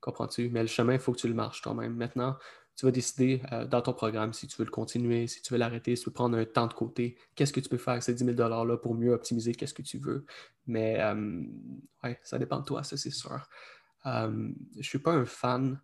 Comprends-tu? 0.00 0.50
Mais 0.50 0.60
le 0.60 0.66
chemin, 0.66 0.94
il 0.94 0.98
faut 0.98 1.12
que 1.12 1.18
tu 1.18 1.28
le 1.28 1.34
marches 1.34 1.62
toi-même. 1.62 1.94
Maintenant, 1.94 2.36
tu 2.76 2.86
vas 2.86 2.92
décider 2.92 3.42
euh, 3.52 3.66
dans 3.66 3.82
ton 3.82 3.92
programme 3.92 4.32
si 4.32 4.46
tu 4.46 4.56
veux 4.56 4.64
le 4.64 4.70
continuer, 4.70 5.26
si 5.26 5.42
tu 5.42 5.52
veux 5.52 5.58
l'arrêter, 5.58 5.96
si 5.96 6.02
tu 6.04 6.10
veux 6.10 6.14
prendre 6.14 6.38
un 6.38 6.44
temps 6.44 6.66
de 6.66 6.72
côté, 6.72 7.16
qu'est-ce 7.34 7.52
que 7.52 7.60
tu 7.60 7.68
peux 7.68 7.78
faire? 7.78 7.92
Avec 7.92 8.02
ces 8.02 8.14
10 8.14 8.24
000 8.24 8.36
$-là 8.36 8.76
pour 8.78 8.94
mieux 8.94 9.12
optimiser 9.12 9.54
qu'est-ce 9.54 9.74
que 9.74 9.82
tu 9.82 9.98
veux. 9.98 10.24
Mais 10.66 11.00
euh, 11.00 11.42
ouais, 12.02 12.18
ça 12.22 12.38
dépend 12.38 12.60
de 12.60 12.64
toi, 12.64 12.82
ça 12.82 12.96
c'est 12.96 13.10
sûr. 13.10 13.48
Euh, 14.06 14.50
je 14.72 14.78
ne 14.78 14.82
suis 14.82 14.98
pas 14.98 15.12
un 15.12 15.26
fan, 15.26 15.80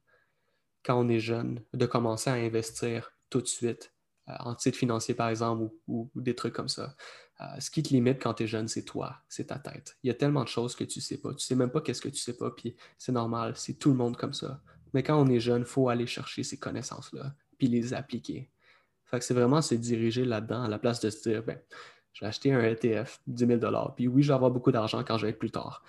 quand 0.84 0.98
on 0.98 1.08
est 1.08 1.20
jeune, 1.20 1.62
de 1.74 1.86
commencer 1.86 2.30
à 2.30 2.34
investir 2.34 3.12
tout 3.28 3.40
de 3.40 3.46
suite 3.46 3.92
en 4.26 4.54
titre 4.54 4.78
financier, 4.78 5.14
par 5.14 5.28
exemple, 5.28 5.72
ou 5.86 6.10
des 6.16 6.34
trucs 6.34 6.54
comme 6.54 6.68
ça. 6.68 6.96
Euh, 7.40 7.44
ce 7.60 7.70
qui 7.70 7.82
te 7.82 7.90
limite 7.90 8.22
quand 8.22 8.34
tu 8.34 8.44
es 8.44 8.46
jeune, 8.46 8.66
c'est 8.66 8.84
toi, 8.84 9.22
c'est 9.28 9.48
ta 9.48 9.58
tête. 9.58 9.98
Il 10.02 10.08
y 10.08 10.10
a 10.10 10.14
tellement 10.14 10.42
de 10.42 10.48
choses 10.48 10.74
que 10.74 10.84
tu 10.84 11.00
ne 11.00 11.02
sais 11.02 11.18
pas. 11.18 11.30
Tu 11.30 11.34
ne 11.34 11.40
sais 11.40 11.54
même 11.54 11.70
pas 11.70 11.82
qu'est-ce 11.82 12.00
que 12.00 12.08
tu 12.08 12.14
ne 12.14 12.20
sais 12.20 12.36
pas, 12.36 12.50
puis 12.50 12.76
c'est 12.96 13.12
normal, 13.12 13.52
c'est 13.56 13.74
tout 13.74 13.90
le 13.90 13.96
monde 13.96 14.16
comme 14.16 14.32
ça. 14.32 14.62
Mais 14.94 15.02
quand 15.02 15.20
on 15.20 15.28
est 15.28 15.40
jeune, 15.40 15.62
il 15.62 15.66
faut 15.66 15.88
aller 15.88 16.06
chercher 16.06 16.42
ces 16.42 16.58
connaissances-là, 16.58 17.34
puis 17.58 17.68
les 17.68 17.94
appliquer. 17.94 18.50
Fait 19.04 19.22
c'est 19.22 19.34
vraiment 19.34 19.62
se 19.62 19.74
diriger 19.74 20.24
là-dedans 20.24 20.64
à 20.64 20.68
la 20.68 20.78
place 20.78 21.00
de 21.00 21.10
se 21.10 21.28
dire, 21.28 21.42
ben, 21.42 21.58
je 22.12 22.24
vais 22.24 22.50
un 22.52 22.62
ETF, 22.62 23.20
10 23.26 23.46
000 23.60 23.90
puis 23.94 24.08
oui, 24.08 24.22
je 24.22 24.32
beaucoup 24.32 24.72
d'argent 24.72 25.04
quand 25.04 25.18
je 25.18 25.26
vais 25.26 25.30
être 25.30 25.38
plus 25.38 25.50
tard. 25.50 25.84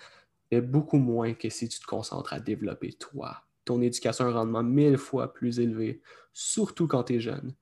Mais 0.52 0.60
beaucoup 0.60 0.98
moins 0.98 1.34
que 1.34 1.48
si 1.48 1.68
tu 1.68 1.80
te 1.80 1.86
concentres 1.86 2.32
à 2.32 2.40
développer 2.40 2.92
toi. 2.92 3.44
Ton 3.64 3.80
éducation 3.80 4.26
a 4.26 4.28
un 4.28 4.32
rendement 4.32 4.62
mille 4.62 4.98
fois 4.98 5.32
plus 5.32 5.58
élevé, 5.58 6.00
surtout 6.32 6.86
quand 6.86 7.04
tu 7.04 7.14
es 7.14 7.20
jeune, 7.20 7.54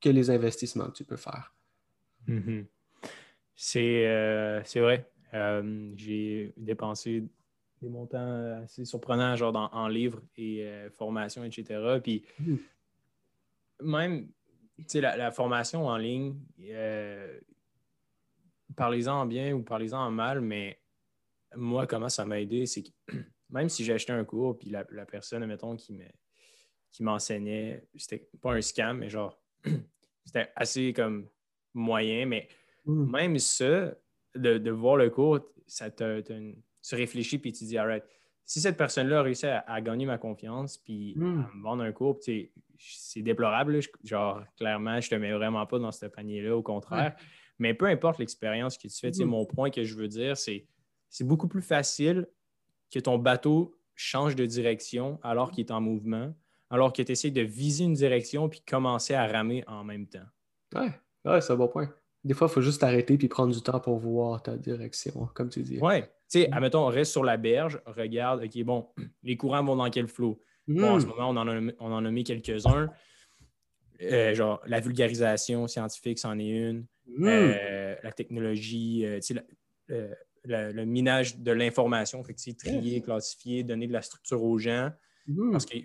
que 0.00 0.08
les 0.08 0.30
investissements 0.30 0.86
que 0.86 0.96
tu 0.96 1.04
peux 1.04 1.16
faire. 1.16 1.54
Mm-hmm. 2.28 2.66
Euh, 3.76 4.60
c'est 4.64 4.80
vrai. 4.80 5.10
Euh, 5.34 5.92
j'ai 5.96 6.52
dépensé 6.56 7.24
des 7.82 7.88
montants 7.88 8.62
assez 8.62 8.84
surprenants, 8.84 9.36
genre 9.36 9.70
en 9.72 9.88
livres 9.88 10.20
et 10.36 10.64
euh, 10.64 10.90
formation, 10.90 11.44
etc. 11.44 11.98
Puis 12.02 12.24
mmh. 12.38 12.56
même, 13.82 14.28
tu 14.78 14.84
sais, 14.88 15.00
la, 15.00 15.30
formation 15.30 15.86
en 15.86 15.96
ligne, 15.96 16.36
parlez-en 18.76 19.20
en 19.20 19.26
bien 19.26 19.52
ou 19.52 19.62
parlez-en 19.62 19.98
en 19.98 20.10
mal, 20.10 20.40
mais 20.40 20.80
moi, 21.54 21.86
comment 21.86 22.08
ça 22.08 22.24
m'a 22.24 22.40
aidé, 22.40 22.66
c'est 22.66 22.82
que 22.82 22.90
même 23.50 23.68
si 23.68 23.84
j'ai 23.84 23.92
acheté 23.92 24.12
un 24.12 24.24
cours, 24.24 24.58
puis 24.58 24.70
la, 24.70 24.84
personne, 25.04 25.44
mettons, 25.44 25.76
qui 25.76 25.98
m'enseignait, 27.00 27.86
c'était 27.96 28.28
pas 28.40 28.54
un 28.54 28.62
scam, 28.62 28.98
mais 28.98 29.10
genre, 29.10 29.38
c'était 30.24 30.50
assez 30.56 30.92
comme 30.92 31.28
moyen, 31.74 32.26
mais 32.26 32.48
Mm. 32.86 33.10
Même 33.10 33.38
ça, 33.38 33.94
de, 34.34 34.70
voir 34.70 34.96
le 34.96 35.10
cours, 35.10 35.40
ça 35.66 35.90
te, 35.90 36.22
tu 36.82 36.94
réfléchis 36.94 37.38
puis 37.38 37.52
tu 37.52 37.64
dis, 37.64 37.78
arrête, 37.78 38.06
si 38.44 38.60
cette 38.60 38.76
personne-là 38.76 39.20
a 39.20 39.22
réussi 39.22 39.46
à, 39.46 39.80
gagner 39.80 40.04
ma 40.04 40.18
confiance 40.18 40.76
puis 40.76 41.14
mm. 41.16 41.46
à 41.52 41.56
me 41.56 41.62
vendre 41.62 41.82
un 41.84 41.92
cours, 41.92 42.18
c'est 42.22 43.22
déplorable. 43.22 43.78
genre, 44.04 44.42
clairement, 44.56 45.00
je 45.00 45.10
te 45.10 45.14
mets 45.14 45.32
vraiment 45.32 45.64
pas 45.66 45.78
dans 45.78 45.92
ce 45.92 46.06
panier-là, 46.06 46.56
au 46.56 46.62
contraire. 46.62 47.14
Mais 47.58 47.74
peu 47.74 47.86
importe 47.86 48.18
l'expérience 48.18 48.76
que 48.76 48.88
tu 48.88 48.98
fais, 48.98 49.10
mm. 49.10 49.24
mon 49.24 49.46
point 49.46 49.70
que 49.70 49.84
je 49.84 49.94
veux 49.94 50.08
dire, 50.08 50.36
c'est 50.36 50.66
c'est 51.12 51.24
beaucoup 51.24 51.46
plus 51.46 51.62
facile 51.62 52.26
que 52.90 52.98
ton 52.98 53.18
bateau 53.18 53.78
change 53.94 54.34
de 54.34 54.46
direction 54.46 55.20
alors 55.22 55.50
qu'il 55.50 55.64
est 55.66 55.70
en 55.70 55.80
mouvement, 55.80 56.34
alors 56.70 56.92
que 56.92 57.02
tu 57.02 57.12
essaies 57.12 57.30
de 57.30 57.42
viser 57.42 57.84
une 57.84 57.92
direction 57.92 58.48
puis 58.48 58.62
commencer 58.62 59.12
à 59.12 59.26
ramer 59.26 59.62
en 59.66 59.84
même 59.84 60.06
temps. 60.06 60.24
Ouais, 60.74 60.90
ouais 61.26 61.40
c'est 61.42 61.52
un 61.52 61.56
bon 61.56 61.68
point. 61.68 61.92
Des 62.24 62.34
fois, 62.34 62.46
il 62.48 62.54
faut 62.54 62.60
juste 62.60 62.82
arrêter 62.84 63.18
puis 63.18 63.28
prendre 63.28 63.52
du 63.52 63.60
temps 63.60 63.80
pour 63.80 63.98
voir 63.98 64.42
ta 64.42 64.56
direction, 64.56 65.28
comme 65.34 65.48
tu 65.48 65.62
dis. 65.62 65.78
Oui. 65.80 66.02
Tu 66.02 66.08
sais, 66.28 66.48
mm. 66.48 66.54
admettons, 66.54 66.86
on 66.86 66.86
reste 66.86 67.12
sur 67.12 67.24
la 67.24 67.36
berge, 67.36 67.80
regarde, 67.86 68.44
OK, 68.44 68.62
bon, 68.64 68.88
les 69.22 69.36
courants 69.36 69.64
vont 69.64 69.76
dans 69.76 69.90
quel 69.90 70.06
flot? 70.06 70.40
Bon, 70.68 70.92
en 70.92 71.00
ce 71.00 71.06
mm. 71.06 71.08
moment, 71.08 71.30
on 71.30 71.36
en 71.36 71.48
a, 71.48 71.72
on 71.80 71.92
en 71.92 72.04
a 72.04 72.10
mis 72.10 72.24
quelques-uns. 72.24 72.88
Euh, 74.00 74.34
genre, 74.34 74.60
la 74.66 74.80
vulgarisation 74.80 75.66
scientifique, 75.66 76.18
c'en 76.18 76.38
est 76.38 76.48
une. 76.48 76.86
Mm. 77.06 77.26
Euh, 77.26 77.96
la 78.02 78.12
technologie, 78.12 79.04
euh, 79.04 79.18
tu 79.20 79.34
sais, 79.34 80.14
le 80.44 80.84
minage 80.84 81.38
de 81.38 81.52
l'information, 81.52 82.22
fait 82.22 82.34
que, 82.34 82.50
trier, 82.52 83.00
classifier, 83.00 83.64
donner 83.64 83.86
de 83.86 83.92
la 83.92 84.02
structure 84.02 84.42
aux 84.42 84.58
gens. 84.58 84.90
Parce 85.52 85.66
que 85.66 85.78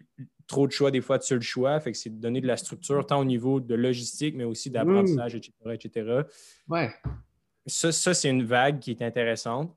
trop 0.48 0.68
de 0.68 0.72
choix, 0.72 0.92
des 0.92 1.02
fois, 1.02 1.20
tu 1.20 1.34
as 1.34 1.36
le 1.36 1.42
choix. 1.42 1.80
Fait 1.80 1.92
que 1.92 1.98
c'est 1.98 2.10
de 2.10 2.20
donner 2.20 2.42
de 2.42 2.48
la 2.48 2.58
structure 2.58 3.06
tant 3.06 3.20
au 3.20 3.26
niveau 3.26 3.60
de 3.60 3.76
logistique, 3.76 4.36
mais 4.36 4.44
aussi 4.44 4.70
d'apprentissage, 4.70 5.36
etc., 5.36 5.54
etc. 5.74 6.22
Ouais. 6.68 6.90
Ça, 7.66 7.92
ça 7.92 8.14
c'est 8.14 8.30
une 8.30 8.44
vague 8.44 8.80
qui 8.80 8.92
est 8.92 9.02
intéressante. 9.02 9.76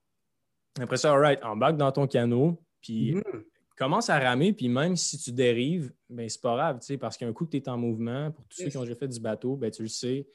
Après 0.81 0.97
ça, 0.97 1.13
all 1.13 1.21
right, 1.21 1.43
embarque 1.43 1.77
dans 1.77 1.91
ton 1.91 2.07
canot, 2.07 2.63
puis 2.81 3.15
mm-hmm. 3.15 3.45
commence 3.77 4.09
à 4.09 4.19
ramer, 4.19 4.53
puis 4.53 4.69
même 4.69 4.97
si 4.97 5.19
tu 5.19 5.33
dérives, 5.33 5.93
ben 6.09 6.29
c'est 6.29 6.41
pas 6.41 6.55
grave, 6.55 6.81
parce 7.01 7.17
qu'un 7.17 7.33
coup 7.33 7.45
que 7.45 7.51
tu 7.51 7.57
es 7.57 7.69
en 7.69 7.77
mouvement, 7.77 8.31
pour 8.31 8.47
tous 8.47 8.59
ceux 8.59 8.69
qui 8.69 8.77
ont 8.77 8.83
déjà 8.83 8.95
fait 8.95 9.09
du 9.09 9.19
bateau, 9.19 9.57
ben 9.57 9.71
tu 9.71 9.83
le 9.83 9.89
sais, 9.89 10.29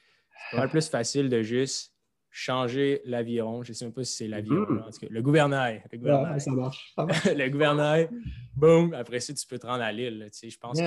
c'est 0.50 0.56
pas 0.56 0.62
mal 0.62 0.68
plus 0.68 0.88
facile 0.88 1.30
de 1.30 1.42
juste 1.42 1.95
changer 2.36 3.00
l'aviron. 3.06 3.62
Je 3.62 3.70
ne 3.70 3.74
sais 3.74 3.84
même 3.86 3.94
pas 3.94 4.04
si 4.04 4.14
c'est 4.14 4.28
l'aviron. 4.28 4.66
Mm. 4.68 5.06
Le 5.08 5.22
gouvernail. 5.22 5.82
Le 5.90 5.98
gouvernail. 5.98 6.40
ça 6.40 6.50
marche. 6.52 6.94
le 6.98 7.48
gouvernail, 7.48 8.10
boum, 8.54 8.92
après 8.92 9.20
ça, 9.20 9.32
tu 9.32 9.46
peux 9.46 9.58
te 9.58 9.66
rendre 9.66 9.82
à 9.82 9.90
l'île. 9.90 10.28
Je 10.30 10.58
pense 10.58 10.78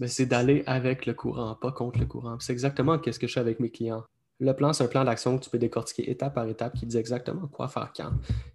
Mais 0.00 0.08
c'est 0.08 0.24
d'aller 0.24 0.62
avec 0.66 1.04
le 1.04 1.12
courant, 1.12 1.54
pas 1.54 1.70
contre 1.72 1.98
le 1.98 2.06
courant. 2.06 2.38
C'est 2.40 2.54
exactement 2.54 2.98
ce 3.04 3.18
que 3.18 3.26
je 3.26 3.32
fais 3.32 3.40
avec 3.40 3.60
mes 3.60 3.70
clients. 3.70 4.04
Le 4.38 4.54
plan, 4.54 4.72
c'est 4.72 4.82
un 4.82 4.86
plan 4.86 5.04
d'action 5.04 5.36
que 5.36 5.44
tu 5.44 5.50
peux 5.50 5.58
décortiquer 5.58 6.10
étape 6.10 6.34
par 6.34 6.48
étape 6.48 6.74
qui 6.74 6.86
dit 6.86 6.96
exactement 6.96 7.46
quoi 7.48 7.68
faire 7.68 7.92
quand. 7.94 8.12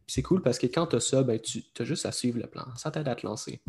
c'est 0.08 0.24
cool 0.24 0.42
parce 0.42 0.58
que 0.58 0.66
quand 0.66 0.88
tu 0.88 0.96
as 0.96 1.00
ça, 1.00 1.22
ben, 1.22 1.40
tu 1.40 1.64
as 1.78 1.84
juste 1.84 2.08
à 2.08 2.12
suivre 2.12 2.40
le 2.40 2.48
plan. 2.48 2.66
Ça 2.76 2.90
t'aide 2.90 3.08
à 3.08 3.14
te 3.14 3.24
lancer. 3.24 3.62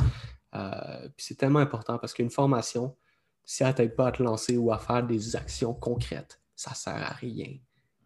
Euh, 0.55 1.09
c'est 1.19 1.37
tellement 1.37 1.59
important 1.59 1.99
parce 1.99 2.15
qu'une 2.15 2.31
formation, 2.31 2.97
si 3.45 3.65
elle 3.65 3.75
t'aide 3.75 3.95
pas 3.95 4.09
à 4.09 4.13
te 4.13 4.23
lancer 4.23 4.57
ou 4.57 4.73
à 4.73 4.79
faire 4.79 5.07
des 5.07 5.37
actions 5.37 5.75
concrètes, 5.75 6.41
ça 6.55 6.71
ne 6.71 6.77
sert 6.77 6.95
à 6.95 7.13
rien. 7.13 7.59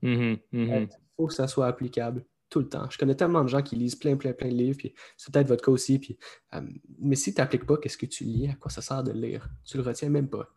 Mm-hmm, 0.02 0.38
mm-hmm. 0.52 0.82
Il 0.82 0.88
faut 1.16 1.26
que 1.26 1.34
ça 1.34 1.48
soit 1.48 1.66
applicable 1.66 2.24
tout 2.48 2.58
le 2.58 2.68
temps. 2.68 2.88
Je 2.90 2.98
connais 2.98 3.14
tellement 3.14 3.42
de 3.44 3.48
gens 3.48 3.62
qui 3.62 3.76
lisent 3.76 3.94
plein, 3.94 4.16
plein, 4.16 4.32
plein 4.32 4.48
de 4.48 4.54
livres, 4.54 4.76
puis 4.76 4.94
c'est 5.16 5.32
peut-être 5.32 5.48
votre 5.48 5.64
cas 5.64 5.70
aussi. 5.70 5.98
Puis, 5.98 6.18
euh, 6.54 6.60
mais 6.98 7.16
si 7.16 7.32
tu 7.32 7.40
n'appliques 7.40 7.64
pas, 7.64 7.76
qu'est-ce 7.76 7.96
que 7.96 8.06
tu 8.06 8.24
lis? 8.24 8.48
À 8.48 8.54
quoi 8.54 8.70
ça 8.70 8.82
sert 8.82 9.02
de 9.04 9.12
lire? 9.12 9.48
Tu 9.64 9.76
le 9.76 9.82
retiens 9.82 10.08
même 10.08 10.28
pas. 10.28 10.48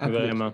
Vraiment. 0.00 0.52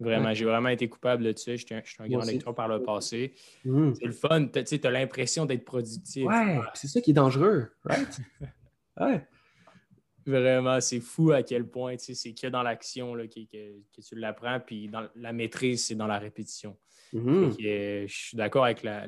Vraiment. 0.00 0.32
J'ai 0.32 0.46
vraiment 0.46 0.70
été 0.70 0.88
coupable 0.88 1.22
de 1.22 1.36
ça. 1.36 1.54
Je 1.54 1.64
suis 1.66 1.74
un, 1.74 2.08
grand 2.08 2.24
lecteur 2.24 2.54
par 2.54 2.68
le 2.68 2.82
passé. 2.82 3.34
Mm. 3.66 3.92
C'est 3.94 4.06
le 4.06 4.12
fun. 4.12 4.46
Tu 4.46 4.80
as 4.82 4.90
l'impression 4.90 5.44
d'être 5.44 5.66
productif. 5.66 6.26
Ouais, 6.26 6.58
c'est 6.72 6.88
ça 6.88 7.02
qui 7.02 7.10
est 7.10 7.14
dangereux. 7.14 7.70
Right? 7.84 8.20
ouais. 9.00 9.26
Vraiment, 10.26 10.80
c'est 10.80 11.00
fou 11.00 11.32
à 11.32 11.42
quel 11.42 11.66
point 11.66 11.96
c'est 11.98 12.34
que 12.34 12.46
dans 12.46 12.62
l'action 12.62 13.14
que, 13.14 13.44
que, 13.44 14.00
tu 14.00 14.14
l'apprends, 14.16 14.60
puis 14.60 14.88
dans 14.88 15.08
la 15.14 15.32
maîtrise, 15.32 15.86
c'est 15.86 15.94
dans 15.94 16.06
la 16.06 16.18
répétition. 16.18 16.76
Mm-hmm. 17.14 17.66
Euh, 17.66 18.06
je 18.06 18.14
suis 18.14 18.36
d'accord 18.36 18.64
avec 18.64 18.82
la, 18.82 19.06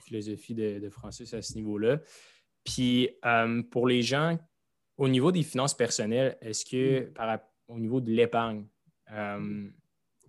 philosophie 0.00 0.54
de, 0.54 0.88
Francis 0.90 1.32
à 1.32 1.42
ce 1.42 1.54
niveau-là. 1.54 2.00
Puis 2.64 3.10
euh, 3.24 3.62
pour 3.70 3.86
les 3.86 4.02
gens, 4.02 4.38
au 4.96 5.08
niveau 5.08 5.32
des 5.32 5.42
finances 5.42 5.74
personnelles, 5.74 6.36
est-ce 6.40 6.64
que 6.64 7.06
mm. 7.06 7.12
par, 7.14 7.40
au 7.68 7.78
niveau 7.78 8.00
de 8.00 8.10
l'épargne, 8.10 8.66
euh, 9.12 9.68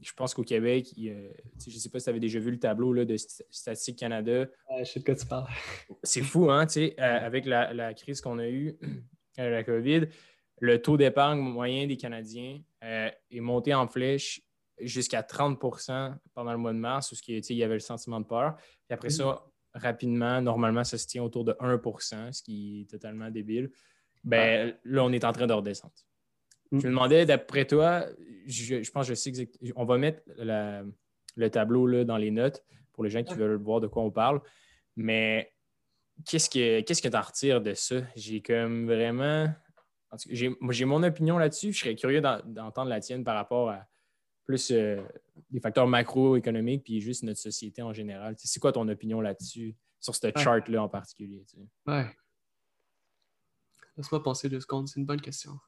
je 0.02 0.14
pense 0.14 0.34
qu'au 0.34 0.44
Québec, 0.44 0.88
je 0.96 1.12
ne 1.12 1.72
sais 1.72 1.90
pas 1.90 2.00
si 2.00 2.06
tu 2.06 2.10
avais 2.10 2.22
déjà 2.22 2.40
vu 2.40 2.52
le 2.52 2.60
tableau 2.60 2.94
là, 2.94 3.04
de 3.04 3.18
Statistique 3.18 4.00
Canada. 4.00 4.48
je 4.80 4.86
sais 4.86 5.02
de 5.02 5.06
quoi 5.06 5.16
tu 5.16 5.26
parles. 5.26 5.48
C'est 6.04 6.22
fou, 6.22 6.50
hein, 6.50 6.66
avec 6.98 7.46
la, 7.46 7.74
la 7.74 7.94
crise 7.94 8.22
qu'on 8.22 8.40
a 8.40 8.48
eue, 8.48 8.78
la 9.43 9.63
COVID, 9.63 10.08
le 10.60 10.82
taux 10.82 10.97
d'épargne 10.97 11.39
moyen 11.39 11.88
des 11.88 11.97
Canadiens 11.97 12.60
est 12.82 13.39
monté 13.39 13.73
en 13.73 13.88
flèche 13.88 14.41
jusqu'à 14.82 15.21
30% 15.21 16.15
pendant 16.34 16.52
le 16.52 16.58
mois 16.58 16.73
de 16.73 16.78
mars, 16.78 17.12
où 17.12 17.15
il 17.28 17.56
y 17.56 17.63
avait 17.63 17.75
le 17.75 17.80
sentiment 17.80 18.19
de 18.19 18.25
peur. 18.25 18.56
Puis 18.56 18.93
après 18.93 19.10
ça, 19.10 19.45
rapidement, 19.73 20.41
normalement, 20.41 20.84
ça 20.84 20.97
se 20.97 21.08
tient 21.08 21.23
autour 21.23 21.43
de 21.43 21.54
1% 21.54 22.32
ce 22.32 22.43
qui 22.43 22.82
est 22.82 22.89
totalement 22.89 23.30
débile. 23.30 23.71
Ben, 24.23 24.75
là, 24.84 25.04
on 25.04 25.12
est 25.12 25.23
en 25.23 25.32
train 25.32 25.47
de 25.47 25.54
redescendre. 25.54 25.93
Je 26.71 26.78
me 26.78 26.84
demandais, 26.84 27.25
d'après 27.25 27.65
toi, 27.65 28.06
je, 28.45 28.89
pense 28.91 29.08
que 29.08 29.13
je 29.13 29.19
sais 29.19 29.30
exactement. 29.30 29.71
On 29.75 29.86
va 29.86 29.97
mettre 29.97 30.21
le 30.38 31.49
tableau 31.49 31.88
là, 31.88 32.04
dans 32.04 32.17
les 32.17 32.32
notes 32.32 32.63
pour 32.93 33.04
les 33.04 33.10
gens 33.10 33.23
qui 33.23 33.34
veulent 33.34 33.56
voir 33.56 33.80
de 33.80 33.88
quoi 33.88 34.04
on 34.04 34.12
parle. 34.12 34.41
Mais 34.95 35.52
qu'est-ce 36.25 36.49
que 36.49 36.82
qu'est-ce 36.82 37.01
que 37.01 37.08
tu 37.08 37.17
en 37.17 37.21
retires 37.21 37.62
de 37.62 37.73
ça? 37.73 37.95
J'ai 38.15 38.41
comme 38.41 38.86
vraiment. 38.86 39.53
J'ai 40.27 40.86
mon 40.86 41.03
opinion 41.03 41.38
là-dessus. 41.38 41.71
Je 41.71 41.79
serais 41.79 41.95
curieux 41.95 42.21
d'entendre 42.21 42.89
la 42.89 42.99
tienne 42.99 43.23
par 43.23 43.36
rapport 43.36 43.69
à 43.69 43.88
plus 44.49 44.71
euh, 44.71 44.99
des 45.51 45.60
facteurs 45.60 45.86
macroéconomiques 45.86 46.84
puis 46.84 46.99
juste 46.99 47.21
notre 47.21 47.39
société 47.39 47.84
en 47.84 47.93
général. 47.93 48.34
C'est 48.39 48.60
quoi 48.60 48.71
ton 48.71 48.88
opinion 48.88 49.21
là-dessus, 49.21 49.75
sur 49.99 50.15
cette 50.15 50.39
chart-là 50.39 50.82
en 50.82 50.89
particulier? 50.89 51.45
Ouais. 51.86 52.08
Laisse-moi 53.95 54.23
penser 54.23 54.49
deux 54.49 54.60
secondes, 54.60 54.88
c'est 54.88 54.99
une 54.99 55.05
bonne 55.05 55.21
question. 55.21 55.60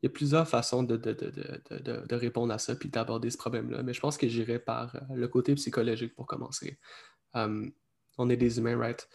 Il 0.00 0.06
y 0.06 0.08
a 0.08 0.10
plusieurs 0.10 0.48
façons 0.48 0.82
de, 0.82 0.96
de, 0.96 2.14
répondre 2.14 2.54
à 2.54 2.58
ça 2.58 2.74
puis 2.74 2.88
d'aborder 2.88 3.28
ce 3.28 3.36
problème-là, 3.36 3.82
mais 3.82 3.92
je 3.92 4.00
pense 4.00 4.16
que 4.16 4.28
j'irai 4.28 4.58
par 4.58 4.94
euh, 4.96 5.00
le 5.14 5.28
côté 5.28 5.54
psychologique 5.54 6.14
pour 6.14 6.26
commencer. 6.26 6.78
Um, 7.34 7.70
on 8.16 8.30
est 8.30 8.36
des 8.36 8.58
humains, 8.58 8.78
right? 8.78 9.06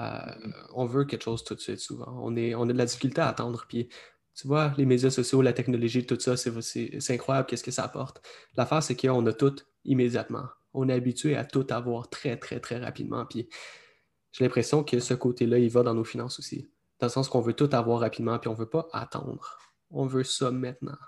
Euh, 0.00 0.50
on 0.74 0.86
veut 0.86 1.04
quelque 1.04 1.22
chose 1.22 1.44
tout 1.44 1.54
de 1.54 1.60
suite, 1.60 1.80
souvent. 1.80 2.18
On, 2.22 2.36
est, 2.36 2.54
on 2.54 2.62
a 2.62 2.72
de 2.72 2.78
la 2.78 2.86
difficulté 2.86 3.20
à 3.20 3.28
attendre. 3.28 3.66
Puis, 3.68 3.88
tu 4.34 4.46
vois, 4.46 4.72
les 4.78 4.86
médias 4.86 5.10
sociaux, 5.10 5.42
la 5.42 5.52
technologie, 5.52 6.06
tout 6.06 6.18
ça, 6.18 6.36
c'est 6.36 7.10
incroyable, 7.10 7.46
qu'est-ce 7.46 7.64
que 7.64 7.70
ça 7.70 7.84
apporte. 7.84 8.26
L'affaire, 8.56 8.82
c'est 8.82 8.96
qu'on 8.96 9.26
a 9.26 9.32
tout 9.32 9.56
immédiatement. 9.84 10.46
On 10.72 10.88
est 10.88 10.94
habitué 10.94 11.36
à 11.36 11.44
tout 11.44 11.66
avoir 11.70 12.08
très, 12.08 12.36
très, 12.36 12.60
très 12.60 12.78
rapidement. 12.78 13.26
Puis, 13.26 13.48
j'ai 14.32 14.44
l'impression 14.44 14.84
que 14.84 15.00
ce 15.00 15.14
côté-là, 15.14 15.58
il 15.58 15.70
va 15.70 15.82
dans 15.82 15.94
nos 15.94 16.04
finances 16.04 16.38
aussi. 16.38 16.70
Dans 17.00 17.06
le 17.06 17.12
sens 17.12 17.28
qu'on 17.28 17.40
veut 17.40 17.54
tout 17.54 17.70
avoir 17.72 18.00
rapidement, 18.00 18.38
puis 18.38 18.48
on 18.48 18.54
ne 18.54 18.58
veut 18.58 18.68
pas 18.68 18.88
attendre. 18.92 19.58
On 19.90 20.06
veut 20.06 20.24
ça 20.24 20.50
maintenant. 20.50 20.98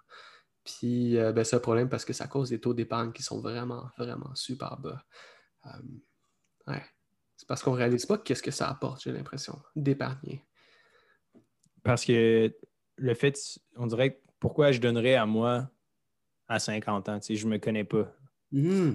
Puis, 0.64 1.18
euh, 1.18 1.32
ben, 1.32 1.44
c'est 1.44 1.56
un 1.56 1.60
problème 1.60 1.88
parce 1.88 2.04
que 2.04 2.12
ça 2.12 2.26
cause 2.26 2.50
des 2.50 2.60
taux 2.60 2.74
d'épargne 2.74 3.12
qui 3.12 3.22
sont 3.22 3.40
vraiment, 3.40 3.90
vraiment 3.96 4.34
super 4.34 4.78
bas. 4.78 5.04
Euh, 5.66 5.70
ouais. 6.68 6.82
C'est 7.42 7.48
parce 7.48 7.60
qu'on 7.60 7.72
ne 7.72 7.78
réalise 7.78 8.06
pas 8.06 8.18
qu'est-ce 8.18 8.40
que 8.42 8.52
ça 8.52 8.68
apporte, 8.68 9.02
j'ai 9.02 9.10
l'impression, 9.10 9.60
d'épargner. 9.74 10.44
Parce 11.82 12.04
que 12.04 12.56
le 12.94 13.14
fait, 13.14 13.36
on 13.74 13.88
dirait, 13.88 14.22
pourquoi 14.38 14.70
je 14.70 14.78
donnerais 14.78 15.16
à 15.16 15.26
moi 15.26 15.68
à 16.46 16.60
50 16.60 17.08
ans? 17.08 17.20
Sais, 17.20 17.34
je 17.34 17.44
ne 17.48 17.50
me 17.50 17.58
connais 17.58 17.82
pas. 17.82 18.14
Mmh. 18.52 18.92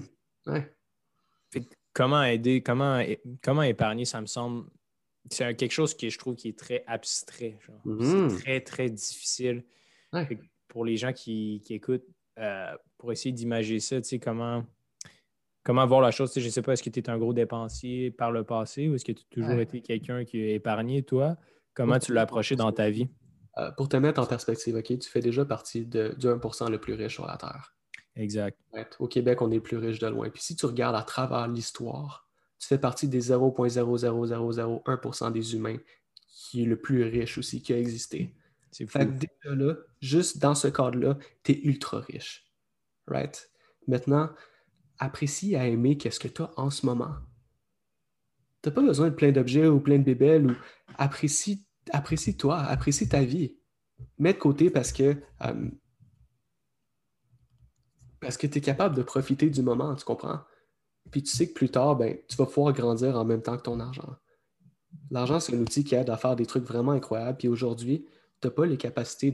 comment 1.91 2.23
aider, 2.23 2.63
comment, 2.63 3.03
comment 3.43 3.63
épargner, 3.63 4.05
ça 4.05 4.21
me 4.21 4.27
semble. 4.27 4.69
C'est 5.29 5.53
quelque 5.57 5.73
chose 5.73 5.93
que 5.93 6.07
je 6.07 6.17
trouve 6.17 6.37
qui 6.37 6.47
est 6.47 6.57
très 6.57 6.85
abstrait. 6.87 7.59
Mmh. 7.83 8.29
C'est 8.29 8.37
très, 8.37 8.61
très 8.61 8.89
difficile. 8.89 9.65
Pour 10.69 10.85
les 10.85 10.95
gens 10.95 11.11
qui, 11.11 11.61
écoutent, 11.69 12.07
euh, 12.39 12.77
pour 12.97 13.11
essayer 13.11 13.33
d'imager 13.33 13.81
ça, 13.81 13.99
tu 13.99 14.07
sais, 14.07 14.19
comment 14.19 14.65
comment 15.67 15.85
voir 15.85 15.99
la 15.99 16.11
chose? 16.11 16.31
je 16.33 16.45
ne 16.45 16.49
sais 16.49 16.61
pas, 16.61 16.71
est-ce 16.71 16.81
que 16.81 16.89
tu 16.89 17.01
es 17.01 17.09
un 17.09 17.17
gros 17.17 17.33
dépensier 17.33 18.09
par 18.09 18.31
le 18.31 18.45
passé 18.45 18.87
ou 18.87 18.95
est-ce 18.95 19.03
que 19.03 19.11
tu 19.11 19.21
as 19.21 19.25
toujours 19.29 19.59
été 19.59 19.81
quelqu'un 19.81 20.23
qui 20.23 20.41
a 20.41 20.53
épargné, 20.53 21.03
toi? 21.03 21.35
Comment 21.73 21.99
tu 21.99 22.13
l'as 22.13 22.21
approché 22.21 22.55
dans 22.55 22.71
ta 22.71 22.89
vie? 22.89 23.09
Euh, 23.57 23.69
pour 23.71 23.89
te 23.89 23.97
mettre 23.97 24.21
en 24.21 24.25
perspective, 24.25 24.75
OK, 24.75 24.97
tu 24.97 25.09
fais 25.09 25.19
déjà 25.19 25.43
partie 25.43 25.85
de, 25.85 26.15
du 26.17 26.27
1% 26.27 26.71
le 26.71 26.79
plus 26.79 26.93
riche 26.93 27.15
sur 27.15 27.27
la 27.27 27.35
Terre. 27.35 27.75
Exact. 28.15 28.57
Au 28.99 29.09
Québec, 29.09 29.41
on 29.41 29.51
est 29.51 29.55
le 29.55 29.61
plus 29.61 29.75
riche 29.75 29.99
de 29.99 30.07
loin. 30.07 30.29
Puis 30.29 30.41
si 30.41 30.55
tu 30.55 30.65
regardes 30.65 30.95
à 30.95 31.03
travers 31.03 31.49
l'histoire, 31.49 32.29
tu 32.59 32.67
fais 32.69 32.77
partie 32.77 33.09
des 33.09 33.31
0.00001% 33.31 35.31
des 35.33 35.53
humains 35.53 35.79
qui 36.27 36.63
est 36.63 36.65
le 36.65 36.77
plus 36.77 37.03
riche 37.03 37.37
aussi 37.37 37.61
qui 37.61 37.73
a 37.73 37.77
existé. 37.77 38.33
C'est 38.71 38.89
Fait 38.89 39.05
déjà 39.05 39.53
là, 39.53 39.73
juste 39.99 40.39
dans 40.39 40.55
ce 40.55 40.69
cadre-là, 40.69 41.17
tu 41.43 41.51
es 41.51 41.59
ultra 41.63 41.99
riche. 41.99 42.49
Right? 43.05 43.51
Maintenant, 43.87 44.29
apprécie 44.99 45.55
à 45.55 45.67
aimer 45.67 45.97
qu'est-ce 45.97 46.19
que 46.19 46.27
tu 46.27 46.41
as 46.41 46.51
en 46.57 46.69
ce 46.69 46.85
moment. 46.85 47.15
Tu 48.61 48.69
n'as 48.69 48.75
pas 48.75 48.81
besoin 48.81 49.09
de 49.09 49.15
plein 49.15 49.31
d'objets 49.31 49.67
ou 49.67 49.79
plein 49.79 49.99
de 49.99 50.03
bébelles 50.03 50.47
ou 50.47 50.55
apprécie, 50.97 51.65
apprécie 51.91 52.37
toi, 52.37 52.59
apprécie 52.59 53.07
ta 53.07 53.23
vie. 53.23 53.57
Mets 54.17 54.33
de 54.33 54.39
côté 54.39 54.69
parce 54.69 54.91
que 54.91 55.15
euh, 55.43 55.69
parce 58.19 58.37
que 58.37 58.47
tu 58.47 58.57
es 58.57 58.61
capable 58.61 58.95
de 58.95 59.03
profiter 59.03 59.49
du 59.49 59.61
moment, 59.61 59.95
tu 59.95 60.03
comprends? 60.03 60.41
Puis 61.11 61.23
tu 61.23 61.35
sais 61.35 61.47
que 61.47 61.53
plus 61.53 61.69
tard, 61.69 61.95
ben, 61.95 62.17
tu 62.27 62.35
vas 62.35 62.45
pouvoir 62.45 62.73
grandir 62.73 63.15
en 63.15 63.25
même 63.25 63.41
temps 63.41 63.57
que 63.57 63.63
ton 63.63 63.79
argent. 63.79 64.15
L'argent, 65.11 65.39
c'est 65.39 65.55
un 65.55 65.59
outil 65.59 65.83
qui 65.83 65.95
aide 65.95 66.09
à 66.09 66.17
faire 66.17 66.35
des 66.35 66.45
trucs 66.45 66.65
vraiment 66.65 66.91
incroyables. 66.91 67.37
Puis 67.37 67.47
aujourd'hui, 67.47 68.05
tu 68.41 68.47
n'as 68.47 68.51
pas 68.51 68.65
les 68.65 68.77
capacités 68.77 69.31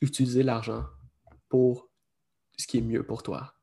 d'utiliser 0.00 0.42
l'argent 0.42 0.86
pour 1.48 1.90
ce 2.56 2.66
qui 2.66 2.78
est 2.78 2.82
mieux 2.82 3.04
pour 3.04 3.22
toi 3.22 3.59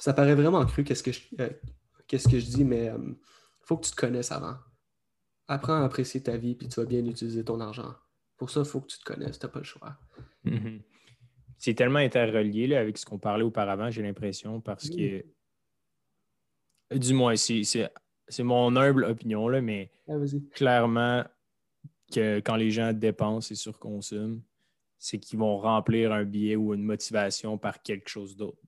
ça 0.00 0.14
paraît 0.14 0.34
vraiment 0.34 0.64
cru 0.64 0.82
qu'est-ce 0.82 1.02
que 1.02 1.12
je, 1.12 1.20
euh, 1.40 1.50
qu'est-ce 2.06 2.28
que 2.28 2.38
je 2.38 2.46
dis, 2.46 2.64
mais 2.64 2.86
il 2.86 2.88
euh, 2.88 3.14
faut 3.60 3.76
que 3.76 3.84
tu 3.86 3.92
te 3.92 3.96
connaisses 3.96 4.32
avant. 4.32 4.56
Apprends 5.46 5.82
à 5.82 5.84
apprécier 5.84 6.22
ta 6.22 6.36
vie, 6.36 6.54
puis 6.54 6.68
tu 6.68 6.80
vas 6.80 6.86
bien 6.86 7.04
utiliser 7.04 7.44
ton 7.44 7.60
argent. 7.60 7.94
Pour 8.36 8.50
ça, 8.50 8.60
il 8.60 8.66
faut 8.66 8.80
que 8.80 8.88
tu 8.88 8.98
te 8.98 9.04
connaisses, 9.04 9.38
tu 9.38 9.44
n'as 9.44 9.52
pas 9.52 9.58
le 9.58 9.64
choix. 9.64 9.96
Mm-hmm. 10.46 10.80
C'est 11.58 11.74
tellement 11.74 11.98
interrelié 11.98 12.66
là, 12.66 12.80
avec 12.80 12.96
ce 12.96 13.04
qu'on 13.04 13.18
parlait 13.18 13.44
auparavant, 13.44 13.90
j'ai 13.90 14.02
l'impression, 14.02 14.60
parce 14.60 14.88
que, 14.88 15.24
du 16.94 17.12
moins, 17.12 17.36
c'est, 17.36 17.62
c'est, 17.64 18.42
mon 18.42 18.74
humble 18.76 19.04
opinion, 19.04 19.48
là, 19.48 19.60
mais 19.60 19.90
ah, 20.08 20.14
clairement, 20.52 21.24
que 22.10 22.38
quand 22.38 22.56
les 22.56 22.70
gens 22.70 22.94
dépensent 22.94 23.52
et 23.52 23.56
surconsomment, 23.56 24.40
c'est 24.98 25.18
qu'ils 25.18 25.38
vont 25.38 25.58
remplir 25.58 26.12
un 26.12 26.24
billet 26.24 26.56
ou 26.56 26.72
une 26.72 26.82
motivation 26.82 27.58
par 27.58 27.82
quelque 27.82 28.08
chose 28.08 28.36
d'autre. 28.36 28.58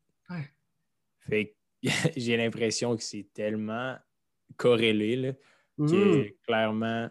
Fait 1.29 1.57
j'ai 2.17 2.37
l'impression 2.37 2.97
que 2.97 3.03
c'est 3.03 3.29
tellement 3.35 3.97
corrélé 4.57 5.17
là, 5.17 5.33
que 5.79 6.23
mm. 6.23 6.33
clairement, 6.47 7.11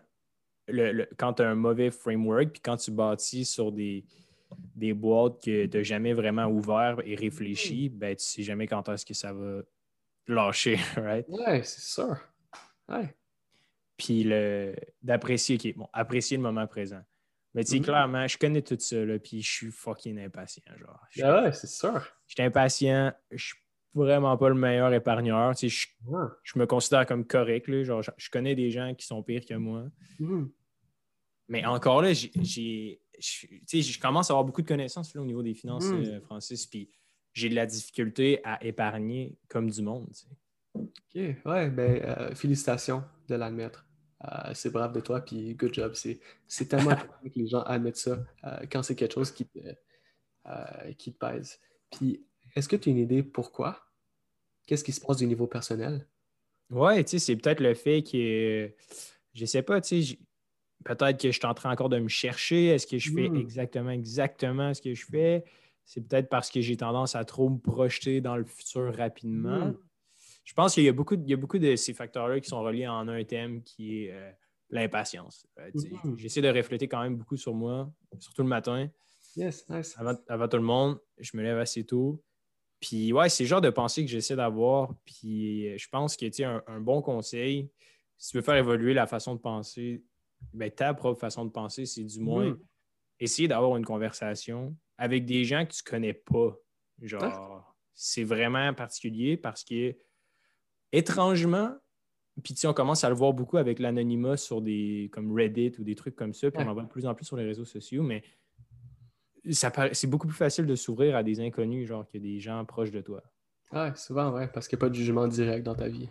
le, 0.68 1.08
quand 1.18 1.34
tu 1.34 1.44
as 1.44 1.50
un 1.50 1.56
mauvais 1.56 1.92
framework, 1.92 2.52
puis 2.52 2.62
quand 2.62 2.78
tu 2.78 2.92
bâtis 2.92 3.46
sur 3.46 3.72
des, 3.72 4.06
des 4.76 4.94
boîtes 4.94 5.44
que 5.44 5.66
tu 5.66 5.78
n'as 5.78 5.84
jamais 5.84 6.14
vraiment 6.14 6.46
ouvert 6.46 6.98
et 7.04 7.16
réfléchi, 7.16 7.90
mm. 7.90 7.98
ben, 7.98 8.16
tu 8.16 8.24
sais 8.24 8.44
jamais 8.44 8.68
quand 8.68 8.88
est-ce 8.90 9.06
que 9.06 9.14
ça 9.14 9.34
va 9.34 9.62
lâcher, 10.28 10.78
right? 10.96 11.26
Ouais, 11.28 11.64
c'est 11.64 11.82
ça. 11.82 12.20
Ouais. 12.88 13.16
Puis 13.98 14.26
d'apprécier, 15.02 15.58
bon, 15.76 15.88
apprécier 15.94 16.38
le 16.38 16.44
moment 16.44 16.66
présent. 16.66 17.02
Mais 17.54 17.66
tu 17.66 17.72
sais, 17.72 17.80
mm. 17.80 17.84
clairement, 17.84 18.28
je 18.28 18.38
connais 18.38 18.62
tout 18.62 18.78
ça, 18.80 19.04
là, 19.04 19.20
puis 19.20 19.42
je 19.42 19.52
suis 19.52 19.72
fucking 19.72 20.18
impatient, 20.20 20.64
genre. 20.78 21.02
Ah 21.22 21.44
ouais, 21.44 21.52
c'est 21.52 21.68
sûr. 21.68 22.02
Je 22.28 22.34
suis 22.36 22.44
impatient, 22.44 23.12
je 23.30 23.54
vraiment 23.94 24.38
pas 24.38 24.50
le 24.50 24.56
meilleur 24.56 24.94
épargneur. 24.94 25.56
Tu 25.56 25.70
je, 25.70 25.88
me 26.56 26.66
considère 26.66 27.06
comme 27.06 27.26
correct. 27.26 27.68
Là. 27.68 27.84
Genre, 27.84 28.02
je, 28.02 28.30
connais 28.30 28.56
des 28.56 28.72
gens 28.72 28.94
qui 28.96 29.06
sont 29.06 29.22
pires 29.24 29.46
que 29.46 29.54
moi. 29.56 29.86
Hmm. 30.20 30.46
Mais 31.48 31.66
encore 31.66 32.02
là, 32.02 32.14
j'ai, 32.14 33.02
je 33.20 34.00
commence 34.00 34.30
à 34.30 34.34
avoir 34.34 34.46
beaucoup 34.46 34.62
de 34.62 34.68
connaissances 34.68 35.16
au 35.16 35.26
niveau 35.26 35.44
des 35.44 35.54
finances, 35.54 35.86
hmm. 35.86 36.04
euh, 36.04 36.22
Francis. 36.22 36.66
Puis 36.66 36.90
j'ai 37.34 37.50
de 37.50 37.56
la 37.56 37.66
difficulté 37.66 38.40
à 38.44 38.64
épargner 38.64 39.38
comme 39.48 39.70
du 39.70 39.82
monde. 39.82 40.10
OK. 40.74 41.16
Ouais, 41.16 41.70
ben, 41.70 42.02
euh, 42.04 42.36
félicitations 42.36 43.04
de 43.28 43.36
l'admettre. 43.36 43.86
Euh, 44.24 44.52
c'est 44.54 44.70
brave 44.70 44.94
de 44.94 45.00
toi, 45.00 45.20
puis 45.22 45.56
good 45.56 45.74
job. 45.74 45.94
C'est, 45.96 46.20
c'est 46.48 46.68
tellement 46.68 46.96
que 47.24 47.32
les 47.36 47.48
gens 47.48 47.62
admettent 47.64 47.98
ça 47.98 48.24
quand 48.72 48.84
c'est 48.84 48.96
quelque 48.96 49.16
chose 49.16 49.32
qui 49.32 49.46
te, 49.46 49.60
qui 50.94 51.12
te 51.12 51.18
pèse. 51.18 51.60
Puis 51.90 52.24
est-ce 52.56 52.68
que 52.68 52.76
tu 52.76 52.90
as 52.90 52.92
une 52.92 52.98
idée 52.98 53.24
pourquoi? 53.24 53.80
Qu'est-ce 54.68 54.84
qui 54.84 54.92
se 54.92 55.02
passe 55.02 55.18
du 55.18 55.28
niveau 55.28 55.48
personnel? 55.48 56.08
Oui, 56.70 57.04
tu 57.04 57.12
sais, 57.12 57.20
c'est 57.20 57.36
peut-être 57.36 57.60
le 57.60 57.74
fait 57.74 58.04
que, 58.04 58.74
je 59.34 59.46
sais 59.46 59.62
pas, 59.62 59.82
tu 59.82 60.04
sais, 60.04 60.18
peut-être 60.84 61.20
que 61.20 61.32
je 61.32 61.38
suis 61.38 61.46
en 61.46 61.54
train 61.54 61.72
encore 61.72 61.90
de 61.90 62.00
me 62.00 62.08
chercher. 62.08 62.68
Est-ce 62.68 62.88
que 62.88 62.98
je 62.98 63.12
fais 63.12 63.30
hmm. 63.30 63.36
exactement, 63.36 63.92
exactement 63.92 64.74
ce 64.74 64.82
que 64.82 64.94
je 64.94 65.06
fais? 65.06 65.44
C'est 65.86 66.08
peut-être 66.08 66.30
parce 66.30 66.50
que 66.50 66.62
j'ai 66.62 66.78
tendance 66.78 67.16
à 67.16 67.26
trop 67.26 67.50
me 67.50 67.58
projeter 67.58 68.22
dans 68.22 68.38
le 68.38 68.46
futur 68.46 68.96
rapidement. 68.96 69.68
Hmm. 69.68 69.78
Je 70.46 70.54
pense 70.54 70.74
qu'il 70.74 70.84
y 70.84 70.90
a 70.90 70.94
beaucoup, 70.94 71.16
de, 71.16 71.36
beaucoup 71.36 71.60
de 71.60 71.76
ces 71.76 71.94
facteurs-là 71.94 72.40
qui 72.40 72.50
sont 72.50 72.62
reliés 72.62 72.88
en 72.88 73.08
un 73.08 73.24
thème 73.24 73.62
qui 73.64 74.06
est 74.06 74.12
euh, 74.12 74.32
l'impatience. 74.70 75.46
Euh, 75.60 75.70
hmm. 75.74 76.18
J'essaie 76.18 76.42
de 76.42 76.50
refléter 76.50 76.88
quand 76.88 77.02
même 77.02 77.18
beaucoup 77.18 77.38
sur 77.38 77.54
moi, 77.54 77.92
surtout 78.20 78.44
le 78.44 78.50
matin. 78.50 78.90
Yes, 79.36 79.70
nice. 79.70 79.96
Avant, 79.98 80.16
avant, 80.28 80.48
tout 80.48 80.58
le 80.58 80.64
monde, 80.64 81.00
je 81.18 81.38
me 81.38 81.44
lève 81.44 81.58
assez 81.58 81.86
tôt. 81.86 82.22
Puis 82.82 83.14
ouais, 83.14 83.30
c'est 83.30 83.44
le 83.44 83.48
genre 83.48 83.62
de 83.62 83.70
pensée 83.70 84.04
que 84.04 84.12
j'essaie 84.12 84.36
d'avoir. 84.36 84.94
Puis 85.06 85.78
je 85.78 85.88
pense 85.90 86.18
que 86.18 86.44
un, 86.44 86.64
un 86.68 86.80
bon 86.82 87.02
conseil, 87.02 87.70
si 88.18 88.32
tu 88.32 88.38
veux 88.38 88.44
faire 88.44 88.56
évoluer 88.56 88.94
la 88.94 89.08
façon 89.08 89.36
de 89.36 89.40
penser, 89.40 90.04
ben, 90.54 90.70
ta 90.70 90.94
propre 90.94 91.20
façon 91.20 91.46
de 91.46 91.52
penser, 91.52 91.86
c'est 91.86 92.04
du 92.04 92.20
moins 92.20 92.50
hmm. 92.50 92.60
essayer 93.20 93.48
d'avoir 93.48 93.78
une 93.78 93.86
conversation 93.86 94.76
avec 94.98 95.26
des 95.26 95.46
gens 95.46 95.66
que 95.66 95.74
tu 95.74 95.84
connais 95.84 96.14
pas. 96.14 96.58
Genre, 97.02 97.76
c'est 97.94 98.24
vraiment 98.24 98.74
particulier 98.74 99.38
parce 99.38 99.64
que 99.64 99.96
étrangement, 100.92 101.76
puis 102.44 102.56
on 102.66 102.74
commence 102.74 103.04
à 103.04 103.10
le 103.10 103.16
voir 103.16 103.34
beaucoup 103.34 103.58
avec 103.58 103.80
l'anonymat 103.80 104.38
sur 104.38 104.62
des 104.62 105.10
comme 105.12 105.32
Reddit 105.34 105.74
ou 105.80 105.84
des 105.84 105.96
trucs 105.96 106.16
comme 106.16 106.34
ça, 106.34 106.50
puis 106.50 106.64
on 106.64 106.70
en 106.70 106.74
voit 106.74 106.84
de 106.84 106.90
plus 106.90 107.06
en 107.06 107.14
plus 107.14 107.26
sur 107.26 107.38
les 107.38 107.46
réseaux 107.46 107.66
sociaux, 107.66 108.04
mais 108.04 108.24
c'est 109.50 110.08
beaucoup 110.08 110.28
plus 110.28 110.38
facile 110.38 110.66
de 110.66 110.76
s'ouvrir 110.76 111.16
à 111.16 111.24
des 111.24 111.40
inconnus, 111.40 111.88
genre 111.88 112.08
que 112.08 112.18
des 112.18 112.40
gens 112.40 112.64
proches 112.66 112.92
de 112.92 113.02
toi. 113.02 113.24
Ouais, 113.72 113.92
souvent, 113.96 114.32
ouais, 114.32 114.48
parce 114.48 114.68
qu'il 114.68 114.78
n'y 114.78 114.82
a 114.82 114.86
pas 114.86 114.90
de 114.90 114.96
jugement 114.96 115.28
direct 115.28 115.66
dans 115.66 115.76
ta 115.76 115.88
vie. 115.88 116.10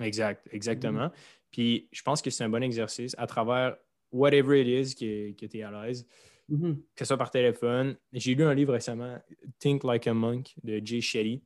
Exact, 0.00 0.48
exactement. 0.52 1.06
Mm-hmm. 1.06 1.48
Puis 1.50 1.88
je 1.92 2.02
pense 2.02 2.22
que 2.22 2.30
c'est 2.30 2.44
un 2.44 2.48
bon 2.48 2.62
exercice 2.62 3.14
à 3.18 3.26
travers 3.26 3.76
whatever 4.12 4.60
it 4.60 4.66
is 4.66 4.94
que, 4.94 5.32
que 5.32 5.46
tu 5.46 5.58
es 5.58 5.62
à 5.62 5.70
l'aise, 5.70 6.06
mm-hmm. 6.50 6.76
que 6.76 6.98
ce 6.98 7.04
soit 7.04 7.18
par 7.18 7.30
téléphone. 7.30 7.96
J'ai 8.12 8.34
lu 8.34 8.44
un 8.44 8.54
livre 8.54 8.72
récemment, 8.72 9.18
Think 9.58 9.84
Like 9.84 10.06
a 10.06 10.14
Monk 10.14 10.54
de 10.62 10.80
Jay 10.84 11.00
Shetty. 11.00 11.42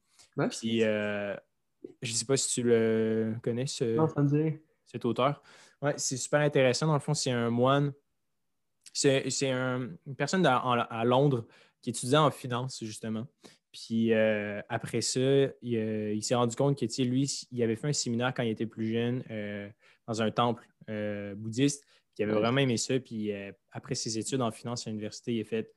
Puis 0.50 0.82
euh, 0.82 1.34
je 2.02 2.12
ne 2.12 2.16
sais 2.16 2.24
pas 2.24 2.36
si 2.36 2.52
tu 2.52 2.62
le 2.62 3.34
connais, 3.42 3.66
ce, 3.66 3.96
cet 4.86 5.04
auteur. 5.04 5.42
Ouais, 5.80 5.94
c'est 5.96 6.16
super 6.16 6.40
intéressant. 6.40 6.86
Dans 6.86 6.94
le 6.94 7.00
fond, 7.00 7.14
c'est 7.14 7.30
un 7.30 7.50
moine. 7.50 7.92
C'est 8.94 9.50
une 9.50 9.98
personne 10.16 10.46
à, 10.46 11.04
Londres 11.04 11.46
qui 11.82 11.90
étudiait 11.90 12.16
en 12.16 12.30
finance, 12.30 12.82
justement. 12.82 13.26
Puis 13.72 14.12
euh, 14.12 14.62
après 14.68 15.00
ça, 15.00 15.20
il, 15.60 16.22
s'est 16.22 16.36
rendu 16.36 16.54
compte 16.54 16.78
que 16.78 17.02
lui, 17.02 17.46
il 17.50 17.62
avait 17.62 17.74
fait 17.74 17.88
un 17.88 17.92
séminaire 17.92 18.32
quand 18.32 18.44
il 18.44 18.50
était 18.50 18.66
plus 18.66 18.92
jeune 18.92 19.24
euh, 19.30 19.68
dans 20.06 20.22
un 20.22 20.30
temple 20.30 20.64
euh, 20.88 21.34
bouddhiste. 21.34 21.82
Puis 21.82 22.22
il 22.22 22.24
avait 22.24 22.38
vraiment 22.38 22.58
aimé 22.58 22.76
ça. 22.76 22.98
Puis 23.00 23.32
après 23.72 23.96
ses 23.96 24.16
études 24.16 24.40
en 24.40 24.52
finance 24.52 24.86
à 24.86 24.90
l'université, 24.90 25.34
il 25.34 25.40
a 25.40 25.44
fait 25.44 25.74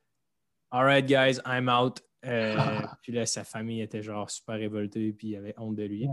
All 0.70 0.84
right, 0.84 1.06
guys, 1.06 1.40
I'm 1.44 1.68
out. 1.68 2.00
puis 3.02 3.12
là, 3.12 3.26
sa 3.26 3.42
famille 3.42 3.80
était 3.80 4.02
genre 4.02 4.30
super 4.30 4.56
révoltée, 4.56 5.12
puis 5.12 5.28
il 5.28 5.36
avait 5.36 5.54
honte 5.56 5.74
de 5.74 5.84
lui. 5.84 6.06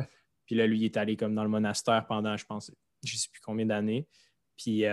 Puis 0.48 0.56
là, 0.56 0.66
lui, 0.66 0.80
il 0.80 0.86
est 0.86 0.98
allé 0.98 1.18
comme 1.18 1.36
dans 1.36 1.44
le 1.44 1.50
monastère 1.50 2.06
pendant, 2.08 2.36
je 2.38 2.46
pense, 2.46 2.72
je 3.04 3.14
ne 3.14 3.18
sais 3.18 3.30
plus 3.32 3.42
combien 3.42 3.66
d'années. 3.66 4.08
Puis 4.58 4.84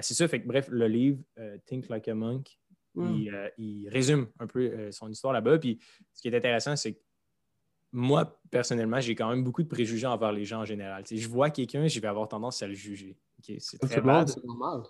c'est 0.00 0.14
ça, 0.14 0.28
fait 0.28 0.42
que 0.42 0.48
bref, 0.48 0.68
le 0.70 0.88
livre 0.88 1.18
Think 1.66 1.88
Like 1.88 2.08
a 2.08 2.14
Monk, 2.14 2.58
Hmm. 2.94 3.26
Euh, 3.32 3.48
il, 3.56 3.88
résume 3.88 4.26
un 4.38 4.46
peu 4.46 4.60
euh, 4.60 4.92
son 4.92 5.08
histoire 5.08 5.32
là-bas. 5.32 5.58
Puis 5.58 5.78
ce 6.12 6.20
qui 6.20 6.28
est 6.28 6.36
intéressant, 6.36 6.76
c'est 6.76 6.94
que 6.94 7.00
moi, 7.92 8.38
personnellement, 8.50 9.00
j'ai 9.00 9.14
quand 9.14 9.28
même 9.30 9.44
beaucoup 9.44 9.62
de 9.62 9.68
préjugés 9.68 10.06
envers 10.06 10.32
les 10.32 10.44
gens 10.44 10.60
en 10.60 10.64
général. 10.64 11.04
je 11.10 11.28
vois 11.28 11.50
quelqu'un, 11.50 11.86
je 11.86 12.00
vais 12.00 12.08
avoir 12.08 12.28
tendance 12.28 12.62
à 12.62 12.66
le 12.66 12.74
juger. 12.74 13.16
c'est 13.58 13.78
très 13.78 14.00
normal. 14.00 14.26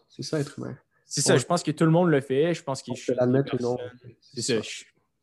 C'est 0.09 0.23
ça, 0.23 0.41
être 0.41 0.59
humain. 0.59 0.77
C'est 1.05 1.21
ça, 1.21 1.37
je 1.37 1.45
pense 1.45 1.63
que 1.63 1.71
tout 1.71 1.85
le 1.85 1.91
monde 1.91 2.09
le 2.11 2.21
fait. 2.21 2.55
Je 2.55 2.63
pense 2.63 2.83
que 2.83 2.95
je 2.95 3.13
l'admettre 3.13 3.55
ou 3.55 3.63
non. 3.63 3.77
C'est 4.21 4.43
ça. 4.43 4.61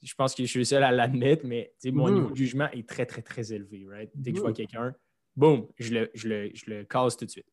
Je, 0.02 0.16
pense 0.16 0.34
que 0.34 0.44
je 0.44 0.48
suis 0.48 0.60
le 0.60 0.66
seul 0.66 0.84
à 0.84 0.92
l'admettre, 0.92 1.46
mais 1.46 1.74
mon 1.86 2.10
hmm. 2.10 2.14
niveau 2.14 2.30
de 2.30 2.36
jugement 2.36 2.70
est 2.72 2.88
très, 2.88 3.06
très, 3.06 3.22
très 3.22 3.52
élevé. 3.52 3.86
Dès 4.14 4.32
que 4.32 4.38
je 4.38 4.42
vois 4.42 4.52
hmm. 4.52 4.56
quelqu'un, 4.56 4.96
boum, 5.36 5.68
je 5.78 5.94
le, 5.94 6.12
je, 6.14 6.28
le, 6.28 6.52
je 6.54 6.70
le 6.70 6.84
casse 6.86 7.18
tout 7.18 7.26
de 7.26 7.32
suite. 7.32 7.48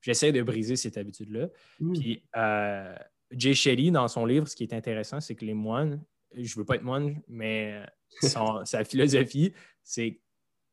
J'essaie 0.00 0.32
de 0.32 0.42
briser 0.42 0.76
cette 0.76 0.96
habitude-là. 0.96 1.48
Puis, 1.92 2.22
euh, 2.36 2.94
Jay 3.32 3.54
Shetty, 3.54 3.90
dans 3.90 4.08
son 4.08 4.24
livre, 4.24 4.48
ce 4.48 4.56
qui 4.56 4.64
est 4.64 4.72
intéressant, 4.72 5.20
c'est 5.20 5.34
que 5.34 5.44
les 5.44 5.54
moines, 5.54 6.02
je 6.34 6.40
ne 6.40 6.58
veux 6.58 6.64
pas 6.64 6.76
être 6.76 6.82
moine, 6.82 7.20
mais 7.28 7.82
sa 8.64 8.84
philosophie, 8.84 9.52
c'est 9.82 10.20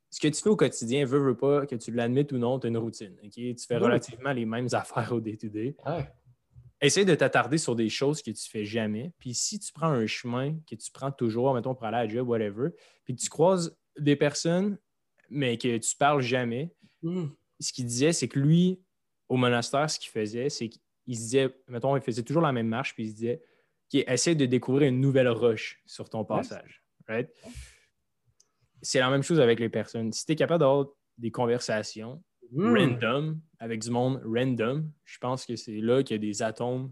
ce 0.10 0.20
que 0.20 0.28
tu 0.28 0.42
fais 0.42 0.50
au 0.50 0.56
quotidien, 0.56 1.06
veux, 1.06 1.20
veux 1.20 1.38
pas, 1.38 1.66
que 1.66 1.76
tu 1.76 1.92
l'admettes 1.92 2.32
ou 2.32 2.38
non, 2.38 2.60
tu 2.60 2.68
as 2.68 2.70
une 2.70 2.78
routine. 2.78 3.16
Tu 3.32 3.56
fais 3.68 3.78
relativement 3.78 4.32
les 4.32 4.46
mêmes 4.46 4.70
affaires 4.72 5.12
au 5.12 5.20
day-to-day. 5.20 5.76
Essaye 6.80 7.06
de 7.06 7.16
t'attarder 7.16 7.58
sur 7.58 7.76
des 7.76 7.90
choses 7.90 8.22
que 8.22 8.32
tu 8.32 8.50
fais 8.50 8.64
jamais. 8.64 9.12
Puis 9.20 9.34
si 9.34 9.60
tu 9.60 9.74
prends 9.74 9.88
un 9.90 10.06
chemin 10.06 10.56
que 10.70 10.76
tu 10.76 10.92
prends 10.92 11.12
toujours, 11.12 11.54
mettons 11.54 11.74
pour 11.74 11.86
aller 11.86 11.98
à 11.98 12.06
la 12.06 12.10
job, 12.10 12.28
whatever, 12.28 12.70
puis 13.04 13.16
que 13.16 13.22
tu 13.22 13.30
croises 13.30 13.76
des 13.98 14.16
personnes, 14.16 14.78
mais 15.30 15.58
que 15.58 15.78
tu 15.78 15.96
parles 15.98 16.22
jamais, 16.22 16.74
hmm. 17.02 17.26
ce 17.60 17.74
qu'il 17.74 17.86
disait, 17.86 18.14
c'est 18.14 18.28
que 18.28 18.40
lui, 18.40 18.80
au 19.30 19.38
monastère, 19.38 19.90
ce 19.90 20.00
qu'il 20.00 20.10
faisait, 20.10 20.50
c'est 20.50 20.70
qu'il 20.70 20.82
il 21.08 21.16
se 21.16 21.22
disait, 21.22 21.56
mettons, 21.68 21.96
il 21.96 22.02
faisait 22.02 22.22
toujours 22.22 22.44
la 22.44 22.52
même 22.52 22.68
marche, 22.68 22.94
puis 22.94 23.06
il 23.06 23.10
se 23.10 23.16
disait, 23.16 23.42
qu'il 23.90 24.04
essaie 24.08 24.36
de 24.36 24.46
découvrir 24.46 24.90
une 24.90 25.00
nouvelle 25.00 25.30
roche 25.30 25.82
sur 25.86 26.10
ton 26.10 26.26
passage. 26.26 26.84
C'est 28.82 29.00
la 29.00 29.10
même 29.10 29.24
chose 29.24 29.40
avec 29.40 29.60
les 29.60 29.70
personnes. 29.70 30.12
Si 30.12 30.26
tu 30.26 30.34
es 30.34 30.36
capable 30.36 30.60
d'avoir 30.60 30.88
des 31.18 31.32
conversations 31.32 32.22
hmm. 32.52 32.76
random 32.76 33.40
avec 33.60 33.82
du 33.82 33.90
monde 33.90 34.22
random, 34.26 34.92
je 35.06 35.18
pense 35.20 35.46
que 35.46 35.56
c'est 35.56 35.80
là 35.80 36.04
qu'il 36.04 36.16
y 36.16 36.20
a 36.20 36.22
des 36.22 36.42
atomes 36.44 36.92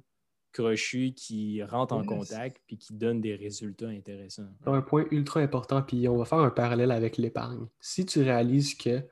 crochus 0.54 1.14
qui 1.14 1.62
rentrent 1.64 1.94
en 1.94 2.06
contact 2.06 2.62
puis 2.66 2.78
qui 2.78 2.94
donnent 2.94 3.20
des 3.20 3.36
résultats 3.36 3.90
intéressants. 3.90 4.48
Un 4.66 4.82
point 4.82 5.06
ultra 5.12 5.42
important, 5.42 5.82
puis 5.82 6.08
on 6.08 6.16
va 6.16 6.24
faire 6.24 6.40
un 6.40 6.50
parallèle 6.50 6.92
avec 6.92 7.18
l'épargne. 7.18 7.68
Si 7.82 8.06
tu 8.06 8.22
réalises 8.22 8.76
que 8.76 9.04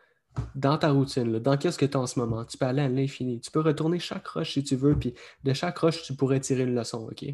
dans 0.56 0.78
ta 0.78 0.92
routine, 0.92 1.40
dans 1.40 1.58
qu'est-ce 1.58 1.78
que 1.78 1.86
tu 1.86 1.98
as 1.98 2.00
en 2.00 2.08
ce 2.08 2.20
moment? 2.20 2.46
Tu 2.46 2.58
peux 2.58 2.66
aller 2.66 2.82
à 2.82 2.90
l'infini. 2.90 3.40
Tu 3.40 3.52
peux 3.52 3.62
retourner 3.62 4.00
chaque 4.00 4.28
roche 4.28 4.54
si 4.54 4.64
tu 4.64 4.76
veux, 4.76 4.98
puis 4.98 5.14
de 5.44 5.54
chaque 5.54 5.78
roche, 5.78 6.04
tu 6.04 6.16
pourrais 6.16 6.40
tirer 6.40 6.64
une 6.64 6.76
leçon, 6.76 7.08
OK? 7.12 7.26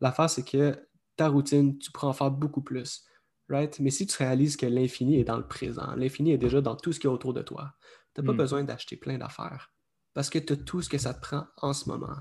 L'affaire, 0.00 0.30
c'est 0.30 0.44
que 0.44 0.76
ta 1.16 1.28
routine, 1.28 1.78
tu 1.78 1.90
pourras 1.90 2.08
en 2.08 2.12
faire 2.12 2.30
beaucoup 2.30 2.62
plus, 2.62 3.04
right? 3.48 3.78
Mais 3.80 3.90
si 3.90 4.06
tu 4.06 4.16
réalises 4.16 4.56
que 4.56 4.66
l'infini 4.66 5.18
est 5.18 5.24
dans 5.24 5.36
le 5.36 5.46
présent, 5.46 5.94
l'infini 5.96 6.32
est 6.32 6.38
déjà 6.38 6.60
dans 6.60 6.76
tout 6.76 6.92
ce 6.92 7.00
qui 7.00 7.06
est 7.06 7.10
autour 7.10 7.34
de 7.34 7.42
toi, 7.42 7.74
tu 8.14 8.20
n'as 8.20 8.26
pas 8.26 8.32
hmm. 8.32 8.36
besoin 8.36 8.64
d'acheter 8.64 8.96
plein 8.96 9.18
d'affaires 9.18 9.72
parce 10.14 10.30
que 10.30 10.38
tu 10.38 10.52
as 10.52 10.56
tout 10.56 10.82
ce 10.82 10.88
que 10.88 10.98
ça 10.98 11.14
te 11.14 11.20
prend 11.20 11.46
en 11.58 11.72
ce 11.72 11.88
moment. 11.88 12.16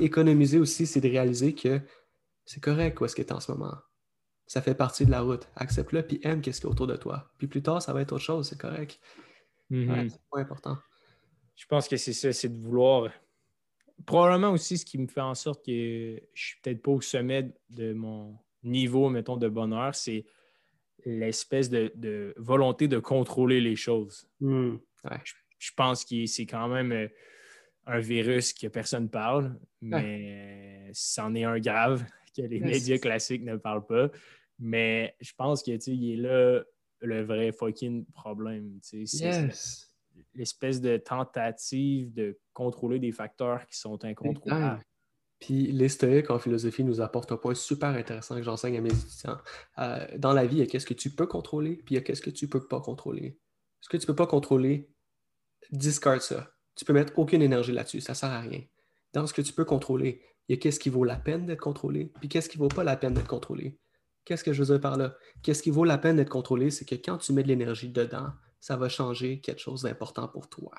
Économiser 0.00 0.58
aussi, 0.58 0.86
c'est 0.86 1.00
de 1.00 1.08
réaliser 1.08 1.54
que 1.54 1.80
c'est 2.44 2.62
correct 2.62 3.00
où 3.00 3.04
est-ce 3.04 3.16
que 3.16 3.22
tu 3.22 3.28
es 3.28 3.32
en 3.32 3.40
ce 3.40 3.52
moment 3.52 3.74
ça 4.46 4.60
fait 4.60 4.74
partie 4.74 5.06
de 5.06 5.10
la 5.10 5.20
route. 5.20 5.48
Accepte-le, 5.56 6.02
puis 6.06 6.20
aime 6.22 6.40
qu'est-ce 6.40 6.60
qu'il 6.60 6.68
y 6.68 6.70
a 6.70 6.72
autour 6.72 6.86
de 6.86 6.96
toi. 6.96 7.30
Puis 7.38 7.46
plus 7.46 7.62
tard, 7.62 7.80
ça 7.80 7.92
va 7.92 8.02
être 8.02 8.12
autre 8.12 8.24
chose, 8.24 8.48
c'est 8.48 8.60
correct. 8.60 9.00
Mhm. 9.70 10.08
c'est 10.10 10.20
pas 10.30 10.40
important. 10.40 10.78
Je 11.56 11.66
pense 11.66 11.88
que 11.88 11.96
c'est 11.96 12.12
ça, 12.12 12.32
c'est 12.32 12.48
de 12.48 12.60
vouloir. 12.60 13.10
Probablement 14.06 14.50
aussi 14.50 14.76
ce 14.76 14.84
qui 14.84 14.98
me 14.98 15.06
fait 15.06 15.20
en 15.20 15.34
sorte 15.34 15.64
que 15.64 16.20
je 16.34 16.44
suis 16.44 16.60
peut-être 16.60 16.82
pas 16.82 16.90
au 16.90 17.00
sommet 17.00 17.52
de 17.70 17.92
mon 17.92 18.38
niveau, 18.62 19.08
mettons, 19.08 19.36
de 19.36 19.48
bonheur, 19.48 19.94
c'est 19.94 20.26
l'espèce 21.04 21.70
de, 21.70 22.34
volonté 22.36 22.88
de 22.88 22.98
contrôler 22.98 23.60
les 23.60 23.76
choses. 23.76 24.28
Hmm. 24.40 24.76
Je, 25.58 25.70
pense 25.76 26.04
que 26.04 26.26
c'est 26.26 26.46
quand 26.46 26.68
même 26.68 26.92
euh, 26.92 27.08
un 27.86 28.00
virus 28.00 28.52
que 28.52 28.66
personne 28.66 29.08
parle, 29.08 29.58
mais 29.80 30.90
c'en 30.92 31.34
est 31.34 31.44
un 31.44 31.58
grave 31.58 32.04
que 32.36 32.42
les 32.42 32.60
médias 32.60 32.98
classiques 32.98 33.44
ne 33.44 33.56
parlent 33.56 33.86
pas. 33.86 34.10
Mais 34.58 35.14
je 35.20 35.32
pense 35.36 35.62
que 35.62 35.72
il 35.90 36.12
est 36.12 36.16
là 36.16 36.62
le 37.00 37.22
vrai 37.22 37.52
fucking 37.52 38.04
problème. 38.06 38.78
C'est 38.82 39.04
l'espèce 40.34 40.80
de 40.80 40.96
tentative 40.96 42.12
de 42.12 42.38
contrôler 42.52 42.98
des 42.98 43.12
facteurs 43.12 43.66
qui 43.66 43.78
sont 43.78 44.04
incontrôlables. 44.04 44.80
Puis 45.40 45.72
les 45.72 45.88
stoïques 45.88 46.30
en 46.30 46.38
philosophie 46.38 46.84
nous 46.84 47.00
apportent 47.00 47.32
un 47.32 47.36
point 47.36 47.54
super 47.54 47.90
intéressant 47.90 48.36
que 48.36 48.42
j'enseigne 48.42 48.78
à 48.78 48.80
mes 48.80 48.92
étudiants. 48.92 49.38
Euh, 49.78 50.06
dans 50.16 50.32
la 50.32 50.46
vie, 50.46 50.56
il 50.56 50.58
y 50.60 50.62
a 50.62 50.66
qu'est-ce 50.66 50.86
que 50.86 50.94
tu 50.94 51.10
peux 51.10 51.26
contrôler, 51.26 51.76
puis 51.76 51.94
il 51.94 51.98
y 51.98 51.98
a 51.98 52.00
qu'est-ce 52.00 52.22
que 52.22 52.30
tu 52.30 52.48
peux 52.48 52.66
pas 52.66 52.80
contrôler. 52.80 53.38
Ce 53.80 53.88
que 53.88 53.96
tu 53.96 54.06
peux 54.06 54.14
pas 54.14 54.26
contrôler, 54.26 54.90
discard 55.70 56.22
ça. 56.22 56.50
Tu 56.76 56.84
peux 56.84 56.92
mettre 56.92 57.18
aucune 57.18 57.42
énergie 57.42 57.72
là-dessus, 57.72 58.00
ça 58.00 58.14
sert 58.14 58.30
à 58.30 58.40
rien. 58.40 58.62
Dans 59.12 59.26
ce 59.26 59.34
que 59.34 59.42
tu 59.42 59.52
peux 59.52 59.64
contrôler, 59.64 60.22
il 60.48 60.54
y 60.54 60.58
a 60.58 60.60
qu'est-ce 60.60 60.80
qui 60.80 60.90
vaut 60.90 61.04
la 61.04 61.16
peine 61.16 61.46
d'être 61.46 61.60
contrôlé, 61.60 62.12
puis 62.20 62.28
qu'est-ce 62.28 62.48
qui 62.48 62.58
vaut 62.58 62.68
pas 62.68 62.84
la 62.84 62.96
peine 62.96 63.14
d'être 63.14 63.28
contrôlé? 63.28 63.78
Qu'est-ce 64.24 64.44
que 64.44 64.52
je 64.52 64.62
veux 64.62 64.72
dire 64.72 64.80
par 64.80 64.96
là? 64.96 65.16
Qu'est-ce 65.42 65.62
qui 65.62 65.70
vaut 65.70 65.84
la 65.84 65.98
peine 65.98 66.16
d'être 66.16 66.30
contrôlé, 66.30 66.70
c'est 66.70 66.84
que 66.84 66.94
quand 66.94 67.18
tu 67.18 67.32
mets 67.32 67.42
de 67.42 67.48
l'énergie 67.48 67.90
dedans, 67.90 68.32
ça 68.60 68.76
va 68.76 68.88
changer 68.88 69.40
quelque 69.40 69.60
chose 69.60 69.82
d'important 69.82 70.28
pour 70.28 70.48
toi. 70.48 70.72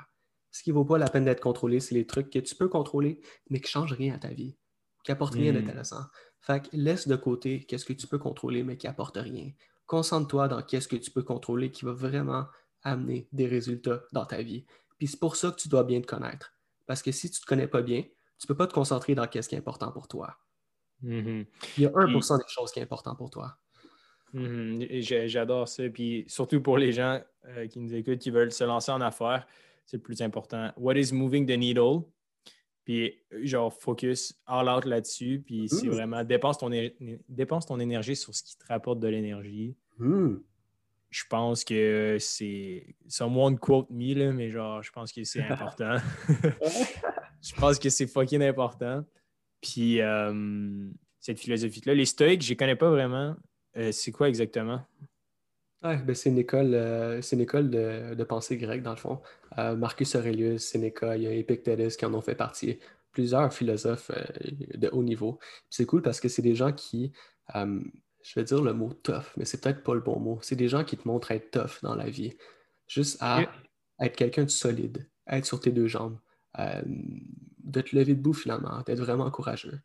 Ce 0.52 0.64
qui 0.64 0.72
vaut 0.72 0.86
pas 0.86 0.98
la 0.98 1.10
peine 1.10 1.26
d'être 1.26 1.42
contrôlé, 1.42 1.80
c'est 1.80 1.94
les 1.96 2.08
trucs 2.08 2.30
que 2.32 2.40
tu 2.40 2.56
peux 2.56 2.70
contrôler, 2.70 3.20
mais 3.50 3.60
qui 3.60 3.66
ne 3.66 3.70
changent 3.70 3.94
rien 3.94 4.16
à 4.16 4.18
ta 4.18 4.30
vie, 4.30 4.58
qui 5.04 5.12
n'apportent 5.12 5.36
rien 5.36 5.52
hmm. 5.52 5.58
d'intéressant. 5.58 6.06
Fait 6.40 6.64
que 6.64 6.70
laisse 6.74 7.08
de 7.08 7.16
côté 7.16 7.66
qu'est-ce 7.66 7.86
que 7.86 7.94
tu 7.94 8.08
peux 8.08 8.18
contrôler, 8.18 8.64
mais 8.64 8.78
qui 8.78 8.88
n'apporte 8.88 9.18
rien. 9.18 9.52
Concentre-toi 9.86 10.48
dans 10.48 10.64
qu'est-ce 10.64 10.88
que 10.88 10.96
tu 10.96 11.12
peux 11.12 11.24
contrôler 11.24 11.72
qui 11.72 11.86
va 11.86 11.92
vraiment 11.92 12.46
amener 12.82 13.28
des 13.32 13.48
résultats 13.48 14.04
dans 14.14 14.26
ta 14.26 14.42
vie. 14.42 14.66
Puis 14.98 15.08
c'est 15.08 15.20
pour 15.20 15.36
ça 15.36 15.52
que 15.52 15.58
tu 15.58 15.68
dois 15.68 15.84
bien 15.84 16.02
te 16.02 16.08
connaître. 16.08 16.54
Parce 16.86 17.02
que 17.02 17.12
si 17.12 17.30
tu 17.30 17.40
ne 17.40 17.42
te 17.42 17.46
connais 17.46 17.68
pas 17.68 17.82
bien, 17.82 18.04
tu 18.40 18.46
ne 18.46 18.48
peux 18.48 18.58
pas 18.58 18.68
te 18.68 18.74
concentrer 18.74 19.16
dans 19.16 19.24
ce 19.24 19.48
qui 19.48 19.56
est 19.56 19.58
important 19.58 19.92
pour 19.92 20.08
toi. 20.08 20.38
Mm-hmm. 21.04 21.46
Il 21.78 21.84
y 21.84 21.86
a 21.86 21.90
1% 21.90 22.38
des 22.38 22.44
choses 22.48 22.72
qui 22.72 22.80
sont 22.80 22.84
importantes 22.84 23.18
pour 23.18 23.30
toi. 23.30 23.58
Mm-hmm. 24.34 25.28
J'adore 25.28 25.68
ça. 25.68 25.84
Puis 25.90 26.26
surtout 26.28 26.62
pour 26.62 26.78
les 26.78 26.92
gens 26.92 27.22
euh, 27.46 27.68
qui 27.68 27.80
nous 27.80 27.94
écoutent, 27.94 28.20
qui 28.20 28.32
veulent 28.32 28.52
se 28.52 28.64
lancer 28.64 28.92
en 28.92 29.02
affaires, 29.02 29.48
c'est 29.86 29.98
le 29.98 30.04
plus 30.04 30.22
important. 30.22 30.72
What 30.78 30.96
is 30.96 31.14
moving 31.14 31.46
the 31.46 31.58
needle? 31.58 32.02
Puis 32.84 33.14
genre 33.44 33.74
focus 33.74 34.40
all 34.46 34.70
out 34.70 34.86
là-dessus. 34.86 35.42
Puis 35.46 35.70
c'est 35.70 35.88
vraiment 35.88 36.24
dépense 36.24 36.58
ton, 36.58 36.70
dépense 37.30 37.66
ton 37.66 37.80
énergie 37.80 38.16
sur 38.16 38.34
ce 38.36 38.44
qui 38.44 38.58
te 38.58 38.66
rapporte 38.68 39.00
de 39.00 39.08
l'énergie. 39.08 39.76
Mm. 39.98 40.36
Je 41.10 41.24
pense 41.30 41.64
que 41.64 42.18
c'est. 42.20 42.96
Someone 43.08 43.58
quote 43.58 43.90
me, 43.90 44.14
là, 44.14 44.34
mais 44.34 44.50
genre, 44.50 44.84
je 44.84 44.92
pense 44.92 45.12
que 45.12 45.24
c'est 45.24 45.42
important. 45.50 45.96
je 47.46 47.54
pense 47.54 47.80
que 47.80 47.90
c'est 47.90 48.08
fucking 48.08 48.42
important. 48.42 49.06
Puis 49.62 50.02
euh, 50.02 50.90
cette 51.20 51.40
philosophie-là, 51.40 51.94
les 51.94 52.06
stoïques, 52.06 52.42
je 52.42 52.54
ne 52.54 52.58
connais 52.58 52.76
pas 52.76 52.90
vraiment. 52.90 53.36
Euh, 53.78 53.92
c'est 53.92 54.12
quoi 54.12 54.30
exactement? 54.30 54.82
Ouais, 55.84 55.98
ben 55.98 56.16
c'est 56.16 56.30
une 56.30 56.40
école, 56.40 56.74
euh, 56.74 57.22
c'est 57.22 57.36
une 57.36 57.44
école 57.44 57.70
de, 57.70 58.24
pensée 58.24 58.58
grecque, 58.58 58.82
dans 58.82 58.92
le 58.92 58.98
fond. 58.98 59.22
Marcus 59.58 60.16
Aurelius, 60.16 60.64
Sénéca, 60.64 61.16
il 61.16 61.24
y 61.24 61.28
a 61.28 61.90
qui 61.90 62.06
en 62.06 62.14
ont 62.14 62.22
fait 62.22 62.36
partie. 62.36 62.80
Plusieurs 63.12 63.54
philosophes 63.54 64.12
de 64.74 64.90
haut 64.90 65.04
niveau. 65.04 65.40
C'est 65.70 65.86
cool 65.86 66.02
parce 66.02 66.20
que 66.20 66.28
c'est 66.28 66.42
des 66.42 66.56
gens 66.56 66.74
qui, 66.74 67.14
je 67.54 68.34
vais 68.36 68.44
dire 68.44 68.62
le 68.62 68.74
mot 68.74 68.92
tough, 68.92 69.32
mais 69.38 69.46
c'est 69.46 69.62
peut-être 69.62 69.84
pas 69.84 69.94
le 69.94 70.02
bon 70.02 70.20
mot. 70.20 70.40
C'est 70.42 70.56
des 70.56 70.68
gens 70.68 70.84
qui 70.84 70.98
te 70.98 71.08
montrent 71.08 71.32
être 71.32 71.52
tough 71.52 71.82
dans 71.84 71.96
la 71.96 72.10
vie. 72.10 72.36
Juste 72.88 73.18
à 73.22 73.44
être 74.00 74.16
quelqu'un 74.18 74.44
de 74.44 74.50
solide, 74.50 75.08
être 75.28 75.46
sur 75.46 75.60
tes 75.60 75.72
deux 75.72 75.88
jambes, 75.88 76.18
de 76.58 77.82
te 77.82 77.96
lever 77.96 78.16
debout 78.16 78.34
finalement, 78.34 78.82
d'être 78.86 79.00
vraiment 79.00 79.30
courageux. 79.32 79.80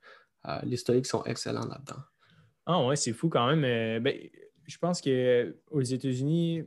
les 0.62 0.76
stoïques 0.76 1.06
sont 1.06 1.24
excellents 1.24 1.66
là-dedans. 1.66 2.02
Ah 2.66 2.86
ouais, 2.86 2.96
c'est 2.96 3.12
fou 3.12 3.28
quand 3.28 3.46
même. 3.48 4.02
Ben, 4.02 4.16
je 4.66 4.78
pense 4.78 5.00
qu'aux 5.00 5.80
États-Unis, 5.82 6.64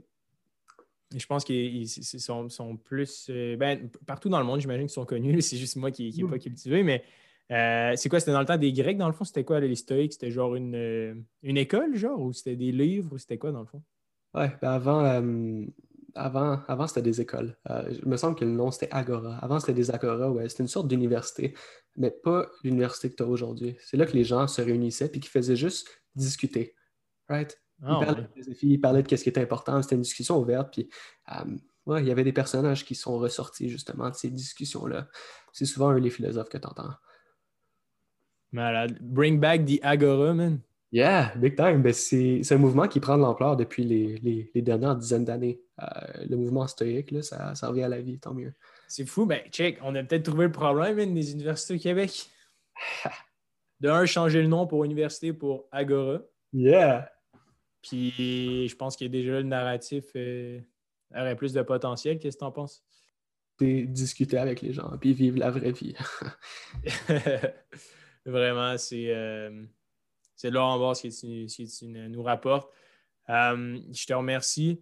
je 1.19 1.25
pense 1.25 1.43
qu'ils 1.43 1.87
sont, 1.87 2.77
plus. 2.77 3.27
Euh, 3.29 3.55
ben, 3.55 3.89
partout 4.05 4.29
dans 4.29 4.39
le 4.39 4.45
monde, 4.45 4.61
j'imagine 4.61 4.83
qu'ils 4.83 4.93
sont 4.93 5.05
connus. 5.05 5.41
C'est 5.41 5.57
juste 5.57 5.75
moi 5.75 5.91
qui 5.91 6.13
n'ai 6.15 6.29
pas 6.29 6.39
cultivé. 6.39 6.83
Mais 6.83 7.03
euh, 7.51 7.93
c'est 7.95 8.09
quoi? 8.09 8.19
C'était 8.19 8.31
dans 8.31 8.39
le 8.39 8.45
temps 8.45 8.57
des 8.57 8.73
Grecs, 8.73 8.97
dans 8.97 9.07
le 9.07 9.13
fond? 9.13 9.23
C'était 9.23 9.43
quoi 9.43 9.59
les 9.59 9.75
stoïques? 9.75 10.13
C'était 10.13 10.31
genre 10.31 10.55
une, 10.55 10.75
euh, 10.75 11.13
une 11.43 11.57
école, 11.57 11.95
genre? 11.95 12.19
Ou 12.19 12.33
c'était 12.33 12.55
des 12.55 12.71
livres? 12.71 13.13
Ou 13.13 13.17
c'était 13.17 13.37
quoi, 13.37 13.51
dans 13.51 13.61
le 13.61 13.65
fond? 13.65 13.83
Ouais, 14.33 14.51
ben 14.61 14.71
avant, 14.71 15.21
avant, 16.15 16.61
avant 16.67 16.87
c'était 16.87 17.01
des 17.01 17.21
écoles. 17.21 17.57
il 17.89 18.07
me 18.07 18.17
semble 18.17 18.35
que 18.35 18.45
le 18.45 18.51
nom, 18.51 18.71
c'était 18.71 18.89
Agora. 18.91 19.37
Avant, 19.37 19.59
c'était 19.59 19.73
des 19.73 19.91
Agora, 19.91 20.29
ouais. 20.31 20.47
C'était 20.49 20.63
une 20.63 20.69
sorte 20.69 20.87
d'université, 20.87 21.55
mais 21.95 22.11
pas 22.11 22.47
l'université 22.63 23.09
que 23.09 23.15
tu 23.15 23.23
as 23.23 23.27
aujourd'hui. 23.27 23.75
C'est 23.79 23.97
là 23.97 24.05
que 24.05 24.13
les 24.13 24.23
gens 24.23 24.47
se 24.47 24.61
réunissaient 24.61 25.11
et 25.13 25.19
qui 25.19 25.29
faisaient 25.29 25.55
juste 25.55 25.87
discuter. 26.15 26.75
Right? 27.29 27.57
Ah, 27.81 27.99
il, 27.99 28.05
parlait 28.05 28.21
de 28.21 28.27
philosophie, 28.27 28.69
il 28.69 28.81
parlait 28.81 29.03
de 29.03 29.15
ce 29.15 29.23
qui 29.23 29.29
était 29.29 29.41
important, 29.41 29.81
c'était 29.81 29.95
une 29.95 30.01
discussion 30.01 30.39
ouverte. 30.39 30.71
Puis, 30.71 30.89
euh, 31.31 31.99
il 31.99 32.07
y 32.07 32.11
avait 32.11 32.23
des 32.23 32.33
personnages 32.33 32.85
qui 32.85 32.95
sont 32.95 33.17
ressortis 33.17 33.69
justement 33.69 34.09
de 34.09 34.15
ces 34.15 34.29
discussions-là. 34.29 35.07
C'est 35.51 35.65
souvent 35.65 35.91
eux 35.91 35.97
les 35.97 36.09
philosophes 36.09 36.49
que 36.49 36.57
tu 36.57 36.67
entends. 36.67 36.93
Malade. 38.51 38.97
Bring 39.01 39.39
back 39.39 39.65
the 39.65 39.79
Agora, 39.83 40.33
man. 40.33 40.61
Yeah, 40.93 41.33
big 41.35 41.55
time. 41.55 41.81
Ben, 41.81 41.91
c'est 41.91 42.43
un 42.51 42.57
mouvement 42.57 42.87
qui 42.87 42.99
prend 42.99 43.17
de 43.17 43.23
l'ampleur 43.23 43.57
depuis 43.57 43.83
les, 43.83 44.61
dernières 44.61 44.95
dizaines 44.95 45.25
d'années. 45.25 45.59
Euh, 45.81 45.85
le 46.29 46.37
mouvement 46.37 46.67
stoïque, 46.67 47.09
là, 47.09 47.23
ça, 47.23 47.55
ça, 47.55 47.67
revient 47.67 47.81
à 47.81 47.87
la 47.87 47.99
vie, 47.99 48.19
tant 48.19 48.35
mieux. 48.35 48.53
C'est 48.87 49.07
fou. 49.07 49.25
Ben, 49.25 49.41
check, 49.49 49.79
on 49.81 49.95
a 49.95 50.03
peut-être 50.03 50.21
trouvé 50.21 50.45
le 50.45 50.51
problème 50.51 50.97
man, 50.97 51.13
des 51.15 51.31
universités 51.31 51.73
au 51.73 51.79
Québec. 51.79 52.29
De 53.79 53.89
un, 53.89 54.05
changer 54.05 54.41
le 54.43 54.47
nom 54.47 54.67
pour 54.67 54.85
université 54.85 55.33
pour 55.33 55.67
Agora. 55.71 56.21
Yeah. 56.53 57.11
Puis 57.81 58.67
je 58.69 58.75
pense 58.75 58.95
qu'il 58.95 59.07
y 59.07 59.09
a 59.09 59.11
déjà 59.11 59.33
le 59.33 59.43
narratif 59.43 60.05
euh, 60.15 60.61
aurait 61.13 61.35
plus 61.35 61.53
de 61.53 61.61
potentiel. 61.63 62.19
Qu'est-ce 62.19 62.37
que 62.37 62.41
tu 62.41 62.45
en 62.45 62.51
penses? 62.51 62.83
discuter 63.59 64.37
avec 64.37 64.61
les 64.61 64.73
gens, 64.73 64.91
puis 64.99 65.13
vivre 65.13 65.39
la 65.39 65.49
vraie 65.49 65.71
vie. 65.71 65.95
Vraiment, 68.25 68.77
c'est 68.77 69.13
euh, 69.13 69.65
de 70.49 70.53
l'or 70.53 70.67
en 70.67 70.79
bas 70.79 70.95
ce 70.95 71.07
que 71.07 71.79
tu, 71.79 71.87
nous 71.87 72.23
rapportes. 72.23 72.71
Euh, 73.29 73.79
je 73.91 74.05
te 74.05 74.13
remercie. 74.13 74.81